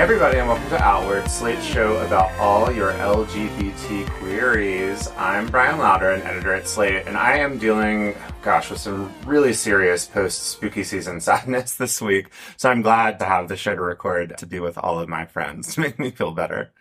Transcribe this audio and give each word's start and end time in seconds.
Everybody, 0.00 0.38
and 0.38 0.48
welcome 0.48 0.70
to 0.70 0.82
Outward, 0.82 1.30
Slate's 1.30 1.62
show 1.62 1.98
about 1.98 2.32
all 2.38 2.72
your 2.72 2.90
LGBT 2.92 4.08
queries. 4.12 5.10
I'm 5.18 5.46
Bryan 5.46 5.78
Lowder, 5.78 6.12
an 6.12 6.22
editor 6.22 6.54
at 6.54 6.66
Slate, 6.66 7.06
and 7.06 7.18
I 7.18 7.36
am 7.36 7.58
dealing, 7.58 8.16
gosh, 8.40 8.70
with 8.70 8.80
some 8.80 9.12
really 9.26 9.52
serious 9.52 10.06
post 10.06 10.44
spooky 10.44 10.84
season 10.84 11.20
sadness 11.20 11.74
this 11.74 12.00
week. 12.00 12.30
So 12.56 12.70
I'm 12.70 12.80
glad 12.80 13.18
to 13.18 13.26
have 13.26 13.48
the 13.48 13.58
show 13.58 13.74
to 13.74 13.82
record 13.82 14.38
to 14.38 14.46
be 14.46 14.58
with 14.58 14.78
all 14.78 14.98
of 14.98 15.10
my 15.10 15.26
friends 15.26 15.74
to 15.74 15.80
make 15.82 15.98
me 15.98 16.10
feel 16.10 16.32
better. 16.32 16.72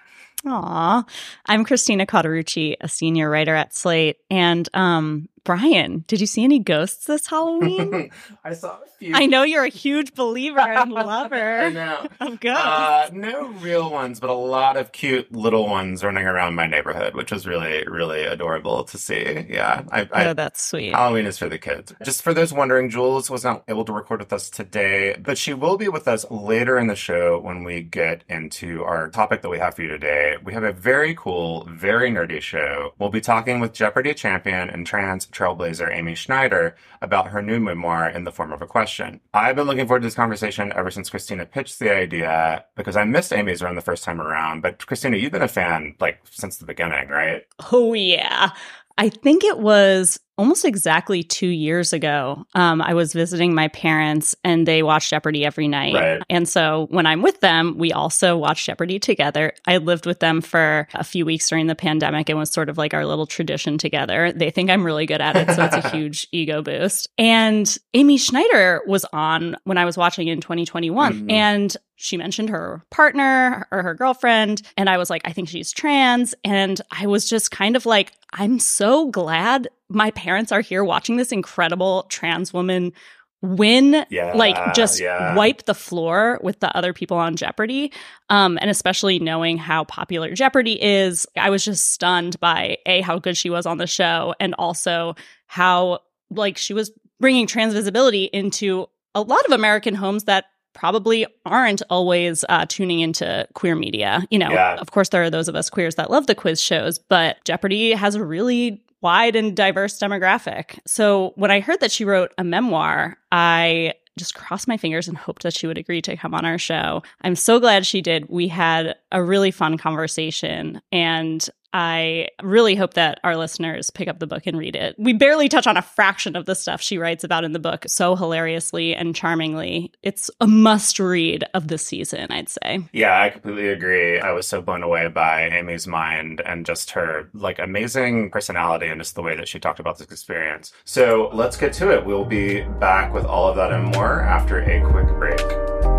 Aw, 0.46 1.04
I'm 1.46 1.66
Christina 1.66 2.06
Cauterucci, 2.06 2.78
a 2.80 2.88
senior 2.88 3.30
writer 3.30 3.54
at 3.54 3.76
Slate, 3.76 4.20
and 4.32 4.70
um, 4.74 5.28
Bryan, 5.44 6.04
did 6.08 6.22
you 6.22 6.28
see 6.28 6.44
any 6.44 6.60
ghosts 6.60 7.06
this 7.06 7.28
Halloween? 7.28 8.12
I 8.44 8.54
saw 8.54 8.78
a 8.78 8.88
few. 8.98 9.14
I 9.16 9.26
know 9.26 9.44
you're 9.44 9.64
a 9.64 9.70
huge 9.70 10.14
believer 10.14 10.60
and 10.60 10.92
lover 10.94 11.60
I 11.62 11.70
know. 11.70 12.08
of 12.20 12.40
ghosts. 12.40 12.66
Uh, 12.66 13.10
no 13.14 13.48
real 13.48 13.90
ones, 13.90 14.20
but 14.20 14.30
a 14.30 14.34
lot 14.34 14.78
of 14.78 14.92
cute 14.92 15.32
little 15.32 15.68
ones 15.68 16.04
running 16.04 16.26
around 16.26 16.56
my 16.56 16.68
neighborhood, 16.68 17.16
which 17.16 17.32
was 17.32 17.48
really, 17.48 17.86
really 17.88 18.24
adorable 18.24 18.84
to 18.86 18.98
see. 18.98 19.46
Yeah, 19.50 19.84
I, 19.92 20.08
I, 20.12 20.26
oh, 20.28 20.34
that's 20.34 20.62
sweet. 20.62 20.94
Halloween 20.94 21.26
is 21.26 21.38
for 21.38 21.50
the 21.50 21.58
kids. 21.58 21.94
Just 22.04 22.22
for 22.22 22.34
those 22.34 22.54
wondering, 22.54 22.90
Jules 22.90 23.30
was 23.30 23.44
not 23.44 23.64
able 23.68 23.86
to 23.86 23.94
record 23.94 24.20
with 24.20 24.34
us 24.34 24.50
today, 24.50 25.16
but 25.22 25.38
she 25.38 25.54
will 25.54 25.78
be 25.78 25.88
with 25.90 26.08
us 26.08 26.26
later 26.30 26.78
in 26.78 26.88
the 26.88 26.96
show 26.96 27.40
when 27.40 27.64
we 27.64 27.82
get 27.82 28.24
into 28.28 28.84
our 28.84 29.10
topic 29.10 29.42
that 29.42 29.50
we 29.50 29.60
have 29.60 29.76
for 29.76 29.82
you 29.84 29.88
today. 29.88 30.36
We 30.44 30.54
have 30.54 30.64
a 30.64 30.72
very 30.74 31.16
cool, 31.16 31.66
very 31.70 32.12
nerdy 32.12 32.42
show. 32.42 32.94
We'll 33.00 33.10
be 33.10 33.22
talking 33.22 33.60
with 33.60 33.74
Jeopardy 33.74 34.14
champion 34.14 34.70
and 34.70 34.86
trans 34.86 35.26
trailblazer 35.32 35.94
Amy 35.94 36.16
Schneider 36.16 36.76
about 37.02 37.28
her 37.30 37.42
new 37.42 37.60
memoir 37.60 38.10
in 38.10 38.24
the 38.24 38.32
form 38.32 38.52
of 38.52 38.62
a 38.62 38.68
question. 38.68 39.20
I've 39.34 39.56
been 39.56 39.68
looking 39.68 39.88
forward 39.88 40.02
to 40.02 40.08
this 40.08 40.16
conversation 40.16 40.74
ever 40.76 40.92
since 40.92 41.10
Christina 41.10 41.46
pitched 41.46 41.80
the 41.80 41.94
idea 41.96 42.66
because 42.76 42.96
I 42.96 43.04
missed 43.04 43.34
Amy's 43.34 43.62
run 43.62 43.76
the 43.76 43.82
first 43.82 44.04
time 44.04 44.22
around. 44.22 44.62
But 44.62 44.86
Christina, 44.86 45.18
you've 45.18 45.32
been 45.32 45.42
a 45.42 45.48
fan 45.48 45.96
like 46.00 46.20
since 46.30 46.58
the 46.58 46.66
beginning, 46.66 47.10
right? 47.10 47.44
Oh, 47.72 47.94
yeah. 47.94 48.52
I 48.98 49.10
think 49.10 49.44
it 49.44 49.60
was 49.60 50.20
almost 50.40 50.64
exactly 50.64 51.22
two 51.22 51.50
years 51.50 51.92
ago. 51.92 52.46
Um, 52.56 52.82
I 52.82 52.94
was 52.94 53.12
visiting 53.12 53.54
my 53.54 53.68
parents 53.68 54.38
and 54.46 54.66
they 54.66 54.82
watch 54.82 55.10
Jeopardy 55.10 55.46
every 55.46 55.68
night. 55.68 55.94
Right. 55.94 56.22
And 56.30 56.48
so 56.48 56.88
when 56.92 57.06
I'm 57.06 57.22
with 57.22 57.42
them, 57.42 57.78
we 57.78 57.92
also 57.92 58.38
watch 58.38 58.66
Jeopardy 58.66 59.00
together. 59.00 59.52
I 59.68 59.78
lived 59.78 60.06
with 60.06 60.22
them 60.22 60.40
for 60.40 60.88
a 60.94 61.04
few 61.04 61.26
weeks 61.26 61.50
during 61.50 61.68
the 61.68 61.76
pandemic 61.76 62.30
and 62.30 62.40
was 62.40 62.52
sort 62.52 62.70
of 62.70 62.78
like 62.78 62.94
our 62.94 63.06
little 63.06 63.28
tradition 63.28 63.78
together. 63.78 64.32
They 64.32 64.50
think 64.50 64.70
I'm 64.70 64.86
really 64.86 65.06
good 65.06 65.20
at 65.20 65.36
it. 65.36 65.54
So 65.54 65.66
it's 65.66 65.86
a 65.86 65.90
huge 65.96 66.26
ego 66.32 66.62
boost. 66.62 67.10
And 67.18 67.78
Amy 67.94 68.18
Schneider 68.18 68.82
was 68.88 69.06
on 69.12 69.58
when 69.66 69.78
I 69.78 69.84
was 69.84 69.98
watching 69.98 70.30
in 70.30 70.40
2021. 70.40 71.14
Mhm. 71.28 71.32
And 71.34 71.78
she 71.98 72.16
mentioned 72.16 72.50
her 72.50 72.82
partner 72.92 73.68
or 73.72 73.84
her 73.84 73.94
girlfriend. 73.94 74.62
And 74.78 74.90
I 74.90 74.98
was 74.98 75.10
like, 75.10 75.24
I 75.26 75.34
think 75.34 75.50
she's 75.50 75.74
trans. 75.74 76.34
And 76.46 76.80
I 76.98 77.08
was 77.08 77.30
just 77.30 77.52
kind 77.52 77.76
of 77.76 77.86
like, 77.86 78.14
I'm 78.32 78.58
so 78.58 79.10
glad 79.10 79.68
my 79.90 80.12
parents 80.12 80.52
are 80.52 80.62
here 80.62 80.84
watching 80.84 81.18
this 81.18 81.32
incredible 81.32 82.04
trans 82.10 82.54
woman 82.54 82.94
win 83.42 84.06
Yeah. 84.10 84.34
like 84.36 84.74
just 84.74 85.00
yeah. 85.00 85.34
wipe 85.34 85.64
the 85.66 85.74
floor 85.74 86.40
with 86.44 86.60
the 86.60 86.76
other 86.76 86.92
people 86.92 87.16
on 87.18 87.38
Jeopardy. 87.38 87.94
Um, 88.30 88.58
and 88.60 88.70
especially 88.70 89.18
knowing 89.18 89.58
how 89.58 89.86
popular 89.86 90.34
Jeopardy 90.36 90.82
is, 90.82 91.26
I 91.38 91.50
was 91.50 91.64
just 91.64 91.92
stunned 91.94 92.38
by 92.42 92.78
A, 92.86 93.00
how 93.02 93.18
good 93.18 93.38
she 93.38 93.50
was 93.50 93.66
on 93.66 93.78
the 93.78 93.88
show, 93.88 94.36
and 94.42 94.54
also 94.60 95.16
how 95.48 96.00
like 96.30 96.58
she 96.58 96.74
was 96.74 96.92
bringing 97.22 97.48
trans 97.48 97.74
visibility 97.74 98.26
into 98.26 98.88
a 99.16 99.22
lot 99.22 99.44
of 99.46 99.52
American 99.54 99.96
homes 99.96 100.26
that 100.26 100.46
probably 100.74 101.26
aren't 101.46 101.82
always 101.90 102.44
uh, 102.50 102.66
tuning 102.68 103.00
into 103.00 103.48
queer 103.54 103.76
media. 103.76 104.22
You 104.30 104.40
know, 104.40 104.52
Yeah. 104.52 104.76
of 104.76 104.92
course, 104.92 105.10
there 105.10 105.24
are 105.24 105.30
those 105.30 105.48
of 105.48 105.56
us 105.56 105.70
queers 105.70 105.96
that 105.96 106.12
love 106.12 106.28
the 106.28 106.36
quiz 106.36 106.62
shows, 106.62 107.00
but 107.00 107.38
Jeopardy 107.46 107.92
has 107.94 108.16
a 108.16 108.24
really 108.24 108.84
wide 109.02 109.36
and 109.36 109.56
diverse 109.56 110.00
demographic. 110.00 110.80
So 110.86 111.34
when 111.36 111.52
I 111.52 111.60
heard 111.60 111.80
that 111.80 111.92
she 111.92 112.06
wrote 112.06 112.34
a 112.38 112.44
memoir, 112.44 113.18
I 113.32 113.94
just 114.18 114.36
crossed 114.36 114.68
my 114.68 114.78
fingers 114.78 115.08
and 115.08 115.18
hoped 115.18 115.44
that 115.44 115.54
she 115.54 115.66
would 115.66 115.78
agree 115.78 116.02
to 116.02 116.18
come 116.18 116.34
on 116.34 116.46
our 116.46 116.58
show. 116.58 117.02
I'm 117.22 117.36
so 117.36 117.60
glad 117.60 117.86
she 117.86 118.02
did. 118.02 118.30
We 118.30 118.50
had 118.50 118.96
a 119.12 119.24
really 119.24 119.52
fun 119.52 119.78
conversation 119.78 120.82
and 120.92 121.48
I 121.74 122.30
really 122.42 122.76
hope 122.76 122.96
that 122.96 123.20
our 123.24 123.38
listeners 123.38 123.90
pick 123.90 124.08
up 124.08 124.20
the 124.20 124.28
book 124.28 124.48
and 124.48 124.58
read 124.58 124.76
it. 124.76 124.96
We 124.98 125.14
barely 125.14 125.50
touch 125.50 125.68
on 125.68 125.78
a 125.78 125.82
fraction 125.82 126.36
of 126.36 126.46
the 126.46 126.56
stuff 126.56 126.82
she 126.82 126.98
writes 126.98 127.24
about 127.24 127.44
in 127.44 127.54
the 127.54 127.60
book 127.60 127.86
so 127.88 128.16
hilariously 128.16 128.96
and 128.96 129.16
charmingly. 129.16 129.92
It's 130.02 130.32
a 130.42 130.48
must 130.48 131.00
read 131.00 131.44
of 131.54 131.68
the 131.68 131.78
season, 131.78 132.32
I'd 132.32 132.50
say. 132.50 132.80
Yeah, 132.92 133.22
I 133.22 133.30
completely 133.30 133.70
agree. 133.70 134.20
I 134.20 134.32
was 134.32 134.48
so 134.48 134.62
blown 134.62 134.84
away 134.84 135.08
by 135.08 135.44
Amy's 135.50 135.88
mind 135.88 136.42
and 136.46 136.66
just 136.66 136.92
her 136.92 137.30
like 137.34 137.60
amazing 137.60 138.32
personality 138.32 138.88
and 138.88 139.00
just 139.00 139.16
the 139.16 139.22
way 139.22 139.36
that 139.36 139.48
she 139.48 139.60
talked 139.60 139.80
about 139.80 139.98
this 139.98 140.12
experience. 140.12 140.74
So 140.86 141.30
let's 141.34 141.58
get 141.58 141.74
to 141.74 141.92
it. 141.92 142.06
We'll 142.06 142.26
be 142.26 142.62
back 142.62 143.14
with 143.14 143.26
all 143.26 143.48
of 143.48 143.56
that 143.58 143.72
and 143.72 143.94
more 143.96 144.22
after 144.22 144.60
a 144.60 144.82
quick 144.92 145.08
break. 145.18 145.99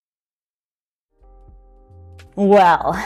Well, 2.35 3.01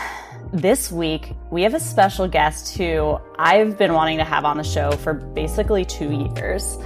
this 0.54 0.92
week 0.92 1.34
we 1.52 1.64
have 1.64 1.74
a 1.74 1.80
special 1.80 2.28
guest 2.28 2.78
who 2.78 3.18
I've 3.38 3.78
been 3.78 3.94
wanting 3.94 4.18
to 4.20 4.24
have 4.24 4.46
on 4.46 4.58
the 4.58 4.64
show 4.64 4.92
for 4.92 5.14
basically 5.14 5.84
two 5.86 6.12
years. 6.12 6.78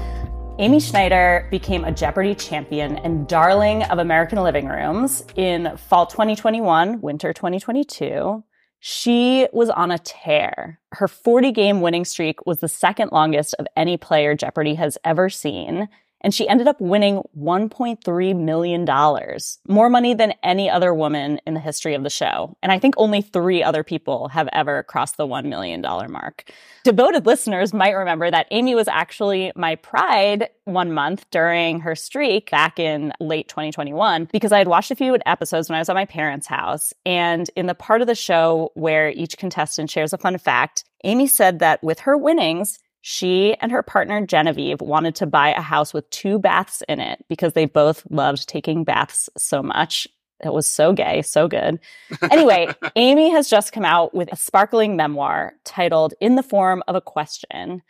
Amy 0.58 0.80
Schneider 0.80 1.48
became 1.52 1.86
a 1.86 1.92
Jeopardy 1.92 2.36
champion 2.36 2.98
and 2.98 3.28
darling 3.28 3.84
of 3.84 4.00
American 4.00 4.42
living 4.42 4.68
rooms 4.68 5.24
in 5.36 5.78
fall 5.78 6.06
2021, 6.06 7.02
winter 7.02 7.32
2022. 7.32 8.44
She 8.82 9.48
was 9.52 9.70
on 9.70 9.92
a 9.92 10.00
tear. 10.00 10.80
Her 10.92 11.08
40 11.08 11.52
game 11.52 11.82
winning 11.82 12.06
streak 12.06 12.46
was 12.46 12.60
the 12.60 12.68
second 12.68 13.12
longest 13.12 13.56
of 13.60 13.68
any 13.76 13.98
player 13.98 14.36
Jeopardy 14.36 14.76
has 14.76 14.98
ever 15.04 15.30
seen 15.30 15.90
and 16.22 16.34
she 16.34 16.48
ended 16.48 16.68
up 16.68 16.80
winning 16.82 17.22
$1.3 17.38 18.40
million, 18.40 19.40
more 19.68 19.90
money 19.90 20.14
than 20.14 20.34
any 20.44 20.70
other 20.70 20.94
woman 20.94 21.40
in 21.46 21.54
the 21.54 21.60
history 21.60 21.94
of 21.94 22.04
the 22.04 22.10
show. 22.10 22.58
And 22.62 22.72
I 22.72 22.80
think 22.80 22.96
only 22.98 23.22
three 23.22 23.64
other 23.64 23.84
people 23.84 24.28
have 24.30 24.50
ever 24.52 24.84
crossed 24.84 25.18
the 25.18 25.28
$1 25.28 25.46
million 25.46 25.82
mark. 25.82 26.52
Devoted 26.84 27.26
listeners 27.26 27.74
might 27.74 27.92
remember 27.92 28.30
that 28.30 28.48
Amy 28.52 28.76
was 28.76 28.88
actually 28.88 29.52
my 29.56 29.76
pride 29.76 30.50
one 30.66 30.94
month 30.94 31.26
during 31.32 31.80
her 31.82 31.96
streak 31.96 32.52
back 32.52 32.80
in 32.80 33.12
late 33.20 33.48
2021 33.48 34.30
because 34.32 34.52
I 34.52 34.60
had 34.60 34.68
watched 34.68 34.92
a 34.92 34.96
few 34.96 35.18
episodes 35.26 35.70
when 35.70 35.76
I 35.78 35.80
was 35.80 35.90
at 35.90 35.96
my 35.96 36.06
parents' 36.06 36.48
house. 36.48 36.94
And 37.06 37.50
in 37.56 37.66
the 37.66 37.76
part 37.76 38.02
of 38.02 38.08
the 38.08 38.16
show 38.16 38.72
where 38.76 39.10
each 39.10 39.38
contestant 39.38 39.90
shares 39.90 40.14
a 40.14 40.18
fun 40.18 40.38
fact, 40.38 40.84
Amy 41.04 41.28
said 41.28 41.60
that 41.60 41.84
with 41.84 42.00
her 42.02 42.18
winnings, 42.18 42.80
she 43.02 43.56
and 43.62 43.72
her 43.72 43.84
partner 43.84 44.26
Genevieve 44.26 44.82
wanted 44.82 45.16
to 45.16 45.26
buy 45.26 45.50
a 45.50 45.62
house 45.62 45.94
with 45.94 46.10
two 46.10 46.40
baths 46.40 46.84
in 46.90 47.00
it 47.00 47.24
because 47.30 47.54
they 47.54 47.66
both 47.66 48.04
loved 48.10 48.48
taking 48.48 48.84
baths 48.84 49.30
so 49.38 49.64
much. 49.64 50.08
It 50.44 50.54
was 50.54 50.68
so 50.68 50.94
gay, 50.94 51.22
so 51.22 51.48
good. 51.48 51.80
Anyway, 52.32 52.68
Amy 52.96 53.30
has 53.30 53.50
just 53.50 53.74
come 53.74 53.86
out 53.86 54.14
with 54.14 54.32
a 54.32 54.36
sparkling 54.36 54.96
memoir 54.96 55.54
titled 55.66 56.14
In 56.22 56.36
the 56.36 56.44
Form 56.44 56.84
of 56.88 56.96
a 56.96 57.02
Question. 57.02 57.82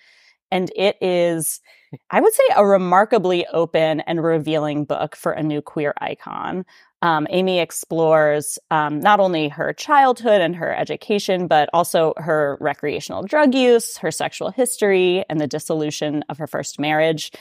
And 0.51 0.71
it 0.75 0.97
is, 1.01 1.61
I 2.09 2.21
would 2.21 2.33
say, 2.33 2.43
a 2.55 2.65
remarkably 2.65 3.45
open 3.47 4.01
and 4.01 4.23
revealing 4.23 4.85
book 4.85 5.15
for 5.15 5.31
a 5.31 5.43
new 5.43 5.61
queer 5.61 5.93
icon. 5.99 6.65
Um, 7.01 7.27
Amy 7.29 7.59
explores 7.59 8.59
um, 8.71 8.99
not 8.99 9.19
only 9.19 9.47
her 9.47 9.71
childhood 9.71 10.41
and 10.41 10.55
her 10.55 10.75
education, 10.75 11.47
but 11.47 11.69
also 11.71 12.13
her 12.17 12.57
recreational 12.59 13.23
drug 13.23 13.55
use, 13.55 13.97
her 13.97 14.11
sexual 14.11 14.51
history, 14.51 15.23
and 15.29 15.39
the 15.39 15.47
dissolution 15.47 16.25
of 16.27 16.37
her 16.37 16.47
first 16.47 16.79
marriage. 16.79 17.31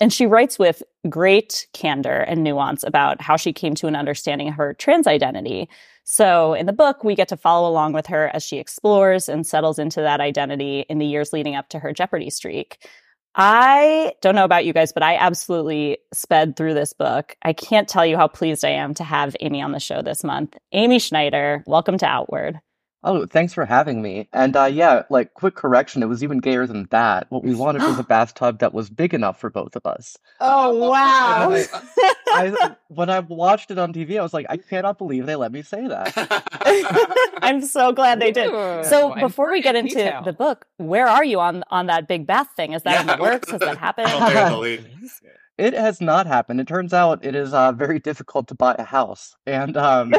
And 0.00 0.12
she 0.12 0.26
writes 0.26 0.58
with 0.58 0.82
great 1.08 1.66
candor 1.72 2.20
and 2.20 2.44
nuance 2.44 2.84
about 2.84 3.20
how 3.20 3.36
she 3.36 3.52
came 3.52 3.74
to 3.76 3.88
an 3.88 3.96
understanding 3.96 4.48
of 4.48 4.54
her 4.54 4.74
trans 4.74 5.08
identity. 5.08 5.68
So 6.10 6.54
in 6.54 6.64
the 6.64 6.72
book, 6.72 7.04
we 7.04 7.14
get 7.14 7.28
to 7.28 7.36
follow 7.36 7.68
along 7.68 7.92
with 7.92 8.06
her 8.06 8.30
as 8.32 8.42
she 8.42 8.56
explores 8.56 9.28
and 9.28 9.46
settles 9.46 9.78
into 9.78 10.00
that 10.00 10.22
identity 10.22 10.86
in 10.88 10.96
the 10.96 11.04
years 11.04 11.34
leading 11.34 11.54
up 11.54 11.68
to 11.68 11.78
her 11.78 11.92
Jeopardy 11.92 12.30
streak. 12.30 12.88
I 13.34 14.14
don't 14.22 14.34
know 14.34 14.46
about 14.46 14.64
you 14.64 14.72
guys, 14.72 14.90
but 14.90 15.02
I 15.02 15.16
absolutely 15.16 15.98
sped 16.14 16.56
through 16.56 16.72
this 16.72 16.94
book. 16.94 17.36
I 17.42 17.52
can't 17.52 17.86
tell 17.86 18.06
you 18.06 18.16
how 18.16 18.26
pleased 18.26 18.64
I 18.64 18.70
am 18.70 18.94
to 18.94 19.04
have 19.04 19.36
Amy 19.40 19.60
on 19.60 19.72
the 19.72 19.80
show 19.80 20.00
this 20.00 20.24
month. 20.24 20.56
Amy 20.72 20.98
Schneider, 20.98 21.62
welcome 21.66 21.98
to 21.98 22.06
Outward. 22.06 22.58
Oh, 23.04 23.26
thanks 23.26 23.54
for 23.54 23.64
having 23.64 24.02
me. 24.02 24.28
And 24.32 24.56
uh, 24.56 24.64
yeah, 24.64 25.04
like 25.08 25.34
quick 25.34 25.54
correction, 25.54 26.02
it 26.02 26.06
was 26.06 26.24
even 26.24 26.38
gayer 26.38 26.66
than 26.66 26.88
that. 26.90 27.26
What 27.30 27.44
we 27.44 27.54
wanted 27.54 27.82
was 27.82 27.98
a 27.98 28.02
bathtub 28.08 28.58
that 28.58 28.74
was 28.74 28.90
big 28.90 29.14
enough 29.14 29.38
for 29.40 29.50
both 29.50 29.76
of 29.76 29.86
us. 29.86 30.16
Oh 30.40 30.74
wow! 30.90 31.52
I, 31.52 31.66
I, 32.26 32.76
when 32.88 33.08
I 33.08 33.20
watched 33.20 33.70
it 33.70 33.78
on 33.78 33.92
TV, 33.92 34.18
I 34.18 34.22
was 34.22 34.34
like, 34.34 34.46
I 34.48 34.56
cannot 34.56 34.98
believe 34.98 35.26
they 35.26 35.36
let 35.36 35.52
me 35.52 35.62
say 35.62 35.86
that. 35.86 37.32
I'm 37.42 37.62
so 37.62 37.92
glad 37.92 38.20
they 38.20 38.32
did. 38.32 38.50
So 38.86 39.14
before 39.14 39.52
we 39.52 39.62
get 39.62 39.76
into 39.76 39.94
detail. 39.94 40.22
the 40.22 40.32
book, 40.32 40.66
where 40.78 41.06
are 41.06 41.24
you 41.24 41.38
on 41.38 41.62
on 41.70 41.86
that 41.86 42.08
big 42.08 42.26
bath 42.26 42.48
thing? 42.56 42.72
Is 42.72 42.82
that 42.82 43.02
in 43.02 43.06
the 43.06 43.22
works? 43.22 43.50
Has 43.50 43.60
that 43.60 43.78
happened? 43.78 44.08
They're 45.58 45.66
in 45.66 45.72
the 45.72 45.78
lead. 45.78 45.78
it 45.78 45.80
has 45.80 46.00
not 46.00 46.26
happened. 46.26 46.60
It 46.60 46.68
turns 46.68 46.94
out 46.94 47.24
it 47.24 47.34
is 47.34 47.52
uh, 47.52 47.72
very 47.72 47.98
difficult 47.98 48.48
to 48.48 48.54
buy 48.54 48.74
a 48.78 48.84
house, 48.84 49.36
and 49.46 49.76
um, 49.76 50.12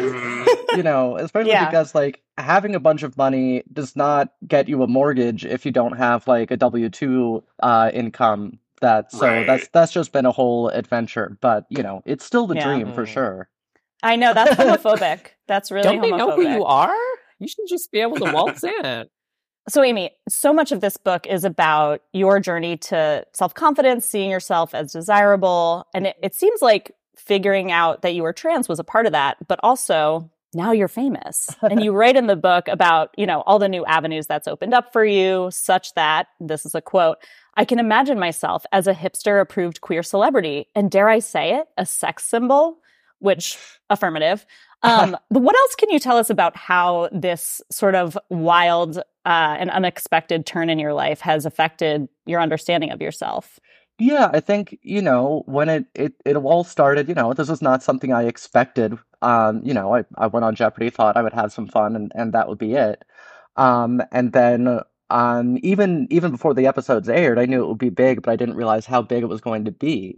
you 0.76 0.84
know, 0.84 1.18
especially 1.18 1.52
Yeah. 1.52 1.66
because 1.66 1.96
like 1.96 2.22
having 2.38 2.76
a 2.76 2.80
bunch 2.80 3.04
of 3.04 3.18
money 3.18 3.64
does 3.74 3.96
not 3.96 4.30
get 4.48 4.70
you 4.70 4.84
a 4.84 4.88
mortgage 4.88 5.46
if 5.46 5.66
you 5.66 5.72
don't 5.72 5.98
have 5.98 6.28
like 6.28 6.52
a 6.52 6.58
W 6.58 6.90
two 6.90 7.44
uh, 7.62 7.90
income. 7.94 8.60
That 8.82 9.12
so 9.12 9.28
Right. 9.28 9.46
that's 9.46 9.68
that's 9.70 9.92
just 9.92 10.14
been 10.14 10.26
a 10.26 10.32
whole 10.32 10.70
adventure, 10.70 11.38
but 11.42 11.66
you 11.70 11.84
know, 11.84 12.02
it's 12.06 12.24
still 12.24 12.48
the 12.48 12.56
Yeah. 12.56 12.64
dream 12.64 12.94
for 12.94 13.04
Mm. 13.06 13.08
sure. 13.08 13.50
I 14.02 14.16
know 14.16 14.34
that's 14.34 14.56
homophobic. 14.56 15.32
That's 15.48 15.72
really 15.72 15.84
Don't 15.84 16.02
they 16.02 16.12
know 16.12 16.32
who 16.32 16.48
you 16.48 16.64
are? 16.64 16.96
You 17.40 17.48
should 17.50 17.66
just 17.68 17.92
be 17.92 18.00
able 18.00 18.18
to 18.20 18.26
waltz 18.32 18.64
in. 18.64 19.06
So, 19.70 19.84
Amy, 19.84 20.12
so 20.28 20.52
much 20.52 20.72
of 20.72 20.82
this 20.82 20.98
book 20.98 21.28
is 21.28 21.44
about 21.44 22.02
your 22.12 22.40
journey 22.40 22.76
to 22.78 23.26
self 23.34 23.54
confidence, 23.54 24.06
seeing 24.06 24.32
yourself 24.32 24.74
as 24.74 24.92
desirable. 24.92 25.88
And 25.94 26.08
it, 26.08 26.18
it 26.24 26.36
seems 26.36 26.62
like 26.62 26.96
figuring 27.16 27.72
out 27.72 28.02
that 28.02 28.16
you 28.16 28.24
were 28.24 28.34
trans 28.34 28.68
was 28.68 28.80
a 28.80 28.84
part 28.84 29.06
of 29.06 29.12
that, 29.12 29.38
but 29.48 29.60
also 29.62 30.30
now 30.54 30.72
you're 30.72 30.88
famous. 30.88 31.48
and 31.62 31.84
you 31.84 31.92
write 31.92 32.16
in 32.16 32.26
the 32.26 32.36
book 32.36 32.68
about, 32.68 33.14
you 33.18 33.28
know, 33.28 33.42
all 33.42 33.60
the 33.60 33.70
new 33.70 33.86
avenues 33.86 34.26
that's 34.26 34.48
opened 34.48 34.74
up 34.74 34.92
for 34.92 35.06
you, 35.06 35.50
such 35.52 35.94
that 35.94 36.28
this 36.40 36.66
is 36.66 36.74
a 36.74 36.82
quote 36.82 37.18
I 37.56 37.66
can 37.66 37.78
imagine 37.78 38.18
myself 38.18 38.66
as 38.72 38.88
a 38.88 38.94
hipster 38.94 39.42
approved 39.42 39.82
queer 39.82 40.02
celebrity. 40.02 40.68
And 40.76 40.90
dare 40.90 41.10
I 41.10 41.20
say 41.20 41.56
it, 41.56 41.68
a 41.78 41.86
sex 41.86 42.24
symbol, 42.24 42.80
which 43.20 43.58
affirmative. 43.90 44.46
Um, 44.82 45.18
but 45.30 45.42
what 45.42 45.58
else 45.58 45.76
can 45.76 45.90
you 45.90 46.00
tell 46.00 46.16
us 46.16 46.30
about 46.30 46.56
how 46.56 47.10
this 47.12 47.62
sort 47.70 47.96
of 47.96 48.18
wild 48.30 49.02
uh, 49.26 49.58
and 49.60 49.70
unexpected 49.70 50.46
turn 50.46 50.70
in 50.70 50.80
your 50.80 50.94
life 50.94 51.22
has 51.22 51.46
affected 51.46 52.08
your 52.26 52.42
understanding 52.42 52.92
of 52.92 53.02
yourself? 53.02 53.60
Yeah, 54.00 54.30
I 54.32 54.40
think, 54.40 54.80
you 54.82 55.02
know, 55.02 55.44
when 55.46 55.68
it, 55.68 55.86
it, 55.94 56.14
it 56.26 56.38
all 56.38 56.64
started, 56.64 57.10
you 57.10 57.16
know, 57.16 57.34
this 57.34 57.50
was 57.50 57.62
not 57.62 57.84
something 57.84 58.14
I 58.14 58.24
expected. 58.24 58.98
Um, 59.22 59.62
you 59.64 59.74
know, 59.74 59.94
I, 59.94 60.06
I 60.18 60.28
went 60.28 60.46
on 60.46 60.56
Jeopardy, 60.56 60.90
thought 60.90 61.18
I 61.18 61.22
would 61.22 61.34
have 61.34 61.52
some 61.52 61.68
fun 61.68 61.96
and, 61.98 62.12
and 62.16 62.34
that 62.34 62.48
would 62.48 62.58
be 62.58 62.76
it. 62.76 63.04
Um, 63.58 64.02
and 64.14 64.32
then 64.32 64.80
um, 65.10 65.58
even 65.64 66.08
even 66.12 66.32
before 66.32 66.54
the 66.54 66.68
episodes 66.68 67.10
aired, 67.10 67.40
I 67.40 67.46
knew 67.46 67.64
it 67.64 67.68
would 67.68 67.78
be 67.78 67.90
big, 67.90 68.22
but 68.22 68.32
I 68.32 68.38
didn't 68.38 68.56
realize 68.56 68.86
how 68.86 69.02
big 69.02 69.24
it 69.24 69.28
was 69.30 69.42
going 69.42 69.66
to 69.66 69.72
be. 69.72 70.16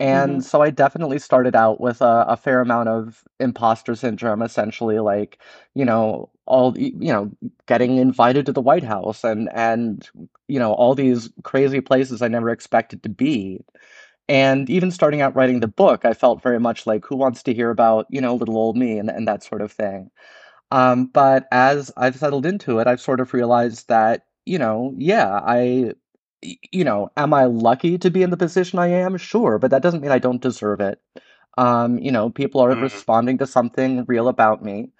And 0.00 0.44
so 0.44 0.62
I 0.62 0.70
definitely 0.70 1.20
started 1.20 1.54
out 1.54 1.80
with 1.80 2.00
a, 2.00 2.24
a 2.26 2.36
fair 2.36 2.60
amount 2.60 2.88
of 2.88 3.22
imposter 3.38 3.94
syndrome, 3.94 4.42
essentially, 4.42 4.98
like, 4.98 5.38
you 5.74 5.84
know, 5.84 6.30
all, 6.46 6.76
you 6.78 7.12
know, 7.12 7.30
getting 7.66 7.98
invited 7.98 8.46
to 8.46 8.52
the 8.52 8.60
White 8.60 8.84
House 8.84 9.24
and, 9.24 9.48
and, 9.54 10.08
you 10.48 10.58
know, 10.58 10.72
all 10.72 10.94
these 10.94 11.30
crazy 11.44 11.80
places 11.80 12.22
I 12.22 12.28
never 12.28 12.50
expected 12.50 13.02
to 13.04 13.08
be. 13.08 13.64
And 14.28 14.70
even 14.70 14.90
starting 14.90 15.20
out 15.20 15.36
writing 15.36 15.60
the 15.60 15.68
book, 15.68 16.04
I 16.04 16.14
felt 16.14 16.42
very 16.42 16.60
much 16.60 16.86
like, 16.86 17.04
who 17.06 17.16
wants 17.16 17.42
to 17.44 17.54
hear 17.54 17.70
about, 17.70 18.06
you 18.10 18.20
know, 18.20 18.34
little 18.34 18.56
old 18.56 18.76
me 18.76 18.98
and, 18.98 19.10
and 19.10 19.28
that 19.28 19.42
sort 19.44 19.62
of 19.62 19.72
thing. 19.72 20.10
Um, 20.70 21.06
but 21.06 21.46
as 21.52 21.92
I've 21.96 22.16
settled 22.16 22.46
into 22.46 22.78
it, 22.80 22.86
I've 22.86 23.00
sort 23.00 23.20
of 23.20 23.34
realized 23.34 23.88
that, 23.88 24.26
you 24.46 24.58
know, 24.58 24.94
yeah, 24.98 25.40
i 25.44 25.92
you 26.72 26.84
know, 26.84 27.10
am 27.16 27.32
I 27.34 27.44
lucky 27.44 27.98
to 27.98 28.10
be 28.10 28.22
in 28.22 28.30
the 28.30 28.36
position 28.36 28.78
I 28.78 28.88
am? 28.88 29.16
Sure, 29.16 29.58
but 29.58 29.70
that 29.70 29.82
doesn't 29.82 30.00
mean 30.00 30.10
I 30.10 30.18
don't 30.18 30.42
deserve 30.42 30.80
it. 30.80 31.00
Um, 31.58 31.98
you 31.98 32.12
know, 32.12 32.30
people 32.30 32.60
are 32.60 32.74
Mhm. 32.74 32.80
responding 32.80 33.38
to 33.38 33.46
something 33.46 34.04
real 34.06 34.28
about 34.28 34.62
me. 34.64 34.90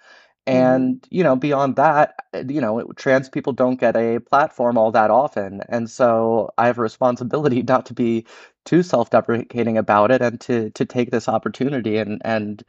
And, 0.45 1.07
you 1.09 1.23
know, 1.23 1.37
beyond 1.37 1.77
that, 1.77 2.15
uh, 2.33 2.43
you 2.47 2.59
know, 2.59 2.83
trans 2.97 3.29
people 3.29 3.53
don't 3.53 3.79
get 3.79 3.95
a 3.95 4.19
platform 4.19 4.77
all 4.77 4.91
that 4.91 5.09
often. 5.09 5.61
And 5.69 5.89
so 5.89 6.51
I 6.57 6.67
have 6.67 6.77
a 6.77 6.81
responsibility 6.81 7.61
not 7.67 7.85
to 7.87 7.93
be 7.93 8.25
too 8.65 8.83
self-deprecating 8.83 9.77
about 9.77 10.11
it 10.11 10.21
and 10.21 10.39
to 10.41 10.69
to 10.71 10.85
take 10.85 11.11
this 11.11 11.29
opportunity 11.29 11.97
and 11.97 12.21
and 12.25 12.63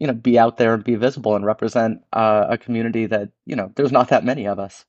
you 0.00 0.06
know, 0.06 0.14
be 0.14 0.38
out 0.38 0.56
there 0.56 0.74
and 0.74 0.82
be 0.82 0.96
visible 0.96 1.36
and 1.36 1.44
represent 1.44 2.00
uh, 2.14 2.46
a 2.48 2.58
community 2.58 3.06
that, 3.06 3.28
you 3.44 3.54
know, 3.54 3.70
there's 3.76 3.92
not 3.92 4.08
that 4.08 4.24
many 4.24 4.48
of 4.48 4.58
us. 4.58 4.86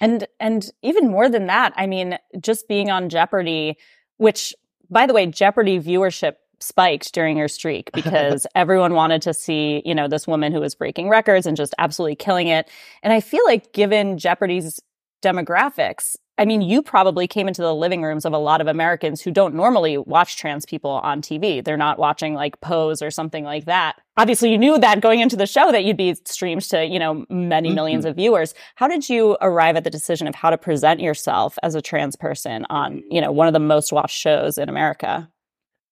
And 0.00 0.26
and 0.38 0.64
even 0.82 1.10
more 1.10 1.28
than 1.28 1.46
that, 1.48 1.72
I 1.76 1.88
mean, 1.88 2.16
just 2.40 2.68
being 2.68 2.88
on 2.90 3.08
Jeopardy, 3.08 3.76
which 4.16 4.54
by 4.88 5.06
the 5.06 5.12
way, 5.12 5.26
Jeopardy 5.26 5.80
viewership 5.80 6.34
spiked 6.60 7.12
during 7.12 7.36
your 7.36 7.48
streak 7.48 7.90
because 7.94 8.46
everyone 8.54 8.94
wanted 8.94 9.22
to 9.22 9.34
see, 9.34 9.82
you 9.84 9.94
know, 9.94 10.08
this 10.08 10.26
woman 10.26 10.52
who 10.52 10.60
was 10.60 10.74
breaking 10.74 11.08
records 11.08 11.46
and 11.46 11.56
just 11.56 11.74
absolutely 11.78 12.16
killing 12.16 12.48
it. 12.48 12.68
And 13.02 13.12
I 13.12 13.20
feel 13.20 13.44
like 13.44 13.72
given 13.72 14.18
Jeopardy's 14.18 14.80
demographics, 15.22 16.16
I 16.38 16.44
mean, 16.44 16.62
you 16.62 16.82
probably 16.82 17.26
came 17.26 17.48
into 17.48 17.62
the 17.62 17.74
living 17.74 18.02
rooms 18.02 18.24
of 18.24 18.32
a 18.32 18.38
lot 18.38 18.60
of 18.60 18.68
Americans 18.68 19.20
who 19.20 19.32
don't 19.32 19.56
normally 19.56 19.98
watch 19.98 20.36
trans 20.36 20.64
people 20.64 20.92
on 20.92 21.20
TV. 21.20 21.64
They're 21.64 21.76
not 21.76 21.98
watching 21.98 22.34
like 22.34 22.60
Pose 22.60 23.02
or 23.02 23.10
something 23.10 23.42
like 23.42 23.64
that. 23.64 23.96
Obviously, 24.16 24.52
you 24.52 24.58
knew 24.58 24.78
that 24.78 25.00
going 25.00 25.18
into 25.18 25.36
the 25.36 25.46
show 25.46 25.72
that 25.72 25.84
you'd 25.84 25.96
be 25.96 26.14
streamed 26.24 26.62
to, 26.62 26.86
you 26.86 27.00
know, 27.00 27.26
many 27.28 27.70
1000000s 27.70 27.74
mm-hmm. 27.74 28.06
of 28.06 28.16
viewers. 28.16 28.54
How 28.76 28.86
did 28.86 29.08
you 29.08 29.36
arrive 29.40 29.74
at 29.74 29.82
the 29.82 29.90
decision 29.90 30.28
of 30.28 30.36
how 30.36 30.50
to 30.50 30.58
present 30.58 31.00
yourself 31.00 31.58
as 31.64 31.74
a 31.74 31.82
trans 31.82 32.14
person 32.14 32.64
on, 32.70 33.02
you 33.10 33.20
know, 33.20 33.32
one 33.32 33.48
of 33.48 33.52
the 33.52 33.58
most 33.58 33.92
watched 33.92 34.16
shows 34.16 34.58
in 34.58 34.68
America? 34.68 35.28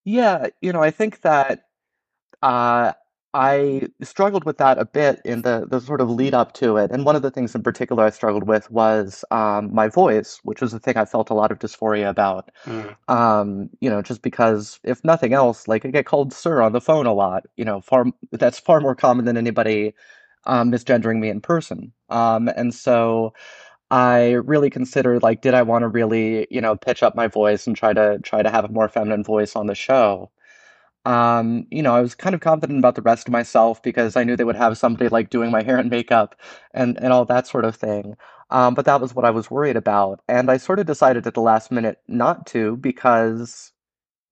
Yeah, 0.07 0.49
you 0.63 0.73
know, 0.73 0.83
I 0.83 0.93
think 0.93 1.23
that 1.23 1.65
uh, 2.43 2.93
I 3.35 3.83
struggled 4.03 4.45
with 4.45 4.59
that 4.59 4.79
a 4.79 4.87
bit 4.87 5.21
in 5.25 5.43
the 5.43 5.67
the 5.69 5.81
sort 5.81 6.01
of 6.01 6.11
lead 6.11 6.35
up 6.35 6.55
to 6.55 6.77
it, 6.79 6.93
and 6.93 7.05
one 7.05 7.17
of 7.17 7.23
the 7.23 7.31
things 7.33 7.55
in 7.57 7.63
particular 7.65 8.05
I 8.05 8.11
struggled 8.11 8.47
with 8.49 8.71
was 8.71 9.25
um, 9.33 9.75
my 9.75 9.89
voice, 9.89 10.41
which 10.45 10.63
was 10.63 10.73
the 10.73 10.79
thing 10.81 10.97
I 10.97 11.07
felt 11.07 11.31
a 11.31 11.35
lot 11.35 11.53
of 11.53 11.59
dysphoria 11.59 12.09
about. 12.09 12.51
Mm. 12.67 12.97
Um, 13.09 13.71
you 13.81 13.91
know, 13.91 14.03
just 14.03 14.23
because 14.23 14.81
if 14.85 15.05
nothing 15.05 15.35
else, 15.35 15.69
like 15.69 15.85
I 15.85 15.91
get 15.91 16.07
called 16.07 16.33
sir 16.33 16.63
on 16.63 16.73
the 16.73 16.81
phone 16.81 17.07
a 17.07 17.15
lot. 17.15 17.45
You 17.57 17.65
know, 17.67 17.81
far 17.81 18.07
that's 18.33 18.61
far 18.61 18.81
more 18.81 18.95
common 18.95 19.25
than 19.27 19.37
anybody 19.37 19.95
um, 20.47 20.71
misgendering 20.73 21.19
me 21.19 21.31
in 21.31 21.41
person. 21.41 21.93
Um, 22.11 22.49
and 22.57 22.75
so 22.75 23.35
I 23.91 24.33
really 24.33 24.71
considered 24.71 25.23
like, 25.23 25.43
did 25.43 25.55
I 25.55 25.63
want 25.63 25.83
to 25.83 25.89
really, 25.89 26.47
you 26.51 26.61
know, 26.61 26.77
pitch 26.77 27.03
up 27.03 27.15
my 27.15 27.29
voice 27.29 27.67
and 27.67 27.77
try 27.77 27.93
to 27.93 28.19
try 28.23 28.43
to 28.43 28.51
have 28.51 28.65
a 28.65 28.69
more 28.69 28.89
feminine 28.89 29.25
voice 29.25 29.57
on 29.57 29.67
the 29.67 29.75
show? 29.75 30.31
um, 31.05 31.67
you 31.71 31.83
know, 31.83 31.95
I 31.95 32.01
was 32.01 32.15
kind 32.17 32.35
of 32.35 32.41
confident 32.41 32.81
about 32.81 32.97
the 32.97 33.03
rest 33.03 33.29
of 33.29 33.33
myself 33.33 33.81
because 33.83 34.17
I 34.17 34.25
knew 34.25 34.37
they 34.37 34.45
would 34.45 34.57
have 34.57 34.77
somebody 34.77 35.09
like 35.09 35.31
doing 35.31 35.51
my 35.53 35.63
hair 35.65 35.79
and 35.79 35.89
makeup 35.91 36.35
and, 36.75 36.99
and 37.03 37.13
all 37.13 37.25
that 37.27 37.47
sort 37.47 37.65
of 37.65 37.77
thing. 37.77 38.17
Um, 38.51 38.75
but 38.75 38.85
that 38.87 39.01
was 39.01 39.15
what 39.15 39.25
I 39.25 39.31
was 39.31 39.51
worried 39.51 39.77
about. 39.77 40.21
And 40.29 40.51
I 40.51 40.57
sort 40.57 40.79
of 40.81 40.87
decided 40.87 41.27
at 41.27 41.35
the 41.35 41.41
last 41.41 41.71
minute 41.71 41.99
not 42.09 42.47
to 42.49 42.77
because 42.79 43.73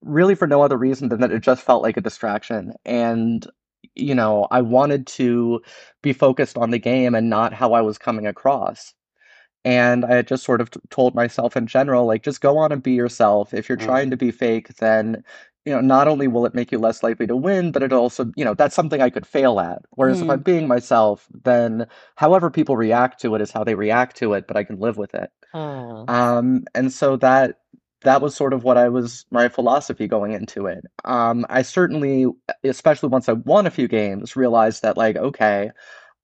really 0.02 0.34
for 0.34 0.46
no 0.46 0.62
other 0.62 0.76
reason 0.78 1.08
than 1.08 1.20
that 1.20 1.32
it 1.32 1.40
just 1.42 1.62
felt 1.62 1.82
like 1.82 1.96
a 1.96 2.00
distraction. 2.02 2.74
And, 2.84 3.46
you 3.94 4.14
know, 4.14 4.48
I 4.50 4.62
wanted 4.62 5.06
to 5.08 5.62
be 6.02 6.12
focused 6.12 6.58
on 6.58 6.70
the 6.70 6.78
game 6.78 7.14
and 7.14 7.30
not 7.30 7.52
how 7.54 7.72
I 7.74 7.80
was 7.82 7.98
coming 7.98 8.26
across. 8.26 8.94
And 9.64 10.04
I 10.04 10.16
had 10.16 10.28
just 10.28 10.44
sort 10.44 10.60
of 10.60 10.70
told 10.90 11.14
myself 11.14 11.56
in 11.56 11.66
general, 11.66 12.06
like, 12.06 12.22
just 12.22 12.40
go 12.42 12.58
on 12.58 12.70
and 12.70 12.82
be 12.82 12.92
yourself. 12.92 13.54
If 13.54 13.68
you're 13.68 13.78
mm. 13.78 13.84
trying 13.84 14.10
to 14.10 14.16
be 14.16 14.30
fake, 14.30 14.76
then 14.76 15.24
you 15.64 15.72
know, 15.72 15.80
not 15.80 16.08
only 16.08 16.28
will 16.28 16.44
it 16.44 16.54
make 16.54 16.70
you 16.70 16.78
less 16.78 17.02
likely 17.02 17.26
to 17.26 17.36
win, 17.36 17.72
but 17.72 17.82
it 17.82 17.92
also, 17.92 18.30
you 18.36 18.44
know, 18.44 18.54
that's 18.54 18.74
something 18.74 19.00
I 19.00 19.08
could 19.08 19.26
fail 19.26 19.58
at. 19.60 19.82
Whereas 19.92 20.18
mm. 20.18 20.24
if 20.24 20.30
I'm 20.30 20.38
hmm. 20.38 20.42
being 20.42 20.68
myself, 20.68 21.26
then 21.42 21.86
however 22.16 22.50
people 22.50 22.76
react 22.76 23.20
to 23.22 23.34
it 23.34 23.40
is 23.40 23.50
how 23.50 23.64
they 23.64 23.74
react 23.74 24.16
to 24.18 24.34
it, 24.34 24.46
but 24.46 24.56
I 24.58 24.64
can 24.64 24.78
live 24.78 24.98
with 24.98 25.14
it. 25.14 25.30
Oh. 25.54 26.04
Um, 26.06 26.64
and 26.74 26.92
so 26.92 27.16
that 27.16 27.60
that 28.02 28.20
was 28.20 28.36
sort 28.36 28.52
of 28.52 28.64
what 28.64 28.76
I 28.76 28.90
was 28.90 29.24
my 29.30 29.48
philosophy 29.48 30.06
going 30.06 30.32
into 30.32 30.66
it. 30.66 30.84
Um, 31.06 31.46
I 31.48 31.62
certainly, 31.62 32.26
especially 32.62 33.08
once 33.08 33.30
I 33.30 33.32
won 33.32 33.66
a 33.66 33.70
few 33.70 33.88
games, 33.88 34.36
realized 34.36 34.82
that 34.82 34.98
like, 34.98 35.16
okay, 35.16 35.70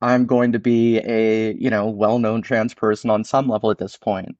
I'm 0.02 0.26
going 0.26 0.52
to 0.52 0.58
be 0.58 0.98
a 0.98 1.54
you 1.54 1.70
know 1.70 1.88
well-known 1.88 2.42
trans 2.42 2.74
person 2.74 3.10
on 3.10 3.24
some 3.24 3.48
level 3.48 3.70
at 3.70 3.78
this 3.78 3.96
point. 3.96 4.36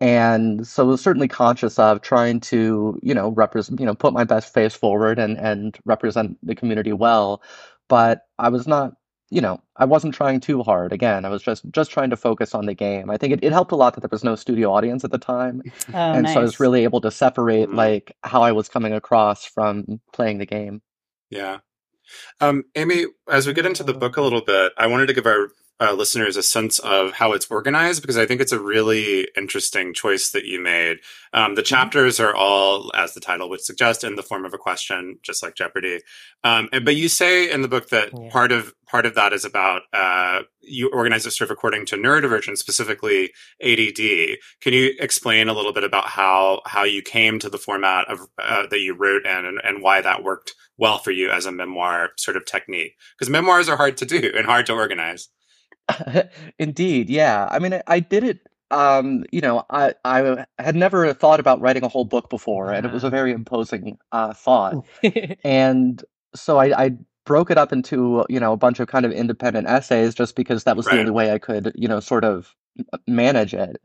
And 0.00 0.66
so 0.66 0.84
I 0.84 0.86
was 0.88 1.00
certainly 1.00 1.28
conscious 1.28 1.78
of 1.78 2.02
trying 2.02 2.40
to 2.40 2.98
you 3.02 3.14
know 3.14 3.30
represent 3.30 3.80
you 3.80 3.86
know 3.86 3.94
put 3.94 4.12
my 4.12 4.24
best 4.24 4.52
face 4.52 4.74
forward 4.74 5.18
and 5.18 5.38
and 5.38 5.78
represent 5.84 6.38
the 6.42 6.54
community 6.54 6.92
well. 6.92 7.42
But 7.88 8.22
i 8.38 8.48
was 8.48 8.66
not 8.66 8.94
you 9.30 9.40
know 9.40 9.60
i 9.76 9.84
wasn't 9.84 10.14
trying 10.14 10.40
too 10.40 10.62
hard. 10.62 10.92
Again 10.92 11.24
i 11.24 11.28
was 11.28 11.42
just 11.42 11.64
just 11.70 11.90
trying 11.90 12.10
to 12.10 12.16
focus 12.16 12.54
on 12.54 12.66
the 12.66 12.74
game. 12.74 13.10
I 13.10 13.16
think 13.16 13.32
it, 13.32 13.44
it 13.44 13.52
helped 13.52 13.72
a 13.72 13.76
lot 13.76 13.94
that 13.94 14.00
there 14.00 14.08
was 14.10 14.24
no 14.24 14.34
studio 14.36 14.72
audience 14.72 15.04
at 15.04 15.12
the 15.12 15.18
time. 15.18 15.62
Oh, 15.94 15.98
and 15.98 16.24
nice. 16.24 16.34
so 16.34 16.40
i 16.40 16.42
was 16.42 16.60
really 16.60 16.84
able 16.84 17.00
to 17.02 17.10
separate 17.10 17.68
mm-hmm. 17.68 17.76
like 17.76 18.16
how 18.22 18.42
i 18.42 18.52
was 18.52 18.68
coming 18.68 18.92
across 18.92 19.46
from 19.46 20.00
playing 20.12 20.38
the 20.38 20.46
game. 20.46 20.82
Yeah 21.30 21.58
um, 22.40 22.64
Amy, 22.74 23.06
as 23.30 23.46
we 23.46 23.52
get 23.52 23.66
into 23.66 23.84
the 23.84 23.94
book 23.94 24.16
a 24.16 24.22
little 24.22 24.42
bit, 24.42 24.72
I 24.76 24.86
wanted 24.86 25.06
to 25.06 25.14
give 25.14 25.26
our 25.26 25.48
uh, 25.78 25.92
listeners 25.92 26.36
a 26.36 26.42
sense 26.42 26.78
of 26.78 27.12
how 27.12 27.32
it's 27.32 27.50
organized 27.50 28.00
because 28.00 28.16
I 28.16 28.24
think 28.24 28.40
it's 28.40 28.52
a 28.52 28.60
really 28.60 29.28
interesting 29.36 29.92
choice 29.92 30.30
that 30.30 30.46
you 30.46 30.62
made. 30.62 30.98
Um, 31.32 31.54
the 31.54 31.60
mm-hmm. 31.60 31.66
chapters 31.66 32.18
are 32.18 32.34
all, 32.34 32.90
as 32.94 33.14
the 33.14 33.20
title 33.20 33.50
would 33.50 33.60
suggest, 33.60 34.02
in 34.02 34.16
the 34.16 34.22
form 34.22 34.44
of 34.44 34.54
a 34.54 34.58
question, 34.58 35.18
just 35.22 35.42
like 35.42 35.54
Jeopardy. 35.54 36.00
Um, 36.44 36.68
and, 36.72 36.84
but 36.84 36.96
you 36.96 37.08
say 37.08 37.50
in 37.50 37.62
the 37.62 37.68
book 37.68 37.90
that 37.90 38.10
yeah. 38.12 38.30
part 38.30 38.52
of 38.52 38.72
part 38.88 39.06
of 39.06 39.14
that 39.14 39.32
is 39.32 39.44
about 39.44 39.82
uh, 39.92 40.40
you 40.60 40.90
organize 40.92 41.26
it 41.26 41.32
sort 41.32 41.50
of 41.50 41.54
according 41.54 41.86
to 41.86 41.96
neurodivergence, 41.96 42.58
specifically 42.58 43.32
ADD. 43.62 44.38
Can 44.60 44.72
you 44.72 44.94
explain 45.00 45.48
a 45.48 45.52
little 45.52 45.72
bit 45.72 45.84
about 45.84 46.08
how 46.08 46.62
how 46.66 46.84
you 46.84 47.02
came 47.02 47.38
to 47.40 47.48
the 47.48 47.58
format 47.58 48.08
of 48.08 48.20
uh, 48.40 48.66
that 48.70 48.80
you 48.80 48.94
wrote 48.94 49.24
in 49.24 49.44
and, 49.44 49.60
and 49.62 49.82
why 49.82 50.00
that 50.00 50.22
worked 50.22 50.54
well 50.78 50.98
for 50.98 51.10
you 51.10 51.30
as 51.30 51.46
a 51.46 51.52
memoir 51.52 52.10
sort 52.16 52.36
of 52.36 52.44
technique? 52.44 52.92
Because 53.18 53.30
memoirs 53.30 53.68
are 53.68 53.76
hard 53.76 53.96
to 53.98 54.06
do 54.06 54.32
and 54.36 54.46
hard 54.46 54.66
to 54.66 54.72
organize. 54.72 55.28
Indeed, 56.58 57.10
yeah. 57.10 57.48
I 57.50 57.58
mean, 57.58 57.74
I, 57.74 57.82
I 57.86 58.00
did 58.00 58.24
it. 58.24 58.40
Um, 58.72 59.24
you 59.30 59.40
know, 59.40 59.64
I 59.70 59.94
I 60.04 60.44
had 60.58 60.74
never 60.74 61.12
thought 61.12 61.38
about 61.38 61.60
writing 61.60 61.84
a 61.84 61.88
whole 61.88 62.04
book 62.04 62.28
before, 62.28 62.72
and 62.72 62.84
it 62.84 62.92
was 62.92 63.04
a 63.04 63.10
very 63.10 63.32
imposing 63.32 63.98
uh, 64.10 64.32
thought. 64.32 64.84
and 65.44 66.02
so 66.34 66.58
I, 66.58 66.86
I 66.86 66.90
broke 67.26 67.50
it 67.50 67.58
up 67.58 67.72
into 67.72 68.24
you 68.30 68.40
know 68.40 68.52
a 68.54 68.56
bunch 68.56 68.80
of 68.80 68.88
kind 68.88 69.04
of 69.04 69.12
independent 69.12 69.68
essays, 69.68 70.14
just 70.14 70.34
because 70.36 70.64
that 70.64 70.76
was 70.76 70.86
the 70.86 70.98
only 70.98 71.10
way 71.10 71.32
I 71.32 71.38
could 71.38 71.72
you 71.74 71.88
know 71.88 72.00
sort 72.00 72.24
of 72.24 72.54
manage 73.06 73.54
it. 73.54 73.76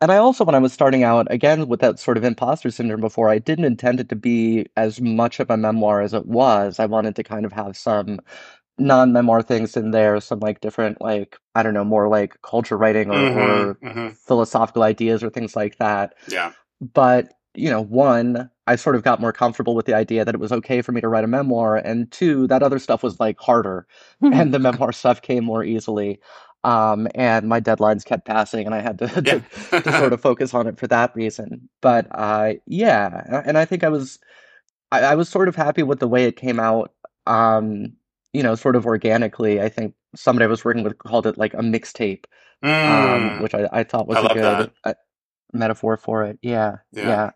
And 0.00 0.10
I 0.10 0.16
also, 0.16 0.44
when 0.44 0.54
I 0.54 0.58
was 0.58 0.72
starting 0.72 1.02
out, 1.04 1.26
again 1.30 1.68
with 1.68 1.80
that 1.80 1.98
sort 1.98 2.16
of 2.18 2.24
imposter 2.24 2.70
syndrome 2.70 3.00
before, 3.00 3.30
I 3.30 3.38
didn't 3.38 3.64
intend 3.64 4.00
it 4.00 4.08
to 4.10 4.16
be 4.16 4.66
as 4.76 5.00
much 5.00 5.40
of 5.40 5.50
a 5.50 5.56
memoir 5.56 6.02
as 6.02 6.12
it 6.12 6.26
was. 6.26 6.78
I 6.78 6.86
wanted 6.86 7.16
to 7.16 7.22
kind 7.22 7.46
of 7.46 7.52
have 7.52 7.76
some 7.76 8.20
non-memoir 8.78 9.42
things 9.42 9.76
in 9.76 9.90
there 9.90 10.18
some 10.20 10.40
like 10.40 10.62
different 10.62 11.00
like 11.02 11.36
i 11.54 11.62
don't 11.62 11.74
know 11.74 11.84
more 11.84 12.08
like 12.08 12.40
culture 12.40 12.78
writing 12.78 13.10
or, 13.10 13.14
mm-hmm, 13.14 13.38
or 13.38 13.74
mm-hmm. 13.74 14.08
philosophical 14.14 14.82
ideas 14.82 15.22
or 15.22 15.28
things 15.28 15.54
like 15.54 15.76
that 15.76 16.14
yeah 16.28 16.50
but 16.80 17.34
you 17.54 17.70
know 17.70 17.80
one 17.80 18.48
i 18.66 18.76
sort 18.76 18.94
of 18.96 19.02
got 19.02 19.20
more 19.20 19.32
comfortable 19.32 19.74
with 19.74 19.86
the 19.86 19.94
idea 19.94 20.24
that 20.24 20.34
it 20.34 20.40
was 20.40 20.52
okay 20.52 20.82
for 20.82 20.92
me 20.92 21.00
to 21.00 21.08
write 21.08 21.24
a 21.24 21.28
memoir 21.28 21.76
and 21.76 22.10
two 22.12 22.46
that 22.46 22.62
other 22.62 22.78
stuff 22.78 23.02
was 23.02 23.18
like 23.18 23.38
harder 23.38 23.86
and 24.22 24.54
the 24.54 24.58
memoir 24.58 24.92
stuff 24.92 25.22
came 25.22 25.44
more 25.44 25.64
easily 25.64 26.20
um, 26.62 27.08
and 27.14 27.48
my 27.48 27.58
deadlines 27.58 28.04
kept 28.04 28.26
passing 28.26 28.66
and 28.66 28.74
i 28.74 28.80
had 28.80 28.98
to, 28.98 29.08
to, 29.70 29.80
to, 29.80 29.98
sort 29.98 30.12
of 30.12 30.20
focus 30.28 30.54
on 30.54 30.66
it 30.66 30.78
for 30.78 30.86
that 30.86 31.14
reason 31.16 31.68
but 31.80 32.06
uh, 32.12 32.52
yeah 32.66 33.42
and 33.44 33.58
i 33.58 33.64
think 33.64 33.82
i 33.82 33.88
was 33.88 34.18
I, 34.92 35.00
I 35.00 35.14
was 35.14 35.28
sort 35.28 35.48
of 35.48 35.56
happy 35.56 35.82
with 35.82 36.00
the 36.00 36.08
way 36.08 36.24
it 36.24 36.36
came 36.36 36.60
out 36.60 36.92
um, 37.26 37.92
you 38.32 38.42
know, 38.42 38.54
sort 38.54 38.76
of 38.76 38.86
organically. 38.86 39.60
I 39.60 39.68
think 39.68 39.94
somebody 40.14 40.44
I 40.44 40.48
was 40.48 40.64
working 40.64 40.82
with 40.82 40.98
called 40.98 41.26
it 41.26 41.38
like 41.38 41.54
a 41.54 41.58
mixtape, 41.58 42.24
um, 42.62 42.70
mm. 42.70 43.32
um, 43.36 43.42
which 43.42 43.54
I, 43.54 43.68
I, 43.72 43.84
thought 43.84 44.06
was 44.06 44.18
I 44.18 44.26
a 44.26 44.34
good 44.34 44.70
uh, 44.84 44.94
metaphor 45.52 45.96
for 45.96 46.24
it. 46.24 46.38
Yeah, 46.42 46.78
yeah, 46.92 47.02
yeah. 47.02 47.30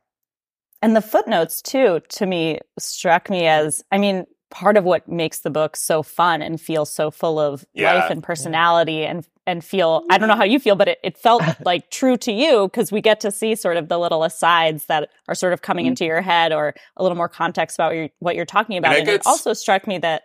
And 0.85 0.95
the 0.95 1.01
footnotes 1.01 1.63
too, 1.63 2.03
to 2.11 2.27
me, 2.27 2.59
struck 2.79 3.31
me 3.31 3.47
as, 3.47 3.83
I 3.91 3.97
mean, 3.97 4.27
part 4.51 4.77
of 4.77 4.85
what 4.85 5.09
makes 5.09 5.39
the 5.39 5.49
book 5.49 5.77
so 5.77 6.03
fun 6.03 6.43
and 6.43 6.61
feel 6.61 6.85
so 6.85 7.11
full 7.11 7.41
of 7.41 7.65
yeah. 7.73 7.95
life 7.95 8.11
and 8.11 8.23
personality 8.23 8.97
yeah. 8.97 9.11
and 9.11 9.27
and 9.47 9.65
feel 9.65 10.05
I 10.11 10.19
don't 10.19 10.29
know 10.29 10.37
how 10.37 10.45
you 10.45 10.59
feel, 10.59 10.77
but 10.77 10.89
it, 10.89 10.99
it 11.03 11.17
felt 11.17 11.43
like 11.65 11.91
true 11.91 12.19
to 12.19 12.33
you 12.33 12.69
because 12.69 12.93
we 12.93 13.01
get 13.01 13.19
to 13.21 13.31
see 13.31 13.55
sort 13.55 13.79
of 13.79 13.89
the 13.89 13.99
little 13.99 14.25
asides 14.25 14.85
that 14.87 15.09
are 15.27 15.35
sort 15.35 15.55
of 15.55 15.63
coming 15.63 15.85
mm-hmm. 15.87 15.93
into 15.93 16.05
your 16.05 16.21
head 16.21 16.53
or 16.53 16.75
a 16.99 17.03
little 17.03 17.17
more 17.17 17.31
context 17.31 17.79
about 17.79 17.89
what 17.89 17.97
you're, 17.97 18.09
what 18.19 18.37
you're 18.37 18.45
talking 18.45 18.77
about. 18.77 18.91
And, 18.91 18.99
and 18.99 19.07
gets, 19.07 19.27
it 19.27 19.31
also 19.31 19.55
struck 19.55 19.87
me 19.87 19.97
that 19.99 20.25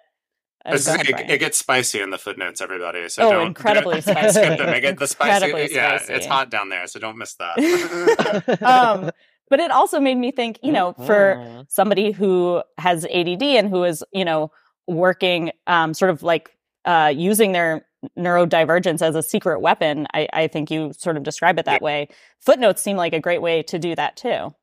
uh, 0.66 0.78
ahead, 0.88 1.08
it, 1.08 1.30
it, 1.30 1.38
gets 1.40 1.58
spicy 1.58 2.02
in 2.02 2.10
the 2.10 2.18
footnotes, 2.18 2.60
everybody. 2.60 3.08
So 3.08 3.28
oh, 3.28 3.32
don't, 3.32 3.48
incredibly 3.48 4.02
don't, 4.02 4.04
spicy. 4.04 4.42
make 4.66 4.84
it 4.84 5.00
the 5.00 5.08
spicy. 5.08 5.74
Yeah, 5.74 6.00
it's 6.10 6.26
hot 6.26 6.52
down 6.52 6.68
there, 6.68 6.86
so 6.88 7.00
don't 7.00 7.18
miss 7.18 7.36
that. 7.36 8.62
um, 8.62 9.12
but 9.50 9.60
it 9.60 9.72
also 9.72 10.00
made 10.00 10.16
me 10.16 10.32
think, 10.32 10.60
you 10.64 10.72
know, 10.72 10.94
for 10.94 11.36
mm-hmm. 11.36 11.62
somebody 11.68 12.12
who 12.12 12.62
has 12.78 13.06
ADD 13.06 13.44
and 13.44 13.70
who 13.70 13.84
is, 13.84 14.04
you 14.14 14.26
know, 14.26 14.52
working 14.88 15.52
um, 15.68 15.94
sort 15.94 16.12
of 16.12 16.24
like 16.24 16.56
uh, 16.86 17.12
using 17.16 17.52
their 17.52 17.86
neurodivergence 18.18 19.02
as 19.02 19.16
a 19.16 19.24
secret 19.24 19.60
weapon. 19.60 20.08
I, 20.14 20.28
I 20.32 20.48
think 20.48 20.72
you 20.72 20.94
sort 20.98 21.18
of 21.18 21.24
describe 21.24 21.60
it 21.60 21.66
that 21.66 21.82
yeah. 21.82 21.86
way. 21.86 22.08
Footnotes 22.40 22.82
seem 22.82 22.98
like 22.98 23.14
a 23.14 23.20
great 23.20 23.42
way 23.42 23.64
to 23.64 23.78
do 23.78 23.96
that 23.96 24.16
too. 24.16 24.54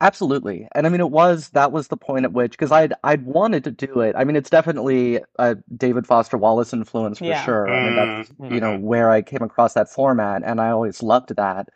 Absolutely. 0.00 0.68
And 0.76 0.86
I 0.86 0.90
mean, 0.90 1.00
it 1.00 1.10
was, 1.10 1.48
that 1.50 1.72
was 1.72 1.88
the 1.88 1.96
point 1.96 2.24
at 2.24 2.32
which, 2.32 2.52
because 2.52 2.70
I'd, 2.70 2.92
I'd 3.02 3.24
wanted 3.24 3.64
to 3.64 3.72
do 3.72 4.00
it. 4.00 4.14
I 4.16 4.22
mean, 4.22 4.36
it's 4.36 4.50
definitely 4.50 5.20
a 5.40 5.56
David 5.76 6.06
Foster 6.06 6.38
Wallace 6.38 6.72
influence 6.72 7.18
for 7.18 7.24
yeah. 7.24 7.44
sure. 7.44 7.68
I 7.68 7.84
mean, 7.84 7.96
that's, 7.96 8.28
mm-hmm. 8.30 8.54
you 8.54 8.60
know, 8.60 8.78
where 8.78 9.10
I 9.10 9.22
came 9.22 9.42
across 9.42 9.74
that 9.74 9.90
format 9.90 10.42
and 10.44 10.60
I 10.60 10.70
always 10.70 11.02
loved 11.02 11.34
that. 11.34 11.70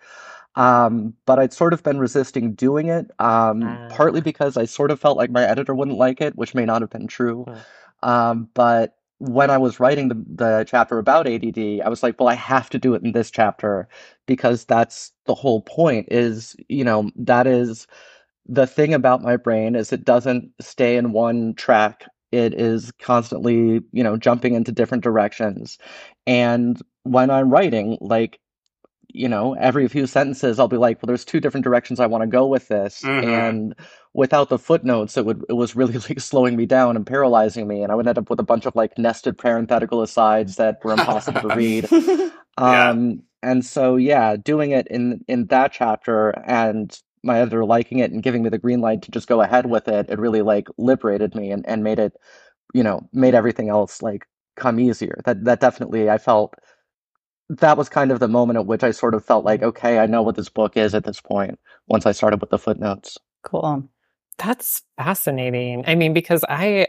Um, 0.55 1.15
but 1.25 1.39
I'd 1.39 1.53
sort 1.53 1.73
of 1.73 1.83
been 1.83 1.99
resisting 1.99 2.55
doing 2.55 2.89
it, 2.89 3.11
um, 3.19 3.63
uh. 3.63 3.89
partly 3.89 4.21
because 4.21 4.57
I 4.57 4.67
sort 4.67 4.91
of 4.91 5.01
felt 5.01 5.17
like 5.17 5.31
my 5.31 5.43
editor 5.43 5.75
wouldn't 5.75 5.97
like 5.97 6.21
it, 6.21 6.37
which 6.37 6.55
may 6.55 6.65
not 6.65 6.83
have 6.83 6.91
been 6.91 7.07
true. 7.07 7.47
Uh. 7.47 8.07
Um, 8.07 8.49
but 8.55 8.97
when 9.19 9.51
I 9.51 9.59
was 9.59 9.79
writing 9.79 10.09
the, 10.09 10.25
the 10.35 10.65
chapter 10.67 10.99
about 10.99 11.29
ADD, 11.29 11.81
I 11.85 11.89
was 11.89 12.03
like, 12.03 12.19
well, 12.19 12.29
I 12.29 12.35
have 12.35 12.69
to 12.71 12.79
do 12.79 12.95
it 12.95 13.03
in 13.05 13.13
this 13.13 13.31
chapter 13.31 13.89
because 14.27 14.65
that's 14.65 15.13
the 15.27 15.35
whole 15.35 15.63
point 15.63 16.09
is, 16.11 16.57
you 16.69 16.83
know, 16.83 17.11
that 17.15 17.47
is 17.47 17.87
the 18.47 18.67
thing 18.67 18.93
about 18.93 19.23
my 19.23 19.37
brain 19.37 19.77
is 19.77 19.93
it 19.93 20.05
doesn't 20.05 20.51
stay 20.61 20.97
in 20.97 21.13
one 21.13 21.55
track. 21.55 22.05
It 22.33 22.55
is 22.55 22.91
constantly, 22.99 23.81
you 23.93 24.03
know, 24.03 24.17
jumping 24.17 24.55
into 24.55 24.73
different 24.73 25.05
directions. 25.05 25.79
And 26.27 26.81
when 27.05 27.31
I'm 27.31 27.51
writing, 27.51 27.99
like, 28.01 28.41
you 29.13 29.29
know, 29.29 29.55
every 29.55 29.89
few 29.89 30.07
sentences, 30.07 30.59
I'll 30.59 30.69
be 30.69 30.77
like, 30.77 31.03
well, 31.03 31.09
there's 31.09 31.25
two 31.25 31.41
different 31.41 31.65
directions 31.65 32.01
I 32.01 32.07
want 32.07 32.23
to 32.23 32.27
go 32.29 32.47
with 32.47 32.69
this. 32.69 33.03
Mhm. 33.03 33.25
And 33.25 33.75
without 34.15 34.49
the 34.49 34.59
footnotes, 34.59 35.17
it 35.17 35.25
would, 35.27 35.45
it 35.49 35.55
was 35.55 35.77
really 35.77 35.95
like 36.09 36.21
slowing 36.21 36.57
me 36.57 36.67
down 36.67 36.97
and 36.97 37.07
paralyzing 37.07 37.67
me. 37.69 37.83
And 37.83 37.93
I 37.93 37.95
would 37.95 38.07
end 38.07 38.19
up 38.19 38.31
with 38.31 38.41
a 38.41 38.45
bunch 38.45 38.67
of 38.67 38.75
like 38.77 38.99
nested 38.99 39.39
parenthetical 39.39 40.03
asides 40.03 40.57
that 40.57 40.83
were 40.85 40.93
impossible 40.93 41.41
to 41.43 41.49
read. 41.49 41.89
Yeah. 42.61 42.91
Um, 42.91 43.23
and 43.43 43.65
so, 43.65 43.97
yeah, 43.97 44.37
doing 44.37 44.73
it 44.73 44.87
in, 44.89 45.25
in 45.27 45.47
that 45.47 45.73
chapter 45.73 46.31
and 46.47 46.97
my 47.23 47.41
editor 47.41 47.65
liking 47.65 47.99
it 48.01 48.13
and 48.13 48.23
giving 48.23 48.43
me 48.43 48.51
the 48.51 48.59
green 48.59 48.81
light 48.83 49.03
to 49.03 49.11
just 49.11 49.27
go 49.27 49.41
ahead 49.41 49.67
with 49.67 49.89
it, 49.89 50.07
it 50.11 50.19
really 50.19 50.43
like 50.43 50.69
liberated 50.77 51.35
me 51.35 51.51
and, 51.51 51.67
and 51.67 51.83
made 51.83 51.99
it, 51.99 52.13
you 52.75 52.83
know, 52.83 53.09
made 53.13 53.35
everything 53.35 53.69
else 53.69 54.03
like 54.03 54.27
come 54.57 54.79
easier. 54.79 55.21
That, 55.25 55.45
that 55.45 55.61
definitely, 55.61 56.11
I 56.11 56.19
felt 56.19 56.55
that 57.49 57.77
was 57.77 57.89
kind 57.89 58.11
of 58.11 58.21
the 58.21 58.29
moment 58.29 58.59
at 58.59 58.67
which 58.67 58.83
I 58.83 58.91
sort 58.93 59.15
of 59.15 59.25
felt 59.25 59.45
like, 59.45 59.63
okay, 59.63 59.99
I 59.99 60.07
know 60.07 60.23
what 60.23 60.37
this 60.37 60.49
book 60.49 60.77
is 60.77 60.95
at 60.95 61.05
this 61.05 61.21
point 61.21 61.59
once 61.89 62.07
I 62.07 62.13
started 62.13 62.41
with 62.41 62.51
the 62.51 62.59
footnotes. 62.59 63.19
Cool. 63.43 63.89
That's 64.39 64.83
fascinating. 64.97 65.85
I 65.87 65.95
mean, 65.95 66.15
because 66.15 66.45
I, 66.49 66.87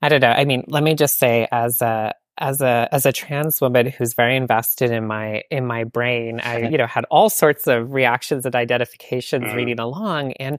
I 0.00 0.08
don't 0.08 0.20
know. 0.20 0.30
I 0.30 0.44
mean, 0.44 0.64
let 0.68 0.82
me 0.82 0.94
just 0.94 1.18
say, 1.18 1.48
as 1.50 1.82
a 1.82 2.14
as 2.40 2.60
a 2.60 2.88
as 2.92 3.04
a 3.04 3.10
trans 3.10 3.60
woman 3.60 3.86
who's 3.86 4.14
very 4.14 4.36
invested 4.36 4.92
in 4.92 5.06
my 5.06 5.42
in 5.50 5.66
my 5.66 5.82
brain, 5.82 6.40
I 6.40 6.58
you 6.70 6.78
know 6.78 6.86
had 6.86 7.04
all 7.10 7.30
sorts 7.30 7.66
of 7.66 7.92
reactions 7.92 8.46
and 8.46 8.54
identifications 8.54 9.44
Mhm. 9.46 9.54
reading 9.56 9.80
along, 9.80 10.32
and 10.34 10.58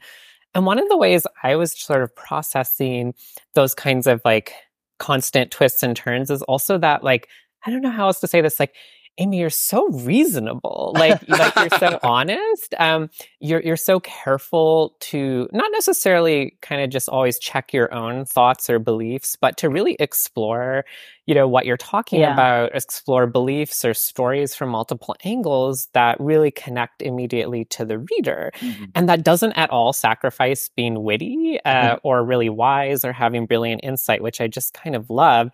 and 0.53 0.65
one 0.65 0.77
of 0.79 0.89
the 0.89 0.97
ways 0.97 1.25
I 1.43 1.55
was 1.55 1.71
sort 1.79 2.03
of 2.03 2.13
processing 2.15 3.13
those 3.53 3.73
kinds 3.73 4.07
of 4.07 4.21
like 4.25 4.51
constant 4.97 5.51
twists 5.51 5.83
and 5.83 5.95
turns 5.95 6.29
is 6.29 6.41
also 6.41 6.77
that 6.79 7.01
like 7.03 7.29
I 7.65 7.71
don't 7.71 7.81
know 7.81 7.91
how 7.91 8.07
else 8.07 8.19
to 8.19 8.27
say 8.27 8.41
this 8.41 8.59
like. 8.59 8.75
Amy, 9.19 9.39
you're 9.39 9.49
so 9.51 9.87
reasonable. 9.89 10.93
Like, 10.95 11.23
like 11.27 11.59
you're 11.59 11.69
so 11.69 11.99
honest. 12.03 12.73
Um, 12.79 13.09
you're 13.39 13.61
you're 13.61 13.77
so 13.77 13.99
careful 13.99 14.95
to 15.01 15.47
not 15.53 15.69
necessarily 15.73 16.57
kind 16.61 16.81
of 16.81 16.89
just 16.89 17.09
always 17.09 17.37
check 17.37 17.73
your 17.73 17.93
own 17.93 18.25
thoughts 18.25 18.69
or 18.69 18.79
beliefs, 18.79 19.35
but 19.39 19.57
to 19.57 19.69
really 19.69 19.97
explore, 19.99 20.85
you 21.27 21.35
know, 21.35 21.47
what 21.47 21.65
you're 21.65 21.77
talking 21.77 22.21
Yeah. 22.21 22.27
about, 22.27 22.73
explore 22.75 23.27
beliefs 23.27 23.85
or 23.85 23.93
stories 23.93 24.55
from 24.55 24.69
multiple 24.69 25.15
angles 25.25 25.89
that 25.93 26.19
really 26.19 26.51
connect 26.51 27.01
immediately 27.01 27.65
to 27.65 27.85
the 27.85 27.99
reader. 27.99 28.51
And 28.95 29.09
that 29.09 29.23
doesn't 29.23 29.53
at 29.53 29.69
all 29.69 29.93
sacrifice 29.93 30.69
being 30.75 31.03
witty 31.03 31.59
uh, 31.65 31.97
or 32.03 32.23
really 32.23 32.49
wise 32.49 33.05
or 33.05 33.13
having 33.13 33.45
brilliant 33.45 33.81
insight, 33.83 34.23
which 34.23 34.41
I 34.41 34.47
just 34.47 34.73
kind 34.73 34.95
of 34.95 35.09
love. 35.09 35.51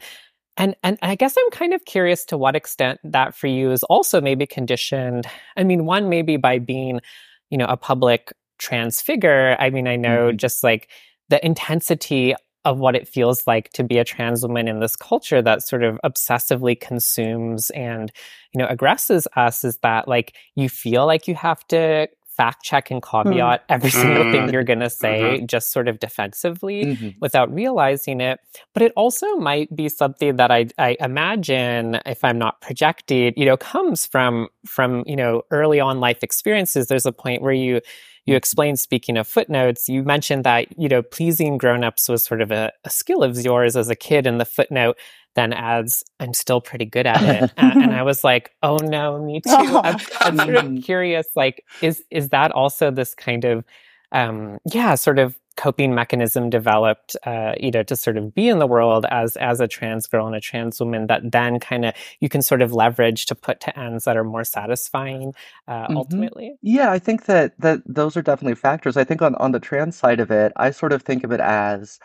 And 0.57 0.75
and 0.83 0.97
I 1.01 1.15
guess 1.15 1.35
I'm 1.37 1.49
kind 1.51 1.73
of 1.73 1.83
curious 1.85 2.23
to 2.25 2.37
what 2.37 2.55
extent 2.55 2.99
that 3.03 3.35
for 3.35 3.47
you 3.47 3.71
is 3.71 3.83
also 3.83 4.21
maybe 4.21 4.45
conditioned. 4.45 5.27
I 5.57 5.63
mean, 5.63 5.85
one 5.85 6.09
maybe 6.09 6.37
by 6.37 6.59
being, 6.59 7.01
you 7.49 7.57
know, 7.57 7.65
a 7.65 7.77
public 7.77 8.31
trans 8.57 9.01
figure. 9.01 9.57
I 9.59 9.69
mean, 9.69 9.87
I 9.87 9.97
know 9.97 10.31
Mhm. 10.31 10.37
just 10.37 10.63
like 10.63 10.89
the 11.29 11.43
intensity 11.45 12.35
of 12.63 12.79
what 12.79 12.95
it 12.95 13.07
feels 13.07 13.45
like 13.45 13.69
to 13.73 13.83
be 13.83 13.99
a 13.99 14.03
trans 14.03 14.41
woman 14.41 14.67
in 14.67 14.79
this 14.79 14.95
culture 14.95 15.41
that 15.41 15.61
sort 15.61 15.83
of 15.83 15.99
obsessively 16.03 16.79
consumes 16.79 17.69
and, 17.71 18.11
you 18.53 18.59
know, 18.59 18.65
aggresses 18.67 19.27
us 19.35 19.63
is 19.63 19.77
that 19.83 20.07
like 20.07 20.35
you 20.55 20.67
feel 20.69 21.05
like 21.05 21.27
you 21.27 21.35
have 21.35 21.65
to 21.67 22.07
fact 22.37 22.63
check 22.63 22.91
and 22.91 23.01
caveat 23.01 23.63
every 23.69 23.89
single 23.89 24.23
thing 24.31 24.43
Mm. 24.47 24.51
you're 24.51 24.63
going 24.63 24.79
to 24.81 24.89
say 24.89 25.41
just 25.45 25.71
sort 25.71 25.87
of 25.87 25.99
defensively 25.99 26.85
Mhm. 26.85 27.15
without 27.21 27.53
realizing 27.53 28.19
it. 28.21 28.39
But 28.73 28.83
it 28.83 28.91
also 28.95 29.27
might 29.37 29.73
be 29.75 29.87
something 29.89 30.35
that 30.35 30.51
I, 30.51 30.67
I 30.77 30.97
imagine, 30.99 31.99
if 32.05 32.23
I'm 32.23 32.37
not 32.37 32.61
projected, 32.61 33.33
you 33.37 33.45
know, 33.45 33.57
comes 33.57 34.05
from 34.05 34.47
from 34.65 35.03
you 35.05 35.15
know 35.15 35.43
early 35.51 35.79
on 35.79 35.99
life 35.99 36.21
experiences. 36.23 36.87
There's 36.87 37.05
a 37.05 37.11
point 37.11 37.41
where 37.41 37.53
you 37.53 37.81
you 38.25 38.35
explained 38.35 38.79
speaking 38.79 39.17
of 39.17 39.27
footnotes, 39.27 39.87
you 39.87 40.01
mentioned 40.03 40.43
that 40.45 40.67
you 40.79 40.89
know 40.89 41.01
pleasing 41.03 41.57
grown-ups 41.57 42.09
was 42.09 42.23
sort 42.25 42.41
of 42.41 42.51
a, 42.51 42.71
a 42.83 42.89
skill 42.89 43.21
of 43.23 43.37
yours 43.39 43.75
as 43.77 43.89
a 43.89 43.95
kid, 43.95 44.25
and 44.27 44.39
the 44.39 44.45
footnote 44.45 44.97
then 45.35 45.53
adds, 45.53 46.03
"I'm 46.19 46.33
still 46.33 46.61
pretty 46.61 46.85
good 46.85 47.07
at 47.07 47.23
it," 47.25 47.47
and, 47.57 47.93
I 47.93 48.03
was 48.03 48.23
like, 48.23 48.51
"Oh 48.63 48.79
no, 48.79 49.21
me 49.23 49.41
too." 49.45 49.79
I'm, 49.83 49.97
I'm 50.23 50.35
sort 50.35 50.57
of 50.57 50.67
Mhm. 50.67 50.75
curious, 50.75 51.27
like, 51.35 51.63
is 51.81 52.03
is 52.11 52.29
that 52.29 52.51
also 52.51 52.91
this 52.91 53.13
kind 53.15 53.45
of 53.45 53.63
um, 54.11 54.57
yeah, 54.71 54.95
sort 54.95 55.19
of 55.19 55.35
coping 55.57 55.95
mechanism 55.95 56.49
developed, 56.49 57.15
uh, 57.25 57.53
you 57.59 57.71
know, 57.71 57.83
to 57.83 57.95
sort 57.95 58.17
of 58.17 58.33
be 58.35 58.49
in 58.49 58.59
the 58.59 58.67
world 58.67 59.05
as 59.09 59.37
as 59.37 59.59
a 59.61 59.67
trans 59.67 60.07
girl 60.07 60.27
and 60.27 60.35
a 60.35 60.39
trans 60.41 60.79
woman 60.79 61.07
that 61.07 61.31
then 61.31 61.59
kind 61.59 61.85
of 61.85 61.93
you 62.19 62.29
can 62.29 62.41
sort 62.41 62.61
of 62.61 62.73
leverage 62.73 63.25
to 63.27 63.35
put 63.35 63.59
to 63.61 63.77
ends 63.79 64.05
that 64.05 64.17
are 64.17 64.23
more 64.23 64.43
satisfying 64.43 65.33
uh, 65.67 65.87
Mhm. 65.89 65.95
ultimately. 65.95 66.55
Yeah, 66.61 66.91
I 66.91 66.99
think 66.99 67.25
that 67.25 67.59
that 67.59 67.81
those 67.85 68.17
are 68.17 68.21
definitely 68.21 68.55
factors. 68.55 68.97
I 68.97 69.03
think 69.03 69.21
on 69.21 69.35
on 69.35 69.51
the 69.51 69.59
trans 69.59 69.95
side 69.95 70.19
of 70.19 70.31
it, 70.31 70.51
I 70.55 70.71
sort 70.71 70.93
of 70.93 71.03
think 71.03 71.23
of 71.23 71.31
it 71.31 71.39
as 71.39 71.99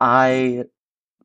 I, 0.00 0.64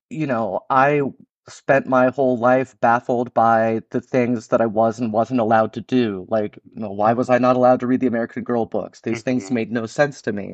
you 0.10 0.28
know, 0.28 0.62
I 0.70 1.02
spent 1.50 1.88
my 1.88 2.10
whole 2.10 2.38
life 2.38 2.80
baffled 2.82 3.34
by 3.34 3.82
the 3.92 4.02
things 4.02 4.48
that 4.50 4.62
I 4.62 4.66
was 4.66 5.00
and 5.00 5.14
wasn't 5.14 5.40
allowed 5.40 5.74
to 5.74 5.82
do. 5.82 6.26
Like, 6.30 6.60
you 6.76 6.82
know, 6.82 6.92
why 6.92 7.14
was 7.14 7.30
I 7.30 7.38
not 7.38 7.56
allowed 7.56 7.80
to 7.82 7.88
read 7.88 8.02
the 8.02 8.08
American 8.08 8.44
Girl 8.44 8.66
books? 8.66 9.02
These 9.02 9.24
things 9.24 9.50
Mhm. 9.50 9.54
made 9.54 9.72
no 9.72 9.86
sense 9.86 10.22
to 10.24 10.34
me. 10.34 10.54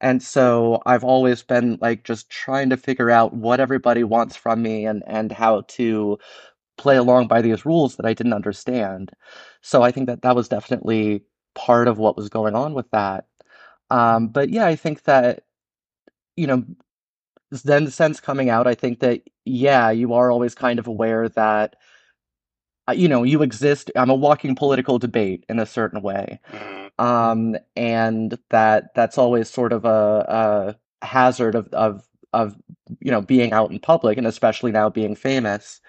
And 0.00 0.22
so 0.22 0.82
I've 0.86 1.04
always 1.04 1.42
been 1.42 1.78
like 1.80 2.04
just 2.04 2.28
trying 2.30 2.70
to 2.70 2.76
figure 2.76 3.10
out 3.10 3.32
what 3.34 3.60
everybody 3.60 4.04
wants 4.04 4.36
from 4.36 4.62
me 4.62 4.84
and 4.86 5.02
and 5.06 5.32
how 5.32 5.62
to 5.68 6.18
play 6.78 6.96
along 6.96 7.28
by 7.28 7.42
these 7.42 7.66
rules 7.66 7.96
that 7.96 8.06
I 8.06 8.14
didn't 8.14 8.34
understand. 8.34 9.12
So 9.62 9.82
I 9.82 9.92
think 9.92 10.06
that 10.08 10.22
that 10.22 10.36
was 10.36 10.48
definitely 10.48 11.24
part 11.54 11.88
of 11.88 11.98
what 11.98 12.16
was 12.16 12.28
going 12.28 12.54
on 12.54 12.74
with 12.74 12.90
that. 12.92 13.26
Um, 13.90 14.28
but 14.28 14.50
yeah, 14.50 14.66
I 14.66 14.76
think 14.76 15.04
that, 15.04 15.44
you 16.36 16.46
know, 16.46 16.64
then 17.64 17.84
the 17.84 17.90
sense 17.90 18.20
coming 18.20 18.50
out, 18.50 18.66
I 18.66 18.74
think 18.74 19.00
that, 19.00 19.22
yeah, 19.46 19.90
you 19.90 20.14
are 20.14 20.30
always 20.30 20.54
kind 20.54 20.78
of 20.78 20.86
aware 20.86 21.28
that, 21.30 21.76
uh, 22.88 22.92
you 22.92 23.08
know, 23.08 23.22
you 23.22 23.42
exist. 23.42 23.90
I'm 23.96 24.10
a 24.10 24.14
walking 24.14 24.54
political 24.54 24.98
debate 24.98 25.44
in 25.48 25.58
a 25.58 25.66
certain 25.66 26.02
way. 26.02 26.40
Mhm. 26.52 26.90
Um, 26.98 27.56
and 27.76 28.38
that 28.50 28.94
that's 28.94 29.18
always 29.18 29.50
sort 29.50 29.72
of 29.72 29.84
a, 29.84 30.76
a 31.02 31.06
hazard 31.06 31.54
of, 31.54 31.68
of, 31.68 32.06
of, 32.32 32.56
you 33.00 33.10
know, 33.10 33.20
being 33.20 33.52
out 33.52 33.70
in 33.70 33.78
public 33.80 34.18
and 34.18 34.26
especially 34.26 34.72
now 34.72 34.88
being 34.88 35.16
famous. 35.16 35.80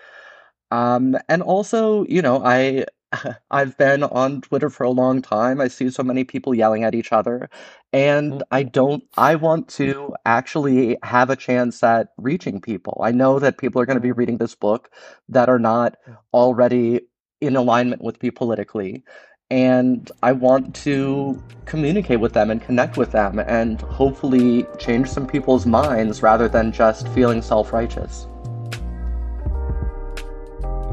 Um, 0.72 1.18
and 1.30 1.42
also, 1.44 2.06
you 2.08 2.22
know, 2.22 2.44
I 2.44 2.86
I've 3.52 3.78
been 3.78 4.04
on 4.04 4.42
Twitter 4.42 4.70
for 4.70 4.84
a 4.84 4.90
long 4.90 5.22
time. 5.22 5.62
I 5.62 5.68
see 5.68 5.90
so 5.90 6.04
many 6.04 6.24
people 6.24 6.54
yelling 6.54 6.84
at 6.84 6.96
each 6.96 7.12
other, 7.12 7.50
and 7.94 8.34
mm. 8.34 8.42
I 8.52 8.64
don't 8.64 9.04
I 9.18 9.36
want 9.36 9.70
to 9.70 10.14
actually 10.26 10.98
have 11.04 11.30
a 11.30 11.36
chance 11.36 11.84
at 11.84 12.10
reaching 12.18 12.60
people. 12.62 13.00
I 13.04 13.12
know 13.12 13.40
that 13.40 13.58
people 13.58 13.82
are 13.82 13.86
going 13.86 13.98
to 13.98 14.02
be 14.02 14.12
reading 14.12 14.38
this 14.38 14.56
book 14.56 14.92
that 15.30 15.50
are 15.50 15.60
not 15.60 15.96
already 16.34 17.02
in 17.40 17.56
alignment 17.56 18.02
with 18.02 18.22
me 18.22 18.32
politically, 18.32 19.04
and 19.50 20.12
I 20.22 20.34
want 20.34 20.76
to 20.78 21.42
communicate 21.66 22.20
with 22.20 22.34
them 22.34 22.52
and 22.52 22.62
connect 22.62 22.98
with 22.98 23.12
them 23.12 23.40
and 23.40 23.80
hopefully 23.82 24.66
change 24.80 25.10
some 25.10 25.28
people's 25.28 25.66
minds 25.66 26.22
rather 26.22 26.50
than 26.50 26.72
just 26.74 27.08
feeling 27.10 27.42
self-righteous. 27.42 28.28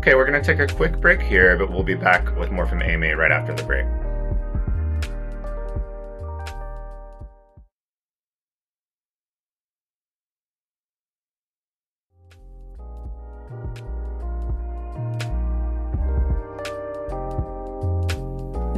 Okay, 0.04 0.14
we're 0.14 0.30
going 0.30 0.38
to 0.38 0.46
take 0.46 0.60
a 0.60 0.70
quick 0.70 1.00
break 1.00 1.22
here, 1.22 1.56
but 1.56 1.70
we'll 1.70 1.82
be 1.82 1.94
back 1.94 2.36
with 2.36 2.50
more 2.50 2.66
from 2.66 2.82
Amy 2.82 3.12
right 3.12 3.32
after 3.32 3.54
the 3.54 3.62
break. 3.62 3.86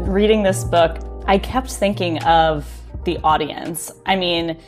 Reading 0.08 0.44
this 0.44 0.62
book, 0.62 0.98
I 1.26 1.38
kept 1.38 1.72
thinking 1.72 2.22
of 2.22 2.75
the 3.07 3.19
audience. 3.25 3.90
I 4.05 4.16
mean, 4.16 4.59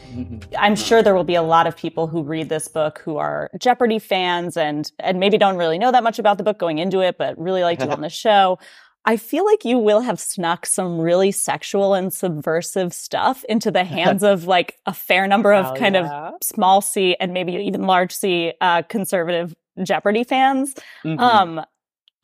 I'm 0.58 0.74
sure 0.74 1.02
there 1.02 1.14
will 1.14 1.24
be 1.24 1.34
a 1.34 1.42
lot 1.42 1.66
of 1.66 1.76
people 1.76 2.06
who 2.06 2.22
read 2.22 2.48
this 2.48 2.68
book 2.68 3.02
who 3.04 3.18
are 3.18 3.50
Jeopardy 3.58 3.98
fans 3.98 4.56
and 4.56 4.90
and 5.00 5.20
maybe 5.20 5.36
don't 5.36 5.56
really 5.56 5.78
know 5.78 5.92
that 5.92 6.02
much 6.02 6.18
about 6.18 6.38
the 6.38 6.44
book 6.44 6.58
going 6.58 6.78
into 6.78 7.00
it, 7.00 7.18
but 7.18 7.38
really 7.38 7.62
liked 7.62 7.82
it 7.82 7.90
on 7.90 8.00
the 8.00 8.08
show. 8.24 8.58
I 9.04 9.16
feel 9.16 9.44
like 9.44 9.64
you 9.64 9.78
will 9.78 10.00
have 10.00 10.20
snuck 10.20 10.66
some 10.66 11.00
really 11.00 11.32
sexual 11.32 11.94
and 11.94 12.12
subversive 12.12 12.92
stuff 12.92 13.44
into 13.44 13.70
the 13.70 13.84
hands 13.84 14.22
of 14.22 14.44
like 14.56 14.78
a 14.86 14.94
fair 14.94 15.26
number 15.26 15.52
of 15.52 15.66
Hell 15.66 15.76
kind 15.76 15.94
yeah. 15.94 16.28
of 16.28 16.34
small 16.42 16.80
c 16.80 17.16
and 17.20 17.32
maybe 17.32 17.52
even 17.52 17.82
large 17.82 18.14
c 18.14 18.54
uh, 18.60 18.82
conservative 18.82 19.54
Jeopardy 19.82 20.24
fans. 20.24 20.74
Mhm. 21.04 21.20
Um, 21.20 21.60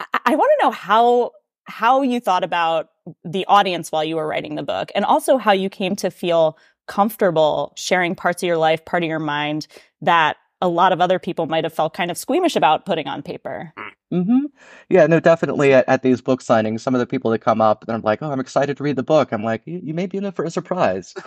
I, 0.01 0.21
I 0.27 0.37
want 0.37 0.51
to 0.59 0.65
know 0.65 0.71
how 0.71 1.33
how 1.67 2.03
you 2.03 2.21
thought 2.21 2.45
about 2.45 2.89
the 3.25 3.45
audience 3.47 3.93
while 3.93 4.05
you 4.05 4.17
were 4.17 4.27
writing 4.27 4.55
the 4.55 4.63
book, 4.63 4.91
and 4.95 5.05
also 5.05 5.37
how 5.39 5.53
you 5.53 5.69
came 5.69 5.97
to 5.97 6.11
feel 6.11 6.59
comfortable 6.87 7.73
sharing 7.77 8.15
parts 8.15 8.43
of 8.43 8.47
your 8.47 8.59
life, 8.59 8.85
part 8.85 9.03
of 9.03 9.09
your 9.09 9.19
mind 9.19 9.67
that 10.03 10.37
a 10.61 10.69
lot 10.69 10.93
of 10.93 11.01
other 11.01 11.19
people 11.19 11.47
might 11.47 11.65
have 11.65 11.73
felt 11.73 11.95
kind 11.95 12.11
of 12.11 12.17
squeamish 12.17 12.57
about 12.57 12.87
putting 12.87 13.07
on 13.07 13.23
paper. 13.23 13.73
hmm 14.11 14.47
Yeah, 14.89 15.07
no, 15.07 15.21
definitely 15.21 15.75
at, 15.75 15.87
at 15.89 16.03
these 16.03 16.21
book 16.21 16.43
signings, 16.43 16.81
some 16.81 16.95
of 16.95 17.01
the 17.01 17.07
people 17.07 17.31
that 17.33 17.41
come 17.41 17.61
up 17.61 17.85
and 17.87 17.95
I'm 17.95 18.03
like, 18.03 18.23
oh, 18.23 18.31
I'm 18.31 18.41
excited 18.41 18.77
to 18.79 18.83
read 18.83 18.97
the 18.97 19.03
book. 19.03 19.33
I'm 19.33 19.43
like, 19.45 19.63
you, 19.67 19.81
you 19.83 19.93
may 19.95 20.07
be 20.07 20.19
in 20.19 20.25
it 20.25 20.35
for 20.37 20.45
a 20.45 20.51
surprise. 20.51 21.15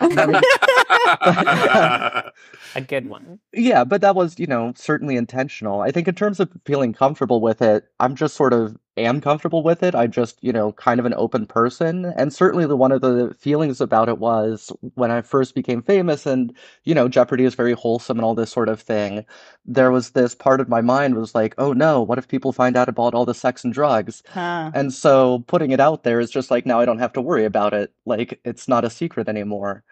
A 2.74 2.80
good 2.86 3.08
one. 3.08 3.38
yeah, 3.52 3.84
but 3.84 4.00
that 4.00 4.14
was, 4.14 4.38
you 4.38 4.46
know, 4.46 4.72
certainly 4.76 5.16
intentional. 5.16 5.80
I 5.80 5.90
think 5.90 6.08
in 6.08 6.14
terms 6.14 6.40
of 6.40 6.50
feeling 6.64 6.92
comfortable 6.92 7.40
with 7.40 7.62
it, 7.62 7.84
I'm 8.00 8.14
just 8.14 8.34
sort 8.36 8.52
of 8.52 8.76
am 8.98 9.20
comfortable 9.20 9.62
with 9.62 9.82
it. 9.82 9.94
I'm 9.94 10.10
just, 10.10 10.38
you 10.42 10.52
know, 10.52 10.72
kind 10.72 11.00
of 11.00 11.06
an 11.06 11.14
open 11.14 11.46
person. 11.46 12.06
And 12.16 12.32
certainly 12.32 12.66
the 12.66 12.76
one 12.76 12.92
of 12.92 13.00
the 13.00 13.34
feelings 13.38 13.80
about 13.80 14.08
it 14.08 14.18
was 14.18 14.72
when 14.94 15.10
I 15.10 15.22
first 15.22 15.54
became 15.54 15.82
famous 15.82 16.26
and, 16.26 16.54
you 16.84 16.94
know, 16.94 17.08
Jeopardy 17.08 17.44
is 17.44 17.54
very 17.54 17.72
wholesome 17.72 18.18
and 18.18 18.24
all 18.24 18.34
this 18.34 18.50
sort 18.52 18.68
of 18.68 18.80
thing. 18.80 19.24
There 19.64 19.90
was 19.90 20.10
this 20.10 20.34
part 20.34 20.60
of 20.60 20.68
my 20.68 20.80
mind 20.80 21.14
was 21.14 21.34
like, 21.34 21.54
oh 21.58 21.72
no, 21.72 22.02
what 22.02 22.18
if 22.18 22.28
people 22.28 22.52
find 22.52 22.76
out 22.76 22.88
about 22.88 23.14
all 23.14 23.24
the 23.24 23.34
sex 23.34 23.64
and 23.64 23.72
drugs? 23.72 24.22
Huh. 24.28 24.70
And 24.74 24.92
so 24.92 25.44
putting 25.46 25.70
it 25.70 25.80
out 25.80 26.02
there 26.04 26.20
is 26.20 26.30
just 26.30 26.50
like 26.50 26.66
now 26.66 26.80
I 26.80 26.84
don't 26.84 26.98
have 26.98 27.12
to 27.14 27.22
worry 27.22 27.44
about 27.44 27.74
it. 27.74 27.92
Like 28.06 28.40
it's 28.44 28.68
not 28.68 28.84
a 28.84 28.90
secret 28.90 29.28
anymore. 29.28 29.84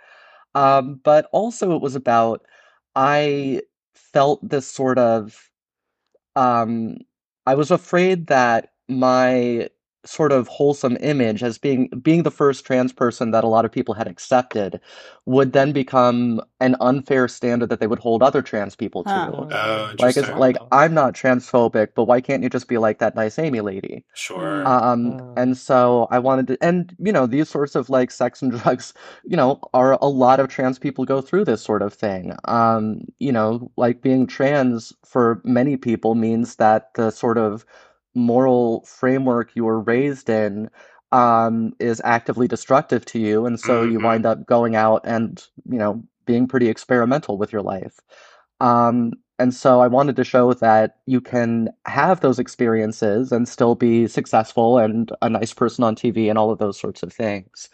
Um, 0.55 1.01
but 1.05 1.29
also 1.33 1.75
it 1.75 1.83
was 1.83 1.97
about 1.97 2.47
I 2.95 3.63
felt 3.95 4.47
this 4.49 4.67
sort 4.67 4.99
of 4.99 5.51
um 6.35 6.99
I 7.47 7.55
was 7.55 7.71
afraid 7.71 8.27
that 8.27 8.73
my 8.89 9.69
sort 10.05 10.31
of 10.31 10.47
wholesome 10.47 10.97
image 11.01 11.43
as 11.43 11.59
being 11.59 11.89
being 12.01 12.23
the 12.23 12.31
first 12.31 12.65
trans 12.65 12.93
person 12.93 13.33
that 13.33 13.43
a 13.43 13.49
lot 13.49 13.65
of 13.65 13.73
people 13.73 13.93
had 13.95 14.07
accepted 14.07 14.81
would 15.25 15.53
then 15.53 15.73
become 15.73 16.41
an 16.61 16.77
unfair 16.81 17.27
standard 17.27 17.69
that 17.71 17.81
they 17.81 17.89
would 17.89 17.99
hold 17.99 18.23
other 18.23 18.41
trans 18.41 18.77
people 18.77 19.03
to. 19.05 19.21
Huh. 19.21 19.31
Oh, 19.51 19.95
Like 19.99 20.17
it's 20.17 20.29
like 20.37 20.57
I'm 20.71 20.95
not 20.95 21.15
transphobic, 21.15 21.89
but 21.97 22.05
why 22.05 22.21
can't 22.21 22.43
you 22.43 22.49
just 22.49 22.69
be 22.69 22.79
like 22.79 22.99
that 23.01 23.17
nice 23.17 23.39
Amy 23.39 23.61
lady? 23.61 24.05
Sure. 24.15 24.65
Um, 24.67 25.13
Oh. 25.13 25.35
and 25.37 25.57
so 25.57 26.09
I 26.11 26.19
wanted 26.19 26.49
to, 26.49 26.59
and 26.61 26.95
you 26.99 27.13
know, 27.13 27.27
these 27.27 27.49
sorts 27.49 27.75
of 27.77 27.89
like 27.91 28.11
sex 28.11 28.43
and 28.43 28.51
drugs, 28.63 28.95
you 29.25 29.37
know, 29.37 29.61
are 29.75 29.93
a 30.03 30.07
lot 30.09 30.41
of 30.41 30.49
trans 30.49 30.79
people 30.79 31.05
go 31.05 31.21
through 31.21 31.45
this 31.45 31.63
sort 31.63 31.83
of 31.83 31.95
thing. 31.95 32.35
Um, 32.47 33.03
you 33.21 33.33
know, 33.33 33.71
like 33.77 34.03
being 34.03 34.27
trans 34.27 34.93
for 35.05 35.41
many 35.45 35.77
people 35.77 36.15
means 36.17 36.57
that 36.57 36.95
the 36.95 37.11
sort 37.11 37.39
of 37.39 37.65
moral 38.17 38.85
framework 38.87 39.53
you 39.57 39.65
were 39.67 39.81
raised 39.81 40.31
in 40.31 40.71
um 41.13 41.73
is 41.81 42.03
actively 42.05 42.49
destructive 42.49 43.07
to 43.07 43.21
you, 43.21 43.47
and 43.47 43.61
so 43.61 43.85
you 43.85 44.01
Mhm. 44.01 44.03
wind 44.03 44.27
up 44.27 44.47
going 44.47 44.77
out 44.77 45.03
and, 45.05 45.47
you 45.71 45.79
know, 45.79 46.05
being 46.27 46.49
pretty 46.49 46.69
experimental 46.69 47.39
with 47.39 47.53
your 47.53 47.63
life. 47.63 48.01
Um, 48.61 49.13
and 49.39 49.55
so 49.55 49.81
I 49.81 49.87
wanted 49.89 50.17
to 50.17 50.25
show 50.25 50.55
that 50.55 50.97
you 51.07 51.21
can 51.21 51.69
have 51.87 52.21
those 52.21 52.39
experiences 52.39 53.33
and 53.33 53.47
still 53.49 53.75
be 53.75 54.07
successful 54.09 54.79
and 54.79 55.13
a 55.23 55.29
nice 55.29 55.53
person 55.53 55.85
on 55.85 55.95
TV 55.95 56.29
and 56.31 56.39
all 56.39 56.51
of 56.51 56.59
those 56.59 56.81
sorts 56.81 57.03
of 57.03 57.13
things. 57.13 57.69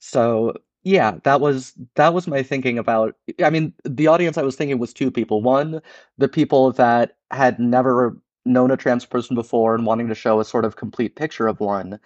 So 0.00 0.54
yeah, 0.84 1.18
that 1.24 1.40
was 1.40 1.74
that 1.96 2.14
was 2.14 2.26
my 2.28 2.42
thinking 2.42 2.78
about 2.78 3.16
I 3.42 3.50
mean, 3.50 3.72
the 3.84 4.06
audience 4.08 4.38
I 4.38 4.42
was 4.42 4.56
thinking 4.56 4.78
was 4.78 4.92
two 4.94 5.10
people. 5.10 5.42
One, 5.42 5.80
the 6.18 6.28
people 6.28 6.72
that 6.72 7.16
had 7.30 7.58
never 7.58 8.16
known 8.46 8.70
a 8.70 8.76
trans 8.76 9.04
person 9.06 9.34
before 9.34 9.74
and 9.74 9.86
wanting 9.86 10.08
to 10.08 10.14
show 10.14 10.40
a 10.40 10.44
sort 10.44 10.64
of 10.64 10.76
complete 10.76 11.16
picture 11.16 11.48
of 11.48 11.60
one. 11.60 12.00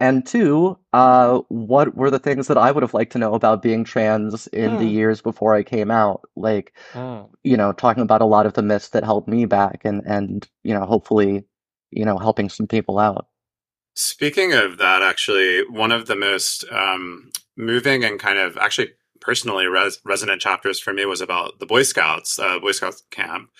And 0.00 0.26
two, 0.26 0.78
uh, 0.92 1.40
what 1.48 1.94
were 1.96 2.10
the 2.10 2.18
things 2.18 2.48
that 2.48 2.58
I 2.58 2.72
would 2.72 2.82
have 2.82 2.94
liked 2.94 3.12
to 3.12 3.18
know 3.18 3.34
about 3.34 3.62
being 3.62 3.84
trans 3.84 4.46
in 4.48 4.76
the 4.76 4.84
Hmm. 4.84 4.88
years 4.88 5.22
before 5.22 5.54
I 5.54 5.62
came 5.62 5.90
out? 5.90 6.22
Like, 6.36 6.74
Mm. 6.94 7.30
you 7.44 7.56
know, 7.56 7.72
talking 7.72 8.02
about 8.02 8.22
a 8.22 8.26
lot 8.26 8.46
of 8.46 8.54
the 8.54 8.62
myths 8.62 8.90
that 8.90 9.04
held 9.04 9.28
me 9.28 9.46
back 9.46 9.82
and 9.84 10.02
and 10.06 10.48
you 10.64 10.74
know, 10.74 10.84
hopefully, 10.86 11.44
you 11.90 12.04
know, 12.04 12.18
helping 12.18 12.48
some 12.48 12.66
people 12.66 12.98
out. 12.98 13.28
Speaking 13.94 14.52
of 14.54 14.78
that, 14.78 15.02
actually, 15.02 15.62
one 15.68 15.92
of 15.92 16.06
the 16.06 16.16
most 16.16 16.64
um, 16.70 17.30
moving 17.56 18.04
and 18.04 18.18
kind 18.18 18.38
of 18.38 18.56
actually 18.56 18.90
personally 19.20 19.66
res- 19.66 20.00
resonant 20.04 20.40
chapters 20.40 20.80
for 20.80 20.92
me 20.92 21.04
was 21.04 21.20
about 21.20 21.58
the 21.60 21.66
Boy 21.66 21.82
Scouts, 21.82 22.38
uh, 22.38 22.58
Boy 22.58 22.72
Scouts 22.72 23.02
camp. 23.10 23.50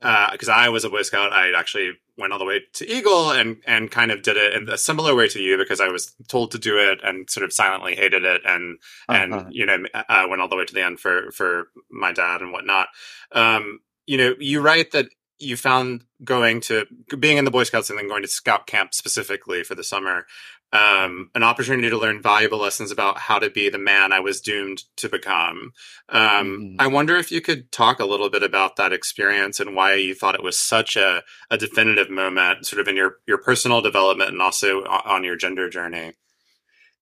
Because 0.00 0.48
I 0.48 0.68
was 0.70 0.84
a 0.84 0.90
Boy 0.90 1.02
Scout, 1.02 1.32
I 1.32 1.52
actually 1.58 1.92
went 2.16 2.32
all 2.32 2.38
the 2.38 2.44
way 2.44 2.60
to 2.74 2.90
Eagle 2.90 3.30
and 3.30 3.58
and 3.66 3.90
kind 3.90 4.10
of 4.10 4.22
did 4.22 4.36
it 4.36 4.54
in 4.54 4.68
a 4.68 4.76
similar 4.78 5.14
way 5.14 5.28
to 5.28 5.40
you 5.40 5.56
because 5.56 5.80
I 5.80 5.88
was 5.88 6.14
told 6.28 6.50
to 6.52 6.58
do 6.58 6.78
it 6.78 7.00
and 7.02 7.28
sort 7.30 7.44
of 7.44 7.52
silently 7.52 7.94
hated 7.96 8.24
it 8.24 8.42
and 8.44 8.78
and 9.08 9.34
Uh-huh. 9.34 9.48
you 9.50 9.66
know 9.66 9.78
I 10.08 10.26
went 10.26 10.40
all 10.42 10.48
the 10.48 10.56
way 10.56 10.64
to 10.64 10.74
the 10.74 10.84
end 10.84 11.00
for 11.00 11.30
for 11.32 11.68
my 11.90 12.12
dad 12.12 12.40
and 12.40 12.52
whatnot. 12.52 12.88
Um, 13.32 13.80
you 14.06 14.16
know, 14.18 14.34
you 14.38 14.60
write 14.60 14.92
that 14.92 15.06
you 15.38 15.56
found 15.56 16.04
going 16.22 16.60
to 16.60 16.84
being 17.18 17.38
in 17.38 17.46
the 17.46 17.50
Boy 17.50 17.64
Scouts 17.64 17.88
and 17.88 17.98
then 17.98 18.08
going 18.08 18.22
to 18.22 18.28
Scout 18.28 18.66
camp 18.66 18.92
specifically 18.92 19.62
for 19.64 19.74
the 19.74 19.84
summer 19.84 20.26
um, 20.72 21.30
an 21.34 21.42
opportunity 21.42 21.90
to 21.90 21.98
learn 21.98 22.22
valuable 22.22 22.58
lessons 22.58 22.90
about 22.92 23.18
how 23.18 23.38
to 23.38 23.50
be 23.50 23.68
the 23.68 23.78
man 23.78 24.12
I 24.12 24.20
was 24.20 24.40
doomed 24.40 24.84
to 24.96 25.08
become. 25.08 25.72
Um, 26.08 26.60
Mhm. 26.60 26.76
I 26.78 26.86
wonder 26.86 27.16
if 27.16 27.32
you 27.32 27.40
could 27.40 27.72
talk 27.72 27.98
a 28.00 28.04
little 28.04 28.30
bit 28.30 28.42
about 28.42 28.76
that 28.76 28.92
experience 28.92 29.58
and 29.60 29.74
why 29.74 29.94
you 29.94 30.14
thought 30.14 30.36
it 30.36 30.42
was 30.44 30.58
such 30.58 30.96
a, 30.96 31.22
a 31.50 31.58
definitive 31.58 32.08
moment, 32.10 32.66
sort 32.66 32.80
of 32.80 32.88
in 32.88 32.96
your 32.96 33.16
your 33.26 33.38
personal 33.38 33.80
development 33.80 34.30
and 34.30 34.42
also 34.42 34.84
on 34.84 35.24
your 35.24 35.36
gender 35.36 35.68
journey. 35.68 36.14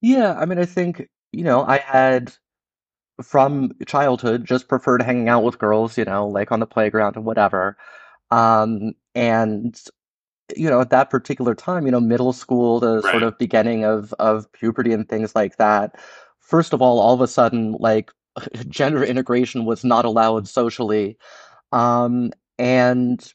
Yeah, 0.01 0.35
I 0.35 0.45
mean, 0.47 0.59
I 0.59 0.65
think, 0.65 1.09
you 1.33 1.45
know, 1.45 1.63
I 1.65 1.79
had 1.79 2.33
from 3.23 3.73
childhood 3.87 4.45
just 4.45 4.69
preferred 4.69 5.03
hanging 5.03 5.29
out 5.29 5.43
with 5.45 5.59
girls, 5.59 5.99
you 5.99 6.05
know, 6.05 6.29
like 6.29 6.53
on 6.53 6.61
the 6.61 6.67
playground 6.67 7.17
and 7.17 7.25
whatever. 7.25 7.77
Um, 8.31 8.93
and 9.15 9.81
you 10.57 10.69
know, 10.69 10.81
at 10.81 10.91
that 10.91 11.11
particular 11.11 11.55
time, 11.55 11.87
you 11.87 11.93
know, 11.93 12.01
middle 12.01 12.33
school, 12.33 12.81
the 12.81 13.03
sort 13.03 13.23
of 13.23 13.39
beginning 13.39 13.85
of 13.85 14.13
of 14.15 14.51
puberty 14.53 14.93
and 14.93 15.09
things 15.09 15.35
like 15.35 15.57
that. 15.57 15.97
First 16.41 16.73
of 16.73 16.81
all, 16.81 16.99
all 17.01 17.15
of 17.15 17.21
a 17.21 17.29
sudden, 17.29 17.73
like 17.79 18.11
gender 18.69 19.05
integration 19.05 19.65
was 19.65 19.85
not 19.85 20.05
allowed 20.05 20.49
socially. 20.49 21.19
Um, 21.73 22.33
and 22.59 23.33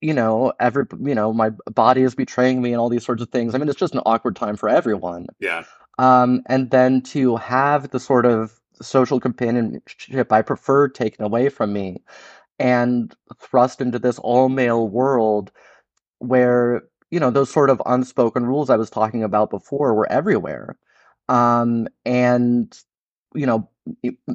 you 0.00 0.12
know, 0.12 0.52
every 0.60 0.84
you 1.00 1.14
know, 1.14 1.32
my 1.32 1.50
body 1.72 2.02
is 2.02 2.14
betraying 2.14 2.62
me 2.62 2.72
and 2.72 2.80
all 2.80 2.88
these 2.88 3.04
sorts 3.04 3.22
of 3.22 3.30
things. 3.30 3.54
I 3.54 3.58
mean, 3.58 3.68
it's 3.68 3.78
just 3.78 3.94
an 3.94 4.02
awkward 4.04 4.36
time 4.36 4.56
for 4.56 4.68
everyone. 4.68 5.26
Yeah. 5.38 5.64
Um, 5.98 6.42
and 6.46 6.70
then 6.70 7.00
to 7.02 7.36
have 7.36 7.90
the 7.90 8.00
sort 8.00 8.26
of 8.26 8.60
social 8.82 9.20
companionship 9.20 10.30
I 10.30 10.42
preferred 10.42 10.94
taken 10.94 11.24
away 11.24 11.48
from 11.48 11.72
me 11.72 12.02
and 12.58 13.14
thrust 13.40 13.80
into 13.80 13.98
this 13.98 14.18
all 14.18 14.48
male 14.48 14.88
world 14.88 15.50
where, 16.28 16.82
you 17.10 17.20
know, 17.20 17.30
those 17.30 17.50
sort 17.52 17.70
of 17.70 17.82
unspoken 17.86 18.46
rules 18.46 18.70
I 18.70 18.76
was 18.76 18.90
talking 18.90 19.22
about 19.22 19.50
before 19.50 19.94
were 19.94 20.10
everywhere. 20.10 20.78
Um, 21.28 21.88
and, 22.04 22.76
you 23.34 23.46
know, 23.46 23.68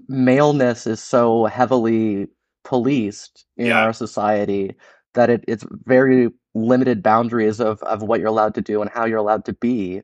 maleness 0.08 0.88
is 0.88 1.02
so 1.02 1.46
heavily 1.46 2.28
policed 2.64 3.46
in 3.58 3.70
Yeah. 3.70 3.78
our 3.78 3.94
society 3.94 4.76
that 5.14 5.30
it, 5.30 5.44
it's 5.48 5.66
very 5.86 6.30
limited 6.54 7.04
boundaries 7.04 7.60
of, 7.60 7.82
of 7.84 8.02
what 8.04 8.20
you're 8.20 8.30
allowed 8.30 8.56
to 8.56 8.62
do 8.62 8.82
and 8.82 8.90
how 8.92 9.06
you're 9.06 9.18
allowed 9.18 9.46
to 9.46 9.54
be. 9.54 10.02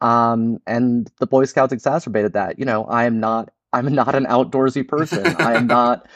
Um, 0.00 0.58
and 0.66 1.10
the 1.20 1.26
Boy 1.26 1.44
Scouts 1.44 1.72
exacerbated 1.72 2.32
that. 2.34 2.58
You 2.58 2.64
know, 2.64 2.84
I 2.86 3.04
am 3.04 3.20
not 3.20 3.50
I'm 3.72 3.94
not 3.94 4.14
an 4.14 4.26
outdoorsy 4.26 4.86
person. 4.86 5.36
I 5.36 5.54
am 5.54 5.66
not, 5.68 6.08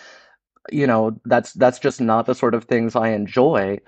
you 0.72 0.87
know, 0.87 1.20
that's 1.24 1.53
that's 1.55 1.79
just 1.79 2.00
not 2.00 2.27
the 2.27 2.35
sort 2.35 2.55
of 2.55 2.64
things 2.64 2.96
I 2.96 3.11
enjoy. 3.11 3.79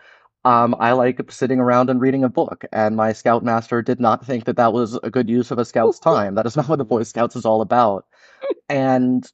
Um, 0.47 0.77
I 0.81 0.93
like 0.93 1.33
sitting 1.33 1.61
around 1.61 1.91
and 1.91 2.01
reading 2.01 2.25
a 2.25 2.31
book, 2.31 2.65
and 2.73 2.97
my 2.97 3.13
scoutmaster 3.13 3.83
did 3.83 4.01
not 4.01 4.25
think 4.25 4.47
that 4.47 4.57
that 4.57 4.73
was 4.73 4.95
a 5.03 5.11
good 5.11 5.29
use 5.29 5.51
of 5.51 5.59
a 5.59 5.67
scout's 5.67 6.01
time. 6.13 6.37
That 6.37 6.47
is 6.47 6.57
not 6.57 6.69
what 6.69 6.79
the 6.79 6.87
Boy 6.87 7.05
Scouts 7.05 7.37
is 7.37 7.47
all 7.47 7.63
about. 7.63 8.07
And 8.69 9.31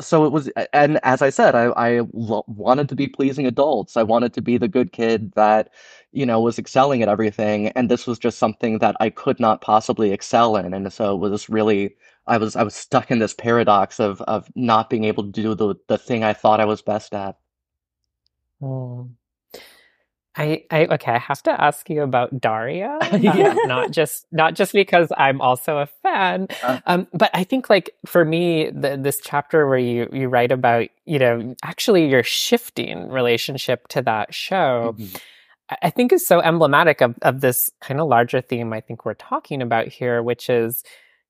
so 0.00 0.26
it 0.26 0.32
was, 0.32 0.50
and 0.72 1.00
as 1.04 1.22
I 1.22 1.30
said, 1.30 1.54
I, 1.56 1.66
I 1.76 2.02
lo- 2.14 2.44
wanted 2.48 2.88
to 2.90 2.96
be 2.96 3.08
pleasing 3.08 3.46
adults. 3.46 3.96
I 3.96 4.04
wanted 4.04 4.34
to 4.34 4.42
be 4.42 4.58
the 4.58 4.68
good 4.68 4.92
kid 4.92 5.32
that, 5.36 5.70
you 6.12 6.26
know, 6.26 6.40
was 6.40 6.58
excelling 6.58 7.02
at 7.02 7.08
everything, 7.10 7.68
and 7.70 7.90
this 7.90 8.06
was 8.06 8.18
just 8.18 8.38
something 8.38 8.78
that 8.80 8.96
I 9.00 9.10
could 9.10 9.40
not 9.40 9.62
possibly 9.62 10.12
excel 10.12 10.56
in. 10.56 10.74
And 10.74 10.92
so 10.92 11.14
it 11.16 11.20
was 11.20 11.48
really, 11.50 11.96
I 12.28 12.38
was 12.38 12.56
I 12.56 12.64
was 12.64 12.74
stuck 12.76 13.10
in 13.12 13.20
this 13.20 13.34
paradox 13.34 14.00
of 14.00 14.20
of 14.22 14.50
not 14.56 14.90
being 14.90 15.04
able 15.04 15.24
to 15.24 15.30
do 15.30 15.54
the 15.54 15.76
the 15.88 15.98
thing 15.98 16.24
I 16.24 16.34
thought 16.34 16.60
I 16.60 16.66
was 16.66 16.82
best 16.82 17.14
at. 17.14 17.38
Mm. 18.60 19.16
I, 20.36 20.64
I 20.70 20.86
okay, 20.86 21.12
I 21.12 21.18
have 21.18 21.42
to 21.44 21.60
ask 21.60 21.88
you 21.88 22.02
about 22.02 22.40
Daria. 22.40 22.98
Yeah. 23.18 23.48
Um, 23.50 23.58
not 23.66 23.90
just 23.90 24.26
not 24.32 24.54
just 24.54 24.72
because 24.72 25.10
I'm 25.16 25.40
also 25.40 25.78
a 25.78 25.86
fan. 26.02 26.48
Uh. 26.62 26.80
Um, 26.86 27.06
but 27.14 27.30
I 27.32 27.44
think 27.44 27.70
like 27.70 27.90
for 28.06 28.24
me, 28.24 28.70
the, 28.70 28.96
this 29.00 29.20
chapter 29.22 29.66
where 29.66 29.78
you 29.78 30.08
you 30.12 30.28
write 30.28 30.52
about, 30.52 30.88
you 31.06 31.18
know, 31.18 31.54
actually 31.62 32.08
your 32.08 32.22
shifting 32.22 33.08
relationship 33.08 33.88
to 33.88 34.02
that 34.02 34.34
show. 34.34 34.94
Mhm. 34.98 35.16
I- 35.70 35.78
I 35.82 35.90
think 35.90 36.12
is 36.12 36.24
so 36.26 36.40
emblematic 36.40 37.00
of, 37.00 37.16
of 37.22 37.40
this 37.40 37.70
kind 37.80 38.00
of 38.00 38.06
larger 38.08 38.40
theme 38.40 38.72
I 38.72 38.80
think 38.80 39.04
we're 39.04 39.14
talking 39.14 39.60
about 39.62 39.88
here, 39.88 40.22
which 40.22 40.48
is, 40.48 40.84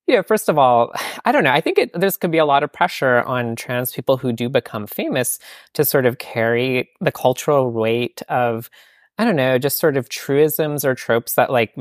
you 0.06 0.14
know, 0.14 0.22
first 0.22 0.48
of 0.50 0.58
all, 0.58 0.92
I 1.24 1.32
don't 1.32 1.44
know. 1.44 1.52
I 1.52 1.60
think 1.62 1.78
it, 1.78 1.90
there's 1.94 2.16
could 2.18 2.30
be 2.32 2.38
a 2.38 2.44
lot 2.44 2.62
of 2.62 2.70
pressure 2.72 3.22
on 3.22 3.56
trans 3.56 3.92
people 3.92 4.16
who 4.18 4.32
do 4.32 4.48
become 4.50 4.86
famous 4.86 5.38
to 5.74 5.84
sort 5.86 6.04
of 6.06 6.18
carry 6.18 6.90
the 7.00 7.12
cultural 7.12 7.70
weight 7.70 8.20
of, 8.28 8.68
I 9.18 9.24
don't 9.24 9.36
know, 9.36 9.58
just 9.58 9.78
sort 9.78 9.96
of 9.96 10.08
truisms 10.08 10.84
or 10.84 10.94
tropes 10.94 11.34
that 11.34 11.50
like 11.50 11.74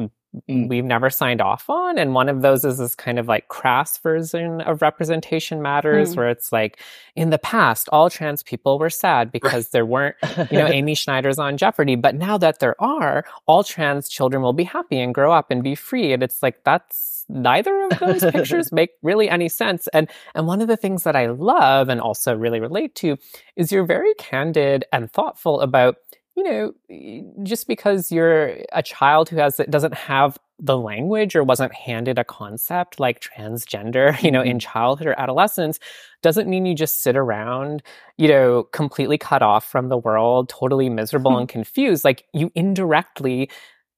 Mm. 0.49 0.67
we've 0.67 0.83
never 0.83 1.09
signed 1.09 1.39
off 1.39 1.69
on. 1.69 1.97
And 1.97 2.13
one 2.13 2.27
of 2.27 2.41
those 2.41 2.65
is 2.65 2.77
this 2.77 2.93
kind 2.93 3.19
of 3.19 3.27
like 3.29 3.47
crass 3.47 3.97
version 3.99 4.59
of 4.59 4.81
representation 4.81 5.61
matters, 5.61 6.11
Mm. 6.13 6.17
where 6.17 6.29
it's 6.29 6.51
like, 6.51 6.77
in 7.15 7.29
the 7.29 7.37
past, 7.37 7.87
all 7.93 8.09
trans 8.09 8.43
people 8.43 8.77
were 8.77 8.89
sad 8.89 9.31
because 9.31 9.69
there 9.69 9.85
weren't 9.85 10.17
you 10.51 10.57
know, 10.59 10.67
Amy 10.79 10.93
Schneider's 10.93 11.39
on 11.39 11.55
Jeopardy. 11.55 11.95
But 11.95 12.15
now 12.15 12.37
that 12.37 12.59
there 12.59 12.75
are, 12.83 13.23
all 13.45 13.63
trans 13.63 14.09
children 14.09 14.43
will 14.43 14.51
be 14.51 14.65
happy 14.65 14.99
and 14.99 15.13
grow 15.15 15.31
up 15.31 15.51
and 15.51 15.63
be 15.63 15.73
free. 15.73 16.11
And 16.11 16.21
it's 16.21 16.43
like, 16.43 16.65
that's 16.65 17.23
neither 17.29 17.83
of 17.85 17.99
those 17.99 18.29
pictures 18.31 18.71
make 18.73 18.91
really 19.03 19.29
any 19.29 19.47
sense. 19.49 19.87
And, 19.93 20.09
and 20.35 20.47
one 20.47 20.61
of 20.61 20.67
the 20.67 20.77
things 20.77 21.03
that 21.03 21.15
I 21.15 21.27
love 21.27 21.87
and 21.87 22.01
also 22.01 22.35
really 22.35 22.59
relate 22.59 22.93
to 22.95 23.17
is 23.55 23.71
you're 23.71 23.85
very 23.85 24.13
candid 24.15 24.83
and 24.91 25.09
thoughtful 25.11 25.61
about, 25.61 25.95
you 26.35 26.43
know, 26.43 26.73
just 27.43 27.67
because 27.67 28.11
you're 28.11 28.57
a 28.73 28.83
child 28.83 29.29
who 29.29 29.37
has, 29.37 29.59
doesn't 29.69 29.93
have 29.93 30.37
the 30.59 30.77
language 30.77 31.35
or 31.35 31.43
wasn't 31.43 31.73
handed 31.73 32.17
a 32.17 32.23
concept 32.23 32.99
like 32.99 33.21
transgender, 33.21 34.21
you 34.23 34.31
know, 34.31 34.41
in 34.41 34.59
childhood 34.59 35.07
or 35.07 35.19
adolescence, 35.19 35.79
doesn't 36.21 36.49
mean 36.49 36.65
you 36.65 36.75
just 36.75 37.01
sit 37.03 37.15
around 37.15 37.83
you 38.17 38.27
know, 38.29 38.63
completely 38.71 39.17
cut 39.17 39.41
off 39.41 39.65
from 39.69 39.89
the 39.89 39.97
world, 39.97 40.49
totally 40.49 40.89
miserable 40.89 41.37
and 41.37 41.49
confused, 41.49 42.05
like 42.05 42.23
you 42.33 42.51
indirectly 42.55 43.49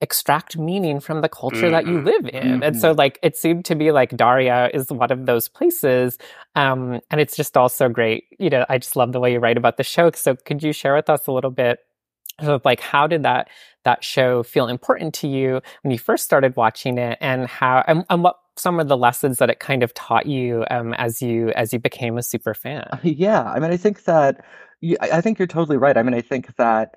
extract 0.02 0.58
meaning 0.58 1.00
from 1.00 1.22
the 1.22 1.30
culture 1.30 1.72
that 1.72 1.88
you 1.88 2.00
Mhm. 2.00 2.06
live 2.06 2.28
in. 2.34 2.62
And 2.62 2.78
so 2.78 2.92
like 2.92 3.18
it 3.24 3.36
seemed 3.36 3.66
to 3.66 3.76
be 3.76 3.92
like 3.92 4.16
Daria 4.16 4.70
is 4.74 4.92
one 4.92 5.12
of 5.12 5.26
those 5.26 5.50
places. 5.50 6.18
Um, 6.56 7.00
and 7.10 7.20
it's 7.20 7.36
just 7.36 7.58
also 7.58 7.90
great. 7.90 8.26
You 8.38 8.50
know, 8.52 8.66
I 8.70 8.78
just 8.78 8.96
love 8.96 9.12
the 9.12 9.20
way 9.20 9.34
you 9.34 9.40
write 9.40 9.58
about 9.58 9.78
the 9.78 9.84
show. 9.84 10.12
So 10.12 10.36
could 10.36 10.62
you 10.62 10.72
share 10.72 10.96
with 10.96 11.10
us 11.10 11.26
a 11.28 11.32
little 11.32 11.50
bit 11.52 11.80
of 12.40 12.64
like 12.66 12.80
how 12.80 13.08
did 13.08 13.24
that 13.24 13.50
that 13.84 14.04
show 14.04 14.44
feel 14.44 14.68
important 14.68 15.14
to 15.14 15.28
you 15.28 15.62
when 15.84 15.92
you 15.92 16.00
first 16.00 16.24
started 16.26 16.56
watching 16.56 16.98
it 16.98 17.18
and 17.22 17.48
how 17.48 17.84
and, 17.88 18.06
and 18.10 18.24
what 18.24 18.38
some 18.58 18.80
of 18.80 18.88
the 18.88 18.98
lessons 18.98 19.38
that 19.40 19.50
it 19.50 19.60
kind 19.60 19.84
of 19.84 19.94
taught 19.94 20.26
you 20.26 20.66
um, 20.72 20.94
as 20.96 21.22
you 21.22 21.50
as 21.52 21.74
you 21.74 21.80
became 21.80 22.18
a 22.18 22.24
super 22.24 22.54
fan 22.54 23.00
Yeah, 23.04 23.44
I 23.44 23.60
mean, 23.60 23.72
I 23.72 23.78
think 23.78 24.04
that 24.06 24.44
i 25.02 25.22
think 25.22 25.40
you're 25.40 25.48
totally 25.48 25.78
right. 25.78 25.98
I 25.98 26.04
mean, 26.04 26.14
I 26.14 26.22
think 26.22 26.56
that 26.58 26.96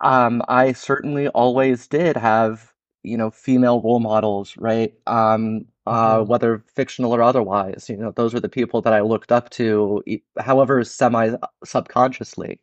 um, 0.00 0.42
I 0.48 0.72
certainly 0.72 1.28
always 1.28 1.86
did 1.86 2.16
have, 2.16 2.72
you 3.02 3.16
know, 3.16 3.30
female 3.30 3.80
role 3.82 4.00
models, 4.00 4.56
right? 4.58 4.92
Um, 5.06 5.66
uh, 5.86 6.20
Mhm. 6.20 6.24
whether 6.24 6.64
fictional 6.74 7.12
or 7.14 7.22
otherwise, 7.22 7.88
you 7.88 7.96
know, 7.96 8.12
those 8.12 8.34
were 8.34 8.40
the 8.40 8.48
people 8.48 8.80
that 8.82 8.92
I 8.92 9.00
looked 9.00 9.32
up 9.32 9.50
to, 9.50 10.02
however 10.38 10.84
semi 10.84 11.36
subconsciously. 11.64 12.60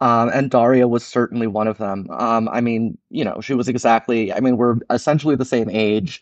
Um, 0.00 0.30
and 0.34 0.50
Daria 0.50 0.88
was 0.88 1.04
certainly 1.04 1.46
one 1.46 1.68
of 1.68 1.78
them. 1.78 2.08
Um, 2.10 2.48
I 2.48 2.60
mean, 2.60 2.98
you 3.10 3.24
know, 3.24 3.40
she 3.40 3.54
was 3.54 3.68
exactly, 3.68 4.32
I 4.32 4.40
mean, 4.40 4.56
we're 4.56 4.76
essentially 4.90 5.36
the 5.36 5.44
same 5.44 5.70
age, 5.70 6.20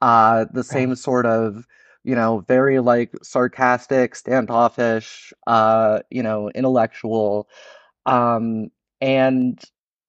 uh, 0.00 0.46
the 0.52 0.64
same 0.64 0.94
sort 0.96 1.24
of, 1.24 1.66
you 2.04 2.14
know, 2.14 2.40
very 2.48 2.80
like 2.80 3.12
sarcastic, 3.22 4.16
standoffish, 4.16 5.32
uh, 5.46 6.00
you 6.10 6.22
know, 6.22 6.50
intellectual. 6.50 7.48
Um, 8.06 8.70
and 9.00 9.62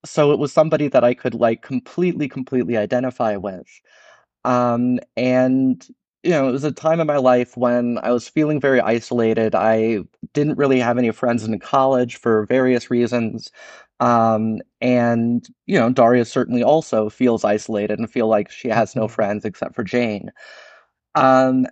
so 0.05 0.31
it 0.31 0.39
was 0.39 0.51
somebody 0.51 0.87
that 0.87 1.03
I 1.03 1.13
could 1.13 1.35
like 1.35 1.61
completely, 1.61 2.27
completely 2.27 2.77
identify 2.77 3.37
with. 3.37 3.67
Um, 4.43 4.99
and 5.15 5.85
you 6.23 6.31
know, 6.31 6.47
it 6.49 6.51
was 6.51 6.63
a 6.63 6.71
time 6.71 6.99
in 6.99 7.07
my 7.07 7.17
life 7.17 7.57
when 7.57 7.99
I 8.03 8.11
was 8.11 8.27
feeling 8.29 8.59
very 8.59 8.79
isolated. 8.81 9.55
I 9.55 9.99
didn't 10.33 10.57
really 10.57 10.79
have 10.79 10.97
any 10.97 11.11
friends 11.11 11.43
in 11.43 11.59
college 11.59 12.15
for 12.17 12.45
various 12.45 12.89
reasons. 12.89 13.51
Um, 13.99 14.61
and 14.81 15.47
you 15.65 15.79
know, 15.79 15.89
Daria 15.91 16.25
certainly 16.25 16.63
also 16.63 17.09
feels 17.09 17.43
isolated 17.43 17.99
and 17.99 18.09
feel 18.11 18.27
like 18.27 18.49
she 18.51 18.69
has 18.69 18.95
no 18.95 19.07
Mhm. 19.07 19.11
friends 19.11 19.45
except 19.45 19.75
for 19.75 19.83
Jane. 19.83 20.31
Um, 21.15 21.67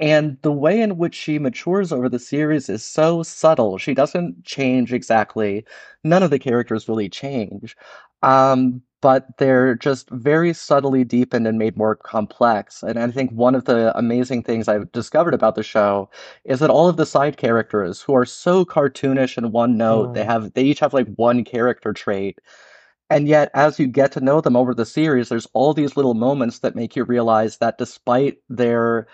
and 0.00 0.38
the 0.42 0.52
way 0.52 0.80
in 0.80 0.98
which 0.98 1.14
she 1.14 1.38
matures 1.38 1.92
over 1.92 2.08
the 2.08 2.18
series 2.18 2.68
is 2.68 2.84
so 2.84 3.22
subtle. 3.22 3.78
She 3.78 3.94
doesn't 3.94 4.44
change 4.44 4.92
exactly. 4.92 5.64
None 6.04 6.22
of 6.22 6.30
the 6.30 6.38
characters 6.38 6.88
really 6.88 7.08
change. 7.08 7.76
Um, 8.22 8.82
but 9.02 9.36
they're 9.38 9.74
just 9.76 10.10
very 10.10 10.52
subtly 10.52 11.04
deepened 11.04 11.46
and 11.46 11.58
made 11.58 11.76
more 11.76 11.94
complex. 11.96 12.82
And 12.82 12.98
I 12.98 13.10
think 13.10 13.30
one 13.32 13.54
of 13.54 13.64
the 13.66 13.96
amazing 13.96 14.42
things 14.42 14.68
I've 14.68 14.90
discovered 14.92 15.34
about 15.34 15.54
the 15.54 15.62
show 15.62 16.10
is 16.44 16.60
that 16.60 16.70
all 16.70 16.88
of 16.88 16.96
the 16.96 17.06
side 17.06 17.36
characters 17.36 18.02
who 18.02 18.14
are 18.14 18.24
so 18.24 18.64
cartoonish 18.64 19.36
and 19.36 19.52
one 19.52 19.76
note, 19.76 20.14
they 20.14 20.24
Mm. 20.24 20.26
have 20.26 20.52
they 20.54 20.64
each 20.64 20.80
have 20.80 20.94
like 20.94 21.08
one 21.16 21.44
character 21.44 21.92
trait. 21.92 22.38
And 23.08 23.28
yet, 23.28 23.50
as 23.54 23.78
you 23.78 23.86
get 23.86 24.12
to 24.12 24.20
know 24.20 24.40
them 24.40 24.56
over 24.56 24.74
the 24.74 24.84
series, 24.86 25.28
there's 25.28 25.46
all 25.54 25.72
these 25.74 25.96
little 25.96 26.14
moments 26.14 26.60
that 26.60 26.74
make 26.74 26.96
you 26.96 27.04
realize 27.04 27.58
that 27.58 27.78
despite 27.78 28.38
their 28.48 29.06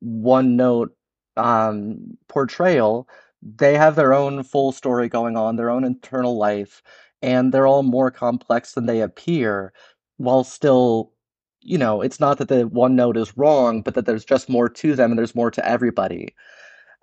one 0.00 0.56
note 0.56 0.94
um, 1.36 2.16
portrayal, 2.28 3.08
they 3.42 3.76
have 3.76 3.94
their 3.96 4.14
own 4.14 4.42
full 4.42 4.72
story 4.72 5.08
going 5.08 5.36
on, 5.36 5.56
their 5.56 5.70
own 5.70 5.84
internal 5.84 6.36
life, 6.36 6.82
and 7.22 7.52
they're 7.52 7.66
all 7.66 7.82
more 7.82 8.10
complex 8.10 8.72
than 8.72 8.86
they 8.86 9.00
appear, 9.00 9.72
while 10.18 10.44
still, 10.44 11.12
you 11.60 11.78
know, 11.78 12.02
it's 12.02 12.20
not 12.20 12.38
that 12.38 12.48
the 12.48 12.66
one 12.68 12.96
note 12.96 13.16
is 13.16 13.36
wrong, 13.36 13.82
but 13.82 13.94
that 13.94 14.06
there's 14.06 14.24
just 14.24 14.48
more 14.48 14.68
to 14.68 14.94
them 14.94 15.10
and 15.10 15.18
there's 15.18 15.34
more 15.34 15.50
to 15.50 15.66
everybody. 15.66 16.34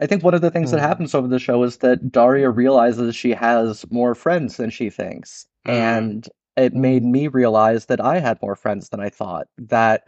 I 0.02 0.08
think 0.08 0.23
one 0.23 0.34
of 0.34 0.41
the 0.41 0.52
things 0.52 0.71
that 0.71 0.80
Mm. 0.80 0.88
happens 0.88 1.13
over 1.13 1.28
the 1.28 1.39
show 1.39 1.63
is 1.63 1.78
that 1.78 2.12
Daria 2.12 2.49
realizes 2.49 3.15
she 3.15 3.32
has 3.32 3.86
more 3.91 4.15
friends 4.15 4.58
than 4.58 4.69
she 4.69 4.89
thinks. 4.89 5.45
Mm. 5.67 5.71
And 5.71 6.30
it 6.58 6.73
made 6.73 7.04
me 7.04 7.28
realize 7.28 7.86
that 7.88 8.02
I 8.02 8.19
had 8.19 8.41
more 8.41 8.56
friends 8.56 8.89
than 8.89 8.99
I 8.99 9.10
thought. 9.10 9.47
That 9.58 10.08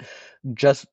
just, 0.54 0.86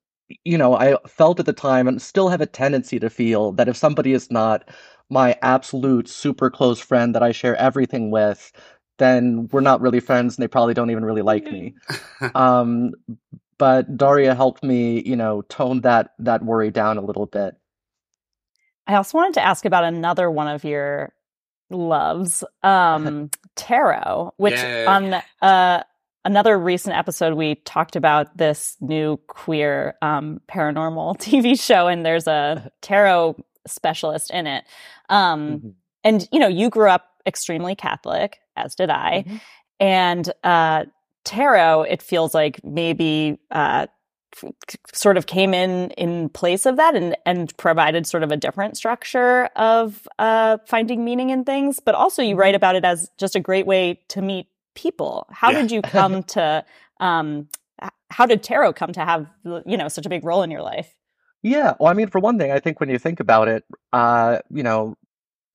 you 0.44 0.56
know, 0.58 0.74
I 0.74 0.96
felt 1.06 1.40
at 1.40 1.46
the 1.46 1.52
time 1.52 1.88
and 1.88 2.00
still 2.00 2.28
have 2.28 2.40
a 2.40 2.46
tendency 2.46 2.98
to 3.00 3.10
feel 3.10 3.52
that 3.52 3.68
if 3.68 3.76
somebody 3.76 4.12
is 4.12 4.30
not 4.30 4.68
my 5.10 5.36
absolute 5.42 6.08
super 6.08 6.50
close 6.50 6.80
friend 6.80 7.14
that 7.14 7.22
I 7.22 7.32
share 7.32 7.56
everything 7.56 8.10
with, 8.10 8.52
then 9.02 9.48
we're 9.52 9.60
not 9.60 9.80
really 9.80 10.00
friends 10.00 10.36
and 10.36 10.42
they 10.42 10.48
probably 10.48 10.74
don't 10.74 10.90
even 10.90 11.04
really 11.04 11.22
like 11.22 11.44
me. 11.44 11.74
Um, 12.34 12.92
but 13.58 13.96
Daria 13.96 14.34
helped 14.34 14.62
me, 14.62 15.02
you 15.02 15.16
know, 15.16 15.42
tone 15.42 15.80
that 15.82 16.14
that 16.20 16.44
worry 16.44 16.70
down 16.70 16.98
a 16.98 17.02
little 17.02 17.26
bit. 17.26 17.56
I 18.86 18.94
also 18.96 19.18
wanted 19.18 19.34
to 19.34 19.44
ask 19.44 19.64
about 19.64 19.84
another 19.84 20.30
one 20.30 20.48
of 20.48 20.64
your 20.64 21.12
loves, 21.70 22.42
um, 22.62 23.30
tarot, 23.56 24.34
which 24.36 24.54
Yay. 24.54 24.86
on 24.86 25.14
uh, 25.42 25.82
another 26.24 26.58
recent 26.58 26.96
episode 26.96 27.34
we 27.34 27.54
talked 27.56 27.94
about 27.96 28.36
this 28.36 28.76
new 28.80 29.18
queer 29.28 29.94
um, 30.02 30.40
paranormal 30.48 31.16
TV 31.18 31.60
show, 31.60 31.86
and 31.86 32.04
there's 32.04 32.26
a 32.26 32.70
tarot 32.80 33.36
specialist 33.66 34.30
in 34.30 34.46
it. 34.46 34.64
Um, 35.08 35.60
Mhm. 35.60 35.74
and 36.04 36.28
you 36.32 36.40
know, 36.40 36.48
you 36.48 36.68
grew 36.70 36.88
up 36.88 37.06
extremely 37.26 37.76
Catholic, 37.76 38.40
as 38.56 38.74
did 38.74 38.90
I, 38.90 39.24
Mhm. 39.26 39.40
and 39.80 40.32
uh, 40.44 40.84
tarot. 41.24 41.82
It 41.84 42.02
feels 42.02 42.34
like 42.34 42.62
maybe. 42.64 43.38
Uh, 43.50 43.86
sort 44.94 45.18
of 45.18 45.26
came 45.26 45.52
in 45.52 45.90
in 45.90 46.30
place 46.30 46.64
of 46.64 46.76
that 46.78 46.94
and 46.96 47.14
and 47.26 47.54
provided 47.58 48.06
sort 48.06 48.22
of 48.22 48.32
a 48.32 48.36
different 48.36 48.78
structure 48.78 49.44
of 49.56 50.08
uh 50.18 50.56
finding 50.66 51.04
meaning 51.04 51.28
in 51.28 51.44
things 51.44 51.80
but 51.80 51.94
also 51.94 52.22
you 52.22 52.34
write 52.34 52.54
about 52.54 52.74
it 52.74 52.82
as 52.82 53.10
just 53.18 53.36
a 53.36 53.40
great 53.40 53.66
way 53.66 54.00
to 54.08 54.22
meet 54.22 54.46
people 54.74 55.26
how 55.30 55.50
Yeah. 55.50 55.60
did 55.60 55.70
you 55.70 55.82
come 55.82 56.22
to 56.22 56.64
um 56.98 57.46
how 58.08 58.24
did 58.24 58.42
tarot 58.42 58.72
come 58.72 58.94
to 58.94 59.04
have 59.04 59.26
you 59.66 59.76
know 59.76 59.88
such 59.88 60.06
a 60.06 60.08
big 60.08 60.24
role 60.24 60.42
in 60.42 60.50
your 60.50 60.62
life 60.62 60.94
Yeah, 61.42 61.74
well, 61.78 61.90
I 61.90 61.92
mean, 61.92 62.08
for 62.08 62.18
one 62.18 62.38
thing, 62.38 62.52
I 62.52 62.58
think 62.60 62.80
when 62.80 62.88
you 62.88 62.98
think 62.98 63.20
about 63.20 63.48
it, 63.48 63.64
uh, 63.92 64.38
you 64.48 64.62
know, 64.62 64.96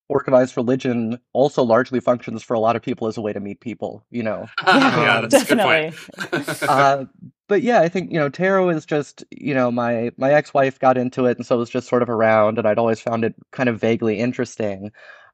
organized 0.09 0.55
religion 0.57 1.19
also 1.33 1.63
largely 1.63 1.99
functions 1.99 2.43
for 2.43 2.53
a 2.53 2.59
lot 2.59 2.75
of 2.75 2.81
people 2.81 3.07
as 3.07 3.17
a 3.17 3.21
way 3.21 3.33
to 3.33 3.39
meet 3.39 3.59
people, 3.61 4.05
you 4.09 4.23
know. 4.23 4.51
yeah, 4.67 5.19
Um, 5.23 5.29
that's 5.29 5.41
a 5.41 5.45
good 5.45 5.59
point. 5.59 5.95
Uh, 6.67 7.05
but 7.47 7.61
yeah, 7.61 7.79
I 7.81 7.89
think, 7.89 8.11
you 8.11 8.19
know, 8.19 8.29
tarot 8.29 8.69
is 8.69 8.85
just, 8.85 9.23
you 9.31 9.53
know, 9.53 9.71
my 9.71 10.11
my 10.17 10.31
ex-wife 10.33 10.79
got 10.79 10.97
into 10.97 11.25
it 11.25 11.37
and 11.37 11.45
so 11.45 11.55
it 11.55 11.59
was 11.59 11.69
just 11.69 11.87
sort 11.87 12.01
of 12.03 12.09
around 12.09 12.57
and 12.57 12.67
I'd 12.67 12.77
always 12.79 12.99
found 12.99 13.23
it 13.23 13.35
kind 13.51 13.69
of 13.69 13.79
vaguely 13.79 14.19
interesting. 14.19 14.91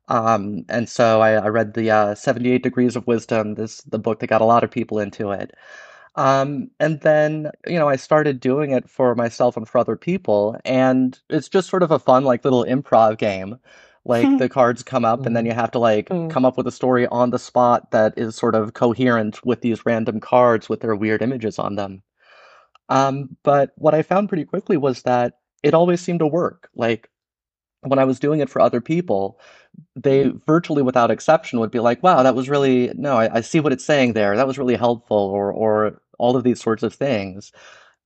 Um, 0.09 0.65
and 0.69 0.89
so 0.89 1.21
I, 1.21 1.33
I 1.33 1.47
read 1.47 1.73
the 1.73 1.89
uh, 1.91 2.15
78 2.15 2.63
Degrees 2.63 2.95
of 2.95 3.07
Wisdom, 3.07 3.55
this 3.55 3.81
the 3.83 3.99
book 3.99 4.19
that 4.19 4.27
got 4.27 4.41
a 4.41 4.45
lot 4.45 4.63
of 4.63 4.71
people 4.71 4.99
into 4.99 5.31
it. 5.31 5.51
Um, 6.15 6.69
and 6.79 7.01
then, 7.01 7.51
you 7.67 7.79
know, 7.79 7.89
I 7.89 7.95
started 7.95 8.39
doing 8.39 8.71
it 8.71 8.89
for 8.89 9.15
myself 9.15 9.57
and 9.57 9.67
for 9.67 9.79
other 9.79 9.95
people, 9.95 10.57
and 10.65 11.19
it's 11.29 11.49
just 11.49 11.69
sort 11.69 11.83
of 11.83 11.91
a 11.91 11.99
fun, 11.99 12.23
like, 12.23 12.43
little 12.43 12.65
improv 12.65 13.17
game. 13.17 13.57
Like, 14.05 14.27
the 14.37 14.49
cards 14.49 14.83
come 14.83 15.05
up, 15.05 15.25
and 15.25 15.35
then 15.35 15.45
you 15.45 15.53
have 15.53 15.71
to, 15.71 15.79
like, 15.79 16.09
Mm. 16.09 16.29
come 16.29 16.45
up 16.45 16.57
with 16.57 16.67
a 16.67 16.71
story 16.71 17.07
on 17.07 17.29
the 17.31 17.39
spot 17.39 17.91
that 17.91 18.13
is 18.17 18.35
sort 18.35 18.55
of 18.55 18.73
coherent 18.73 19.45
with 19.45 19.61
these 19.61 19.85
random 19.85 20.19
cards 20.19 20.69
with 20.69 20.81
their 20.81 20.95
weird 20.95 21.21
images 21.21 21.57
on 21.59 21.75
them. 21.75 22.03
Um, 22.89 23.37
but 23.43 23.71
what 23.77 23.93
I 23.95 24.01
found 24.01 24.29
pretty 24.29 24.45
quickly 24.45 24.77
was 24.77 25.03
that 25.03 25.39
it 25.63 25.73
always 25.73 26.01
seemed 26.01 26.19
to 26.19 26.27
work. 26.27 26.69
Like, 26.75 27.09
when 27.81 27.99
I 27.99 28.05
was 28.05 28.19
doing 28.19 28.39
it 28.39 28.49
for 28.49 28.61
other 28.61 28.81
people, 28.81 29.39
they 29.95 30.31
virtually 30.47 30.81
without 30.81 31.11
exception 31.11 31.59
would 31.59 31.71
be 31.71 31.79
like, 31.79 32.01
wow, 32.03 32.23
that 32.23 32.35
was 32.35 32.49
really, 32.49 32.91
no, 32.95 33.17
I, 33.17 33.37
I 33.37 33.41
see 33.41 33.59
what 33.59 33.73
it's 33.73 33.85
saying 33.85 34.13
there. 34.13 34.35
That 34.35 34.47
was 34.47 34.57
really 34.57 34.75
helpful, 34.75 35.17
or, 35.17 35.51
or 35.51 36.01
all 36.19 36.35
of 36.37 36.43
these 36.43 36.61
sorts 36.61 36.83
of 36.83 36.93
things. 36.93 37.51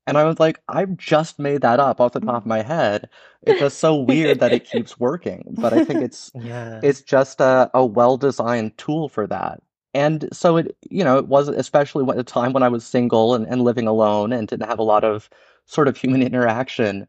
And 0.08 0.18
I 0.18 0.24
was 0.26 0.40
like, 0.40 0.62
I've 0.70 0.98
just 0.98 1.40
made 1.40 1.62
that 1.62 1.80
up 1.82 2.02
off 2.02 2.14
the 2.14 2.22
top 2.22 2.38
of 2.44 2.46
my 2.48 2.64
head. 2.64 3.10
It's 3.44 3.60
just 3.60 3.80
so 3.80 3.96
weird 3.96 4.40
that 4.40 4.54
it 4.54 4.66
keeps 4.66 5.00
working. 5.00 5.58
But 5.60 5.74
I 5.74 5.82
think 5.82 6.02
it's 6.04 6.34
Yeah. 6.34 6.82
it's 6.82 7.02
just 7.02 7.42
a, 7.42 7.70
a 7.74 7.86
well-designed 7.86 8.78
tool 8.78 9.10
for 9.10 9.28
that. 9.28 9.62
And 9.94 10.30
so 10.34 10.58
it, 10.58 10.78
you 10.90 11.04
know, 11.04 11.18
it 11.18 11.28
was 11.28 11.50
especially 11.50 12.06
at 12.10 12.20
a 12.20 12.24
time 12.24 12.54
when 12.54 12.64
I 12.64 12.70
was 12.70 12.86
single 12.86 13.36
and, 13.36 13.48
and 13.48 13.64
living 13.64 13.88
alone 13.88 14.34
and 14.34 14.48
didn't 14.48 14.68
have 14.70 14.80
a 14.80 14.84
lot 14.84 15.04
of 15.04 15.30
sort 15.66 15.88
of 15.88 15.98
human 15.98 16.22
interaction. 16.24 17.08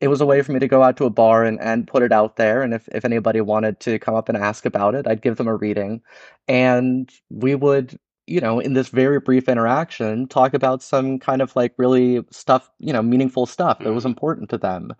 It 0.00 0.08
was 0.08 0.20
a 0.22 0.26
way 0.26 0.42
for 0.42 0.52
me 0.52 0.60
to 0.60 0.68
go 0.68 0.82
out 0.82 0.96
to 0.98 1.04
a 1.04 1.10
bar 1.10 1.44
and, 1.44 1.60
and 1.60 1.86
put 1.86 2.02
it 2.02 2.12
out 2.12 2.36
there. 2.36 2.62
And 2.62 2.72
if, 2.74 2.88
if 2.88 3.04
anybody 3.04 3.40
wanted 3.42 3.80
to 3.80 3.98
come 3.98 4.14
up 4.14 4.28
and 4.30 4.38
ask 4.38 4.64
about 4.64 4.94
it, 4.94 5.06
I'd 5.06 5.22
give 5.22 5.36
them 5.36 5.48
a 5.48 5.56
reading. 5.56 6.02
And 6.48 7.10
we 7.30 7.54
would, 7.54 7.98
you 8.30 8.40
know, 8.40 8.60
in 8.60 8.74
this 8.74 8.88
very 8.88 9.18
brief 9.20 9.48
interaction, 9.48 10.28
talk 10.28 10.54
about 10.54 10.82
some 10.82 11.18
kind 11.18 11.42
of 11.42 11.54
like 11.56 11.74
really 11.78 12.24
stuff, 12.30 12.70
you 12.78 12.92
know, 12.92 13.02
meaningful 13.02 13.46
stuff 13.46 13.78
that 13.80 13.92
was 13.92 14.04
important 14.04 14.50
to 14.50 14.58
them. 14.58 14.92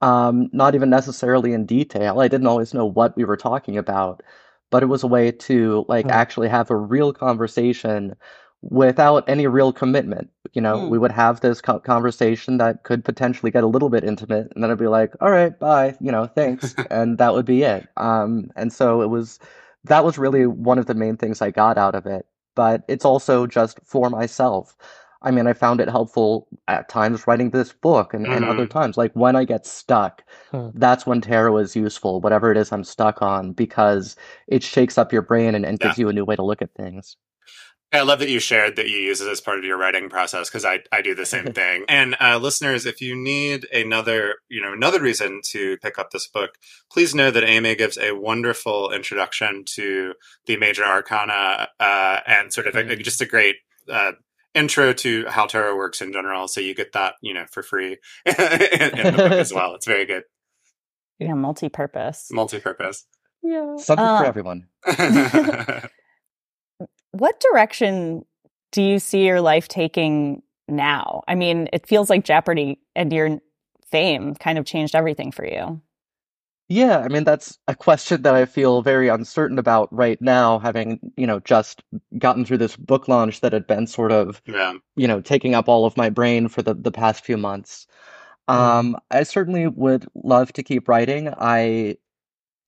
Um, 0.00 0.48
not 0.52 0.74
even 0.76 0.90
necessarily 0.90 1.52
in 1.52 1.66
detail. 1.66 2.20
I 2.20 2.28
didn't 2.28 2.46
always 2.46 2.72
know 2.72 2.86
what 2.86 3.16
we 3.16 3.24
were 3.24 3.36
talking 3.36 3.76
about, 3.76 4.22
but 4.70 4.82
it 4.82 4.86
was 4.86 5.02
a 5.02 5.08
way 5.08 5.32
to 5.32 5.84
like 5.88 6.06
Mm. 6.06 6.12
actually 6.12 6.48
have 6.48 6.70
a 6.70 6.76
real 6.76 7.12
conversation 7.12 8.14
without 8.62 9.28
any 9.28 9.46
real 9.46 9.72
commitment. 9.72 10.30
You 10.52 10.62
know, 10.62 10.76
Mm. 10.78 10.88
we 10.90 10.98
would 10.98 11.12
have 11.12 11.40
this 11.40 11.60
co- 11.60 11.80
conversation 11.80 12.58
that 12.58 12.84
could 12.84 13.04
potentially 13.04 13.50
get 13.50 13.64
a 13.64 13.68
little 13.68 13.88
bit 13.90 14.04
intimate, 14.04 14.52
and 14.54 14.62
then 14.62 14.70
I'd 14.70 14.78
be 14.78 14.86
like, 14.88 15.14
"All 15.20 15.30
right, 15.30 15.58
bye," 15.58 15.96
you 16.00 16.12
know, 16.12 16.26
thanks, 16.26 16.74
and 16.90 17.18
that 17.18 17.34
would 17.34 17.46
be 17.46 17.62
it. 17.64 17.88
Um, 17.96 18.50
and 18.56 18.72
so 18.72 19.02
it 19.02 19.08
was 19.10 19.38
that 19.84 20.04
was 20.04 20.18
really 20.18 20.46
one 20.46 20.78
of 20.78 20.86
the 20.86 20.94
main 20.94 21.16
things 21.16 21.40
I 21.42 21.50
got 21.50 21.78
out 21.78 21.94
of 21.94 22.06
it. 22.06 22.26
But 22.58 22.84
it's 22.88 23.06
also 23.06 23.46
just 23.46 23.80
for 23.84 24.10
myself. 24.10 24.76
I 25.22 25.30
mean, 25.32 25.46
I 25.48 25.54
found 25.54 25.80
it 25.80 25.88
helpful 25.90 26.48
at 26.68 26.88
times 26.90 27.26
writing 27.26 27.50
this 27.50 27.72
book 27.72 28.14
and, 28.14 28.26
and 28.28 28.44
other 28.44 28.66
Mhm. 28.66 28.70
times. 28.70 28.98
Like 28.98 29.12
when 29.14 29.36
I 29.36 29.44
get 29.44 29.66
stuck, 29.66 30.24
Hmm. 30.52 30.70
that's 30.74 31.06
when 31.06 31.20
tarot 31.22 31.58
is 31.58 31.76
useful, 31.76 32.20
whatever 32.20 32.50
it 32.52 32.56
is 32.58 32.72
I'm 32.72 32.84
stuck 32.84 33.22
on, 33.22 33.52
because 33.52 34.16
it 34.48 34.62
shakes 34.64 34.98
up 34.98 35.12
your 35.12 35.22
brain 35.22 35.54
and, 35.54 35.64
and 35.66 35.80
Yeah. 35.80 35.88
gives 35.88 35.98
you 35.98 36.08
a 36.08 36.12
new 36.14 36.24
way 36.24 36.36
to 36.36 36.44
look 36.44 36.62
at 36.62 36.74
things. 36.74 37.16
I 37.90 38.02
love 38.02 38.18
that 38.18 38.28
you 38.28 38.38
shared 38.38 38.76
that 38.76 38.88
you 38.90 38.98
use 38.98 39.22
it 39.22 39.28
as 39.30 39.40
part 39.40 39.58
of 39.58 39.64
your 39.64 39.78
writing 39.78 40.10
process 40.10 40.50
because 40.50 40.64
I, 40.66 40.80
I 40.92 41.00
do 41.00 41.14
the 41.14 41.24
same 41.24 41.52
thing. 41.54 41.84
And 41.88 42.16
uh, 42.20 42.36
listeners, 42.36 42.84
if 42.84 43.00
you 43.00 43.16
need 43.16 43.66
another 43.72 44.34
you 44.50 44.60
know 44.60 44.72
another 44.74 45.00
reason 45.00 45.40
to 45.52 45.78
pick 45.78 45.98
up 45.98 46.10
this 46.10 46.26
book, 46.28 46.50
please 46.92 47.14
know 47.14 47.30
that 47.30 47.44
Amy 47.44 47.74
gives 47.74 47.96
a 47.96 48.12
wonderful 48.12 48.90
introduction 48.92 49.64
to 49.76 50.12
the 50.46 50.56
major 50.58 50.84
arcana 50.84 51.68
uh, 51.80 52.20
and 52.26 52.52
sort 52.52 52.66
of 52.66 52.74
a, 52.74 52.84
Mhm. 52.84 53.02
just 53.02 53.22
a 53.22 53.26
great 53.26 53.56
uh, 53.90 54.12
intro 54.54 54.92
to 54.92 55.24
how 55.28 55.46
tarot 55.46 55.74
works 55.76 56.02
in 56.02 56.12
general. 56.12 56.46
So 56.46 56.60
you 56.60 56.74
get 56.74 56.92
that 56.92 57.14
you 57.22 57.32
know 57.32 57.46
for 57.50 57.62
free 57.62 57.96
in, 58.26 58.34
in 58.34 59.04
the 59.06 59.12
book 59.16 59.32
as 59.32 59.52
well. 59.54 59.74
It's 59.74 59.86
very 59.86 60.04
good, 60.04 60.24
Yeah, 61.18 61.32
multi-purpose. 61.34 62.28
multi-purpose. 62.32 63.06
Yeah. 63.42 63.76
Something 63.78 64.04
Uh, 64.04 64.18
for 64.20 64.26
everyone. 64.26 64.66
What 67.12 67.40
direction 67.40 68.24
do 68.72 68.82
you 68.82 68.98
see 68.98 69.26
your 69.26 69.40
life 69.40 69.68
taking 69.68 70.42
now? 70.68 71.22
I 71.26 71.34
mean, 71.34 71.68
it 71.72 71.86
feels 71.86 72.10
like 72.10 72.24
Jeopardy 72.24 72.78
and 72.94 73.12
your 73.12 73.40
fame 73.90 74.34
kind 74.34 74.58
of 74.58 74.64
changed 74.64 74.94
everything 74.94 75.32
for 75.32 75.46
you. 75.46 75.80
Yeah, 76.70 76.98
I 76.98 77.08
mean, 77.08 77.24
that's 77.24 77.58
a 77.66 77.74
question 77.74 78.20
that 78.22 78.34
I 78.34 78.44
feel 78.44 78.82
very 78.82 79.08
uncertain 79.08 79.58
about 79.58 79.88
right 79.90 80.20
now, 80.20 80.58
having, 80.58 81.00
you 81.16 81.26
know, 81.26 81.40
just 81.40 81.82
gotten 82.18 82.44
through 82.44 82.58
this 82.58 82.76
book 82.76 83.08
launch 83.08 83.40
that 83.40 83.54
had 83.54 83.66
been 83.66 83.86
sort 83.86 84.12
of, 84.12 84.42
yeah. 84.44 84.74
you 84.94 85.08
know, 85.08 85.22
taking 85.22 85.54
up 85.54 85.66
all 85.66 85.86
of 85.86 85.96
my 85.96 86.10
brain 86.10 86.46
for 86.48 86.60
the, 86.60 86.74
the 86.74 86.92
past 86.92 87.24
few 87.24 87.38
months. 87.38 87.86
Um, 88.48 88.96
I 89.10 89.22
certainly 89.22 89.66
would 89.66 90.06
love 90.14 90.52
to 90.54 90.62
keep 90.62 90.88
writing. 90.88 91.32
I 91.38 91.96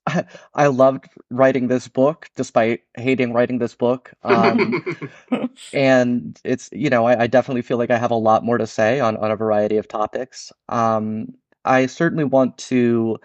I 0.55 0.67
loved 0.67 1.07
writing 1.31 1.69
this 1.69 1.89
book 1.89 2.29
despite 2.37 2.81
hating 2.97 3.33
writing 3.33 3.59
this 3.59 3.75
book. 3.75 4.13
Um, 4.23 4.85
and 5.73 6.41
it's, 6.45 6.69
you 6.73 6.91
know, 6.91 7.07
I, 7.07 7.23
I 7.23 7.27
definitely 7.27 7.63
feel 7.63 7.79
like 7.79 7.91
I 7.91 7.99
have 7.99 8.11
a 8.11 8.17
lot 8.17 8.45
more 8.45 8.59
to 8.59 8.67
say 8.67 9.01
on, 9.01 9.17
on 9.19 9.31
a 9.31 9.37
variety 9.37 9.77
of 9.77 9.89
topics. 9.89 10.53
Um, 10.69 11.35
I 11.65 11.87
certainly 11.87 12.25
want 12.25 12.57
to, 12.59 13.19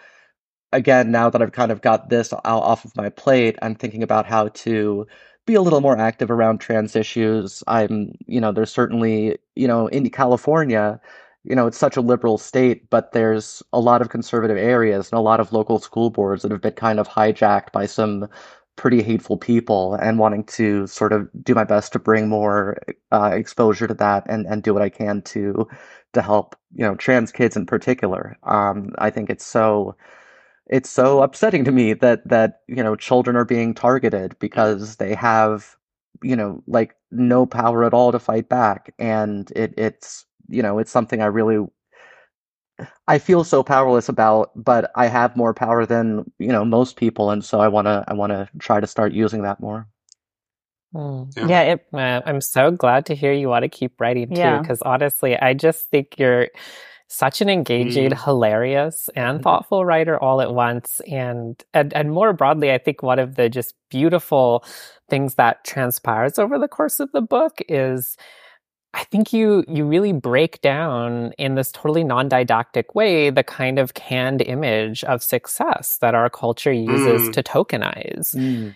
again, 0.73 1.11
now 1.11 1.29
that 1.29 1.41
I've 1.41 1.51
kind 1.53 1.71
of 1.71 1.81
got 1.81 2.09
this 2.09 2.33
off 2.45 2.85
of 2.85 2.95
my 2.97 3.09
plate, 3.09 3.57
I'm 3.61 3.75
thinking 3.75 4.03
about 4.03 4.25
how 4.25 4.49
to 4.49 5.07
be 5.45 5.55
a 5.55 5.61
little 5.61 5.81
more 5.81 5.97
active 5.97 6.31
around 6.31 6.59
trans 6.59 6.95
issues. 6.95 7.63
I'm, 7.67 8.13
you 8.25 8.41
know, 8.41 8.51
there's 8.51 8.71
certainly, 8.71 9.37
you 9.55 9.67
know, 9.67 9.87
in 9.87 10.09
California, 10.09 10.99
you 11.47 11.55
know, 11.55 11.67
it's 11.67 11.77
such 11.77 11.97
a 11.97 12.01
liberal 12.01 12.37
state, 12.37 12.89
but 12.89 13.11
there's 13.11 13.63
a 13.73 13.79
lot 13.79 14.01
of 14.01 14.09
conservative 14.09 14.57
areas 14.57 15.11
and 15.11 15.17
a 15.19 15.21
lot 15.21 15.39
of 15.39 15.53
local 15.53 15.79
school 15.79 16.09
boards 16.09 16.41
that 16.41 16.51
have 16.51 16.61
been 16.61 16.73
kind 16.73 16.99
of 16.99 17.07
hijacked 17.07 17.71
by 17.71 17.85
some 17.85 18.27
pretty 18.75 19.01
hateful 19.01 19.37
people 19.37 19.95
and 19.95 20.19
wanting 20.19 20.43
to 20.43 20.85
sort 20.87 21.13
of 21.13 21.29
do 21.43 21.55
my 21.55 21.63
best 21.63 21.93
to 21.93 21.99
bring 21.99 22.27
more 22.27 22.77
uh, 23.11 23.31
exposure 23.33 23.87
to 23.87 23.93
that 23.93 24.23
and, 24.27 24.45
and 24.47 24.63
do 24.63 24.73
what 24.73 24.83
I 24.83 24.89
can 24.89 25.21
to 25.23 25.67
to 26.13 26.21
help, 26.21 26.55
you 26.73 26.85
know, 26.85 26.95
trans 26.95 27.31
kids 27.31 27.55
in 27.57 27.65
particular. 27.65 28.37
Um, 28.43 28.93
I 28.97 29.09
think 29.09 29.29
it's 29.29 29.45
so 29.45 29.95
it's 30.67 30.89
so 30.89 31.21
upsetting 31.21 31.63
to 31.65 31.71
me 31.71 31.93
that 31.93 32.27
that, 32.27 32.61
you 32.67 32.83
know, 32.83 32.95
children 32.95 33.35
are 33.35 33.45
being 33.45 33.73
targeted 33.73 34.37
because 34.39 34.97
they 34.97 35.13
have, 35.15 35.75
you 36.23 36.35
know, 36.35 36.63
like 36.67 36.95
no 37.11 37.45
power 37.45 37.83
at 37.85 37.93
all 37.93 38.11
to 38.11 38.19
fight 38.19 38.49
back. 38.49 38.93
And 38.99 39.51
it 39.55 39.73
it's 39.77 40.25
you 40.49 40.61
know, 40.63 40.79
it's 40.79 40.91
something 40.91 41.21
I 41.21 41.27
really 41.27 41.65
I 43.07 43.19
feel 43.19 43.43
so 43.43 43.63
powerless 43.63 44.09
about, 44.09 44.51
but 44.55 44.91
I 44.95 45.07
have 45.07 45.35
more 45.37 45.53
power 45.53 45.85
than, 45.85 46.31
you 46.39 46.47
know, 46.49 46.65
most 46.65 46.97
people, 46.97 47.31
and 47.31 47.43
so 47.45 47.59
I 47.59 47.67
wanna 47.69 48.03
I 48.07 48.13
wanna 48.13 48.49
try 48.59 48.79
to 48.79 48.87
start 48.87 49.13
using 49.13 49.43
that 49.43 49.59
more. 49.59 49.87
Hmm. 50.93 51.23
Yeah. 51.37 51.49
Yeah, 51.49 51.61
it 51.63 51.87
Uh, 51.93 52.21
I'm 52.25 52.41
so 52.41 52.71
glad 52.71 53.05
to 53.07 53.15
hear 53.15 53.33
you 53.33 53.49
want 53.49 53.63
to 53.63 53.69
keep 53.69 53.99
writing 54.01 54.31
too, 54.33 54.55
Yeah. 54.55 54.59
because 54.59 54.81
honestly, 54.83 55.37
I 55.37 55.53
just 55.53 55.89
think 55.91 56.17
you're 56.19 56.49
such 57.09 57.41
an 57.41 57.49
engaging, 57.49 58.11
hilarious, 58.15 59.09
and 59.15 59.41
thoughtful 59.41 59.85
writer 59.85 60.21
all 60.21 60.41
at 60.41 60.53
once. 60.53 61.01
And, 61.11 61.63
and 61.73 61.93
and 61.93 62.11
more 62.11 62.33
broadly, 62.33 62.71
I 62.73 62.77
think 62.79 63.03
one 63.03 63.19
of 63.19 63.35
the 63.35 63.49
just 63.49 63.75
beautiful 63.89 64.65
things 65.09 65.35
that 65.35 65.63
transpires 65.65 66.39
over 66.39 66.59
the 66.59 66.67
course 66.69 66.99
of 66.99 67.11
the 67.13 67.21
book 67.21 67.59
is 67.69 68.17
I 68.95 69.03
think 69.11 69.33
you 69.33 69.63
you 69.67 69.83
really 69.85 70.13
break 70.13 70.61
down 70.61 71.33
in 71.37 71.55
this 71.55 71.71
totally 71.71 72.03
non-didactic 72.03 72.95
way 72.95 73.29
the 73.29 73.43
kind 73.43 73.77
of 73.77 73.93
canned 73.93 74.41
image 74.41 75.03
of 75.03 75.21
success 75.21 75.97
that 76.01 76.15
our 76.15 76.29
culture 76.29 76.71
uses 76.71 77.21
Mm. 77.29 77.33
to 77.33 77.43
tokenize. 77.43 78.27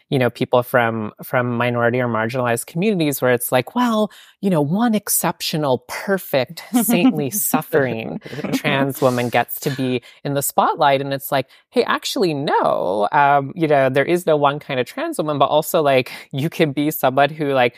You 0.09 0.19
know 0.19 0.29
people 0.29 0.61
from 0.63 1.13
from 1.23 1.45
minority 1.57 1.99
or 2.01 2.07
marginalized 2.07 2.65
communities 2.67 3.21
where 3.21 3.31
it's 3.33 3.51
like 3.51 3.75
well 3.75 4.11
you 4.41 4.49
know 4.49 4.61
one 4.61 4.93
exceptional 4.93 5.85
perfect 5.87 6.63
saintly 6.83 7.29
suffering 7.29 8.19
trans 8.53 9.01
woman 9.01 9.29
gets 9.37 9.59
to 9.61 9.69
be 9.71 10.01
in 10.25 10.33
the 10.33 10.41
spotlight 10.41 10.99
and 11.01 11.13
it's 11.13 11.31
like 11.31 11.47
hey 11.69 11.83
actually 11.83 12.33
no. 12.33 13.07
Um 13.11 13.53
you 13.55 13.67
know 13.67 13.89
there 13.89 14.05
is 14.15 14.25
no 14.25 14.35
one 14.37 14.59
kind 14.59 14.79
of 14.81 14.85
trans 14.85 15.17
woman 15.17 15.37
but 15.39 15.45
also 15.47 15.81
like 15.81 16.11
you 16.31 16.49
can 16.49 16.71
be 16.73 16.91
someone 16.91 17.29
who 17.29 17.53
like 17.53 17.75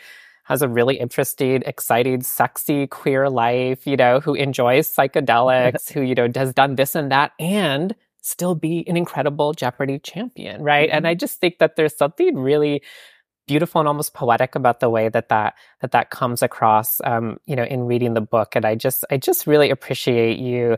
has 0.52 0.62
a 0.62 0.68
really 0.68 0.96
interesting, 0.96 1.62
exciting, 1.64 2.22
sexy 2.22 2.86
queer 2.86 3.30
life, 3.30 3.86
you 3.86 3.96
know, 3.96 4.20
who 4.20 4.34
enjoys 4.34 4.94
psychedelics, 4.94 5.90
who, 5.90 6.02
you 6.02 6.14
know, 6.14 6.28
has 6.34 6.52
done 6.52 6.76
this 6.76 6.94
and 6.94 7.10
that, 7.10 7.32
and 7.40 7.94
still 8.20 8.54
be 8.54 8.86
an 8.86 8.96
incredible 8.96 9.54
Jeopardy 9.54 9.98
champion, 9.98 10.62
right? 10.62 10.90
And 10.90 11.04
mm-hmm. 11.04 11.10
I 11.10 11.14
just 11.14 11.40
think 11.40 11.58
that 11.58 11.76
there's 11.76 11.96
something 11.96 12.38
really 12.38 12.82
beautiful 13.46 13.80
and 13.80 13.88
almost 13.88 14.14
poetic 14.14 14.54
about 14.54 14.80
the 14.80 14.90
way 14.90 15.08
that 15.08 15.28
that 15.28 15.54
that, 15.80 15.92
that 15.92 16.10
comes 16.10 16.42
across 16.42 17.00
um, 17.04 17.38
you 17.46 17.56
know 17.56 17.64
in 17.64 17.84
reading 17.84 18.14
the 18.14 18.20
book 18.20 18.54
and 18.54 18.64
i 18.64 18.74
just 18.74 19.04
i 19.10 19.16
just 19.16 19.46
really 19.46 19.70
appreciate 19.70 20.38
you 20.38 20.76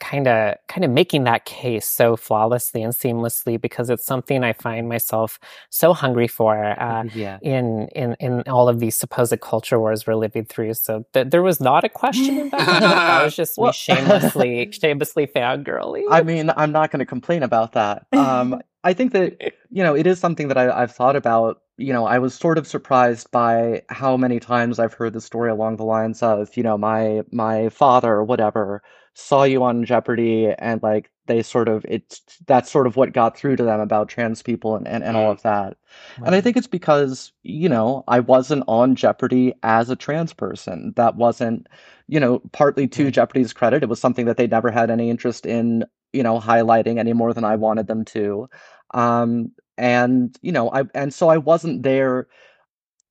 kind 0.00 0.26
of 0.26 0.56
kind 0.68 0.84
of 0.84 0.90
making 0.90 1.24
that 1.24 1.44
case 1.44 1.86
so 1.86 2.16
flawlessly 2.16 2.82
and 2.82 2.92
seamlessly 2.92 3.60
because 3.60 3.90
it's 3.90 4.04
something 4.04 4.42
I 4.42 4.52
find 4.52 4.88
myself 4.88 5.38
so 5.68 5.92
hungry 5.92 6.26
for 6.26 6.56
uh, 6.80 7.04
yeah. 7.14 7.38
in 7.42 7.88
in 7.94 8.16
in 8.18 8.42
all 8.48 8.68
of 8.68 8.80
these 8.80 8.96
supposed 8.96 9.38
culture 9.40 9.78
wars 9.78 10.06
we're 10.06 10.14
living 10.14 10.44
through. 10.44 10.74
So 10.74 11.04
th- 11.12 11.28
there 11.28 11.42
was 11.42 11.60
not 11.60 11.84
a 11.84 11.88
question 11.88 12.38
about 12.48 12.58
that. 12.66 12.80
that 12.80 13.24
was 13.24 13.36
just 13.36 13.58
well, 13.58 13.68
me 13.68 13.72
shamelessly 13.74 14.72
shamelessly 14.80 15.26
fangirly. 15.26 16.04
I 16.10 16.22
mean, 16.22 16.50
I'm 16.56 16.72
not 16.72 16.90
going 16.90 17.00
to 17.00 17.06
complain 17.06 17.42
about 17.42 17.72
that. 17.72 18.06
Um, 18.12 18.60
I 18.82 18.94
think 18.94 19.12
that 19.12 19.54
you 19.70 19.82
know 19.82 19.94
it 19.94 20.06
is 20.06 20.18
something 20.18 20.48
that 20.48 20.58
I, 20.58 20.82
I've 20.82 20.92
thought 20.92 21.16
about 21.16 21.62
you 21.80 21.92
know, 21.92 22.06
I 22.06 22.18
was 22.18 22.34
sort 22.34 22.58
of 22.58 22.66
surprised 22.66 23.30
by 23.30 23.82
how 23.88 24.16
many 24.16 24.38
times 24.38 24.78
I've 24.78 24.92
heard 24.92 25.14
the 25.14 25.20
story 25.20 25.50
along 25.50 25.76
the 25.76 25.84
lines 25.84 26.22
of, 26.22 26.56
you 26.56 26.62
know, 26.62 26.76
my 26.76 27.22
my 27.32 27.70
father 27.70 28.12
or 28.12 28.24
whatever 28.24 28.82
saw 29.14 29.44
you 29.44 29.62
on 29.64 29.84
Jeopardy 29.84 30.52
and 30.58 30.82
like 30.82 31.10
they 31.26 31.42
sort 31.42 31.68
of 31.68 31.84
it's 31.88 32.20
that's 32.46 32.70
sort 32.70 32.86
of 32.86 32.96
what 32.96 33.12
got 33.12 33.36
through 33.36 33.56
to 33.56 33.62
them 33.64 33.80
about 33.80 34.08
trans 34.08 34.42
people 34.42 34.76
and, 34.76 34.86
and, 34.86 35.02
and 35.02 35.16
all 35.16 35.28
mm. 35.28 35.32
of 35.32 35.42
that. 35.42 35.78
And 36.24 36.34
I 36.34 36.40
think 36.40 36.56
it's 36.56 36.66
because, 36.66 37.32
you 37.42 37.68
know, 37.68 38.04
I 38.08 38.20
wasn't 38.20 38.64
on 38.68 38.94
Jeopardy 38.94 39.54
as 39.62 39.88
a 39.90 39.96
trans 39.96 40.32
person. 40.34 40.92
That 40.96 41.16
wasn't, 41.16 41.66
you 42.08 42.20
know, 42.20 42.40
partly 42.52 42.88
to 42.88 43.04
right. 43.04 43.12
Jeopardy's 43.14 43.52
credit. 43.52 43.82
It 43.82 43.88
was 43.88 44.00
something 44.00 44.26
that 44.26 44.36
they 44.36 44.46
never 44.46 44.70
had 44.70 44.90
any 44.90 45.08
interest 45.08 45.46
in, 45.46 45.84
you 46.12 46.22
know, 46.22 46.40
highlighting 46.40 46.98
any 46.98 47.14
more 47.14 47.32
than 47.32 47.44
I 47.44 47.56
wanted 47.56 47.86
them 47.86 48.04
to. 48.06 48.48
Um 48.92 49.52
and, 49.80 50.38
you 50.42 50.52
know, 50.52 50.70
I 50.70 50.84
and 50.94 51.12
so 51.12 51.28
I 51.28 51.38
wasn't 51.38 51.82
there 51.82 52.28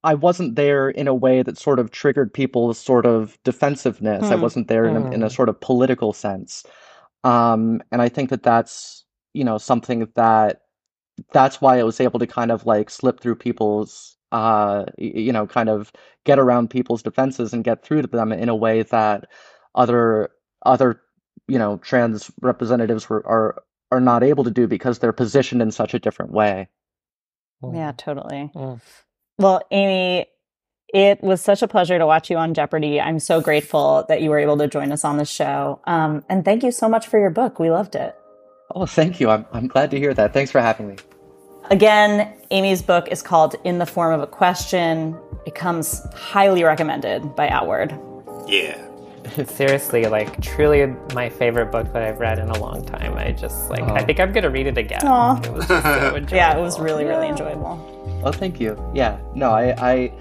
I 0.03 0.13
wasn't 0.13 0.55
there 0.55 0.89
in 0.89 1.07
a 1.07 1.13
way 1.13 1.43
that 1.43 1.57
sort 1.57 1.79
of 1.79 1.91
triggered 1.91 2.33
people's 2.33 2.77
sort 2.77 3.05
of 3.05 3.37
defensiveness. 3.43 4.23
I 4.23 4.35
hmm. 4.35 4.41
wasn't 4.41 4.67
there 4.69 4.85
in, 4.85 4.95
a, 4.95 5.11
in 5.11 5.23
a 5.23 5.27
hmm. 5.27 5.33
sort 5.33 5.49
of 5.49 5.59
political 5.59 6.13
sense. 6.13 6.63
Um, 7.23 7.81
and 7.91 8.01
I 8.01 8.07
think 8.07 8.29
that 8.29 8.43
that's, 8.43 9.03
you 9.33 9.43
know, 9.43 9.57
something 9.57 10.07
that 10.15 10.61
that's 11.33 11.59
why 11.59 11.79
I 11.79 11.83
was 11.83 11.99
able 11.99 12.19
to 12.19 12.27
kind 12.27 12.49
of 12.49 12.65
like 12.65 12.89
slip 12.89 13.19
through 13.19 13.35
people's, 13.35 14.15
uh, 14.31 14.85
you 14.97 15.33
know, 15.33 15.45
kind 15.45 15.67
of 15.67 15.91
get 16.23 16.39
around 16.39 16.69
people's 16.69 17.03
defenses 17.03 17.51
and 17.51 17.65
get 17.65 17.83
through 17.83 18.03
to 18.03 18.07
them 18.07 18.31
in 18.31 18.47
a 18.47 18.55
way 18.55 18.83
that 18.83 19.25
other, 19.75 20.29
other, 20.65 21.01
you 21.49 21.59
know, 21.59 21.77
trans 21.79 22.31
representatives 22.41 23.09
were, 23.09 23.25
are, 23.27 23.61
are 23.91 24.01
not 24.01 24.23
able 24.23 24.43
to 24.43 24.51
do 24.51 24.67
because 24.67 24.99
they're 24.99 25.13
positioned 25.13 25.61
in 25.61 25.71
such 25.71 25.93
a 25.93 25.99
different 25.99 26.31
way. 26.31 26.69
Yeah, 27.73 27.91
totally. 27.97 28.51
Mm. 28.55 28.79
Well, 29.37 29.61
Amy, 29.71 30.27
it 30.93 31.21
was 31.21 31.41
such 31.41 31.61
a 31.61 31.67
pleasure 31.67 31.97
to 31.97 32.05
watch 32.05 32.29
you 32.29 32.37
on 32.37 32.53
Jeopardy. 32.53 32.99
I'm 32.99 33.19
so 33.19 33.41
grateful 33.41 34.05
that 34.07 34.21
you 34.21 34.29
were 34.29 34.39
able 34.39 34.57
to 34.57 34.67
join 34.67 34.91
us 34.91 35.03
on 35.03 35.17
the 35.17 35.25
show. 35.25 35.81
Um, 35.85 36.23
and 36.29 36.43
thank 36.45 36.63
you 36.63 36.71
so 36.71 36.89
much 36.89 37.07
for 37.07 37.19
your 37.19 37.29
book. 37.29 37.59
We 37.59 37.69
loved 37.69 37.95
it. 37.95 38.15
Oh, 38.73 38.85
thank 38.85 39.19
you. 39.19 39.29
I'm, 39.29 39.45
I'm 39.51 39.67
glad 39.67 39.91
to 39.91 39.97
hear 39.97 40.13
that. 40.13 40.33
Thanks 40.33 40.51
for 40.51 40.61
having 40.61 40.87
me. 40.87 40.95
Again, 41.69 42.33
Amy's 42.51 42.81
book 42.81 43.07
is 43.09 43.21
called 43.21 43.55
In 43.63 43.77
the 43.77 43.85
Form 43.85 44.13
of 44.13 44.21
a 44.21 44.27
Question. 44.27 45.17
It 45.45 45.55
comes 45.55 46.01
highly 46.13 46.63
recommended 46.63 47.35
by 47.35 47.49
Outward. 47.49 47.97
Yeah. 48.47 48.88
Seriously, 49.45 50.05
like 50.05 50.41
truly 50.41 50.85
my 51.13 51.29
favorite 51.29 51.71
book 51.71 51.91
that 51.93 52.03
I've 52.03 52.19
read 52.19 52.39
in 52.39 52.49
a 52.49 52.59
long 52.59 52.85
time. 52.85 53.17
I 53.17 53.31
just 53.31 53.69
like, 53.69 53.83
I 53.83 54.03
think 54.03 54.19
I'm 54.19 54.31
going 54.31 54.43
to 54.43 54.49
read 54.49 54.67
it 54.67 54.77
again. 54.77 55.01
Aww. 55.01 55.45
It 55.45 55.53
was 55.53 55.67
so 55.67 55.75
yeah, 56.35 56.57
it 56.57 56.61
was 56.61 56.79
really, 56.79 57.05
really 57.05 57.27
enjoyable. 57.27 58.21
Oh, 58.23 58.31
thank 58.31 58.59
you. 58.59 58.77
Yeah. 58.93 59.19
No, 59.35 59.51
I, 59.51 59.75
I, 59.77 60.13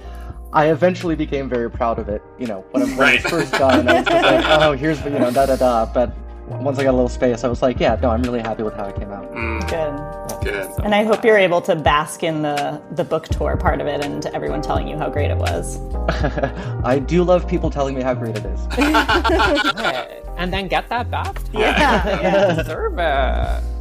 I 0.52 0.70
eventually 0.70 1.14
became 1.14 1.48
very 1.48 1.70
proud 1.70 1.98
of 1.98 2.08
it. 2.08 2.22
You 2.38 2.46
know, 2.46 2.64
when, 2.70 2.82
when 2.82 2.96
right. 2.96 3.18
it 3.18 3.24
was 3.24 3.30
first 3.30 3.52
done, 3.52 3.88
I 3.88 4.00
was 4.00 4.06
just 4.06 4.24
like, 4.24 4.44
oh, 4.60 4.72
here's 4.72 5.02
you 5.04 5.10
know, 5.10 5.30
da 5.30 5.46
da 5.46 5.56
da. 5.56 5.86
But 5.86 6.16
once 6.48 6.78
I 6.78 6.84
got 6.84 6.90
a 6.90 6.92
little 6.92 7.08
space, 7.08 7.44
I 7.44 7.48
was 7.48 7.62
like, 7.62 7.78
yeah, 7.78 7.98
no, 8.02 8.10
I'm 8.10 8.22
really 8.22 8.40
happy 8.40 8.62
with 8.62 8.74
how 8.74 8.86
it 8.86 8.96
came 8.96 9.10
out. 9.10 9.30
Mm. 9.32 9.60
Good. 9.68 10.17
Good. 10.42 10.68
And 10.84 10.94
I 10.94 11.04
hope 11.04 11.24
you're 11.24 11.38
able 11.38 11.60
to 11.62 11.76
bask 11.76 12.22
in 12.22 12.42
the 12.42 12.80
the 12.92 13.04
book 13.04 13.28
tour 13.28 13.56
part 13.56 13.80
of 13.80 13.86
it 13.86 14.04
and 14.04 14.26
everyone 14.26 14.62
telling 14.62 14.88
you 14.88 14.96
how 14.96 15.08
great 15.08 15.30
it 15.30 15.36
was. 15.36 15.80
I 16.84 16.98
do 16.98 17.22
love 17.22 17.48
people 17.48 17.70
telling 17.70 17.94
me 17.94 18.02
how 18.02 18.14
great 18.14 18.36
it 18.36 18.44
is. 18.46 18.66
and 20.36 20.52
then 20.52 20.68
get 20.68 20.88
that 20.88 21.10
back. 21.10 21.40
Yeah. 21.52 22.20
yeah. 22.22 22.54
Deserve 22.54 22.98
it. 22.98 23.77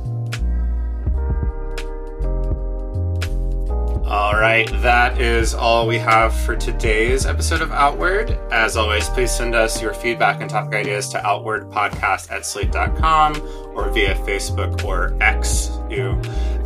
All 4.07 4.39
right, 4.39 4.69
that 4.81 5.19
is 5.19 5.53
all 5.53 5.85
we 5.85 5.97
have 5.97 6.33
for 6.33 6.55
today's 6.55 7.25
episode 7.25 7.59
of 7.59 7.73
Outward. 7.73 8.39
As 8.53 8.77
always, 8.77 9.09
please 9.09 9.31
send 9.35 9.53
us 9.53 9.81
your 9.81 9.93
feedback 9.93 10.39
and 10.39 10.49
topic 10.49 10.75
ideas 10.75 11.09
to 11.09 11.17
outwardpodcast 11.17 12.31
at 12.31 12.45
slate.com 12.45 13.35
or 13.75 13.89
via 13.89 14.15
Facebook 14.15 14.85
or 14.85 15.17
X 15.21 15.71
you 15.89 16.21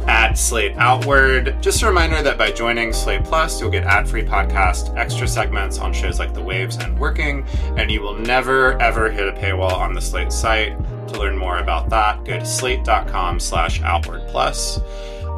at 0.07 0.33
Slate 0.33 0.77
Outward. 0.77 1.57
Just 1.63 1.81
a 1.81 1.87
reminder 1.87 2.21
that 2.21 2.37
by 2.37 2.51
joining 2.51 2.93
Slate 2.93 3.23
Plus, 3.23 3.59
you'll 3.59 3.71
get 3.71 3.85
ad-free 3.85 4.25
podcast, 4.25 4.95
extra 4.95 5.27
segments 5.27 5.79
on 5.79 5.93
shows 5.93 6.19
like 6.19 6.35
The 6.35 6.43
Waves 6.43 6.75
and 6.75 6.97
Working, 6.99 7.43
and 7.75 7.89
you 7.89 8.01
will 8.01 8.19
never 8.19 8.79
ever 8.79 9.09
hit 9.09 9.27
a 9.27 9.31
paywall 9.31 9.73
on 9.73 9.93
the 9.93 10.01
Slate 10.01 10.31
site. 10.31 10.77
To 11.07 11.19
learn 11.19 11.37
more 11.37 11.57
about 11.57 11.89
that, 11.89 12.23
go 12.23 12.37
to 12.37 12.45
slate.com 12.45 13.39
slash 13.39 13.81
outward 13.81 14.27
plus. 14.27 14.79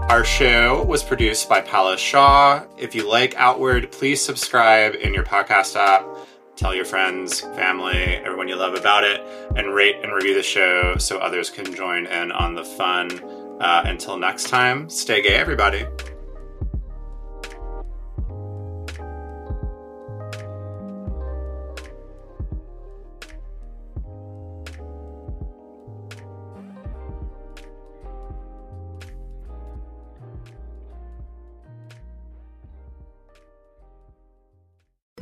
Our 0.09 0.23
show 0.23 0.83
was 0.83 1.03
produced 1.03 1.49
by 1.49 1.61
Palace 1.61 1.99
Shaw. 1.99 2.63
If 2.77 2.93
you 2.93 3.09
like 3.09 3.33
Outward, 3.35 3.91
please 3.91 4.21
subscribe 4.21 4.95
in 4.95 5.13
your 5.13 5.23
podcast 5.23 5.75
app. 5.75 6.05
Tell 6.55 6.75
your 6.75 6.85
friends, 6.85 7.39
family, 7.39 7.97
everyone 7.97 8.47
you 8.47 8.55
love 8.55 8.75
about 8.75 9.03
it, 9.03 9.21
and 9.55 9.73
rate 9.73 9.95
and 10.03 10.13
review 10.13 10.35
the 10.35 10.43
show 10.43 10.97
so 10.97 11.17
others 11.17 11.49
can 11.49 11.73
join 11.73 12.05
in 12.05 12.31
on 12.31 12.53
the 12.53 12.63
fun. 12.63 13.19
Uh, 13.59 13.83
until 13.85 14.17
next 14.17 14.49
time, 14.49 14.87
stay 14.87 15.21
gay, 15.21 15.35
everybody. 15.35 15.85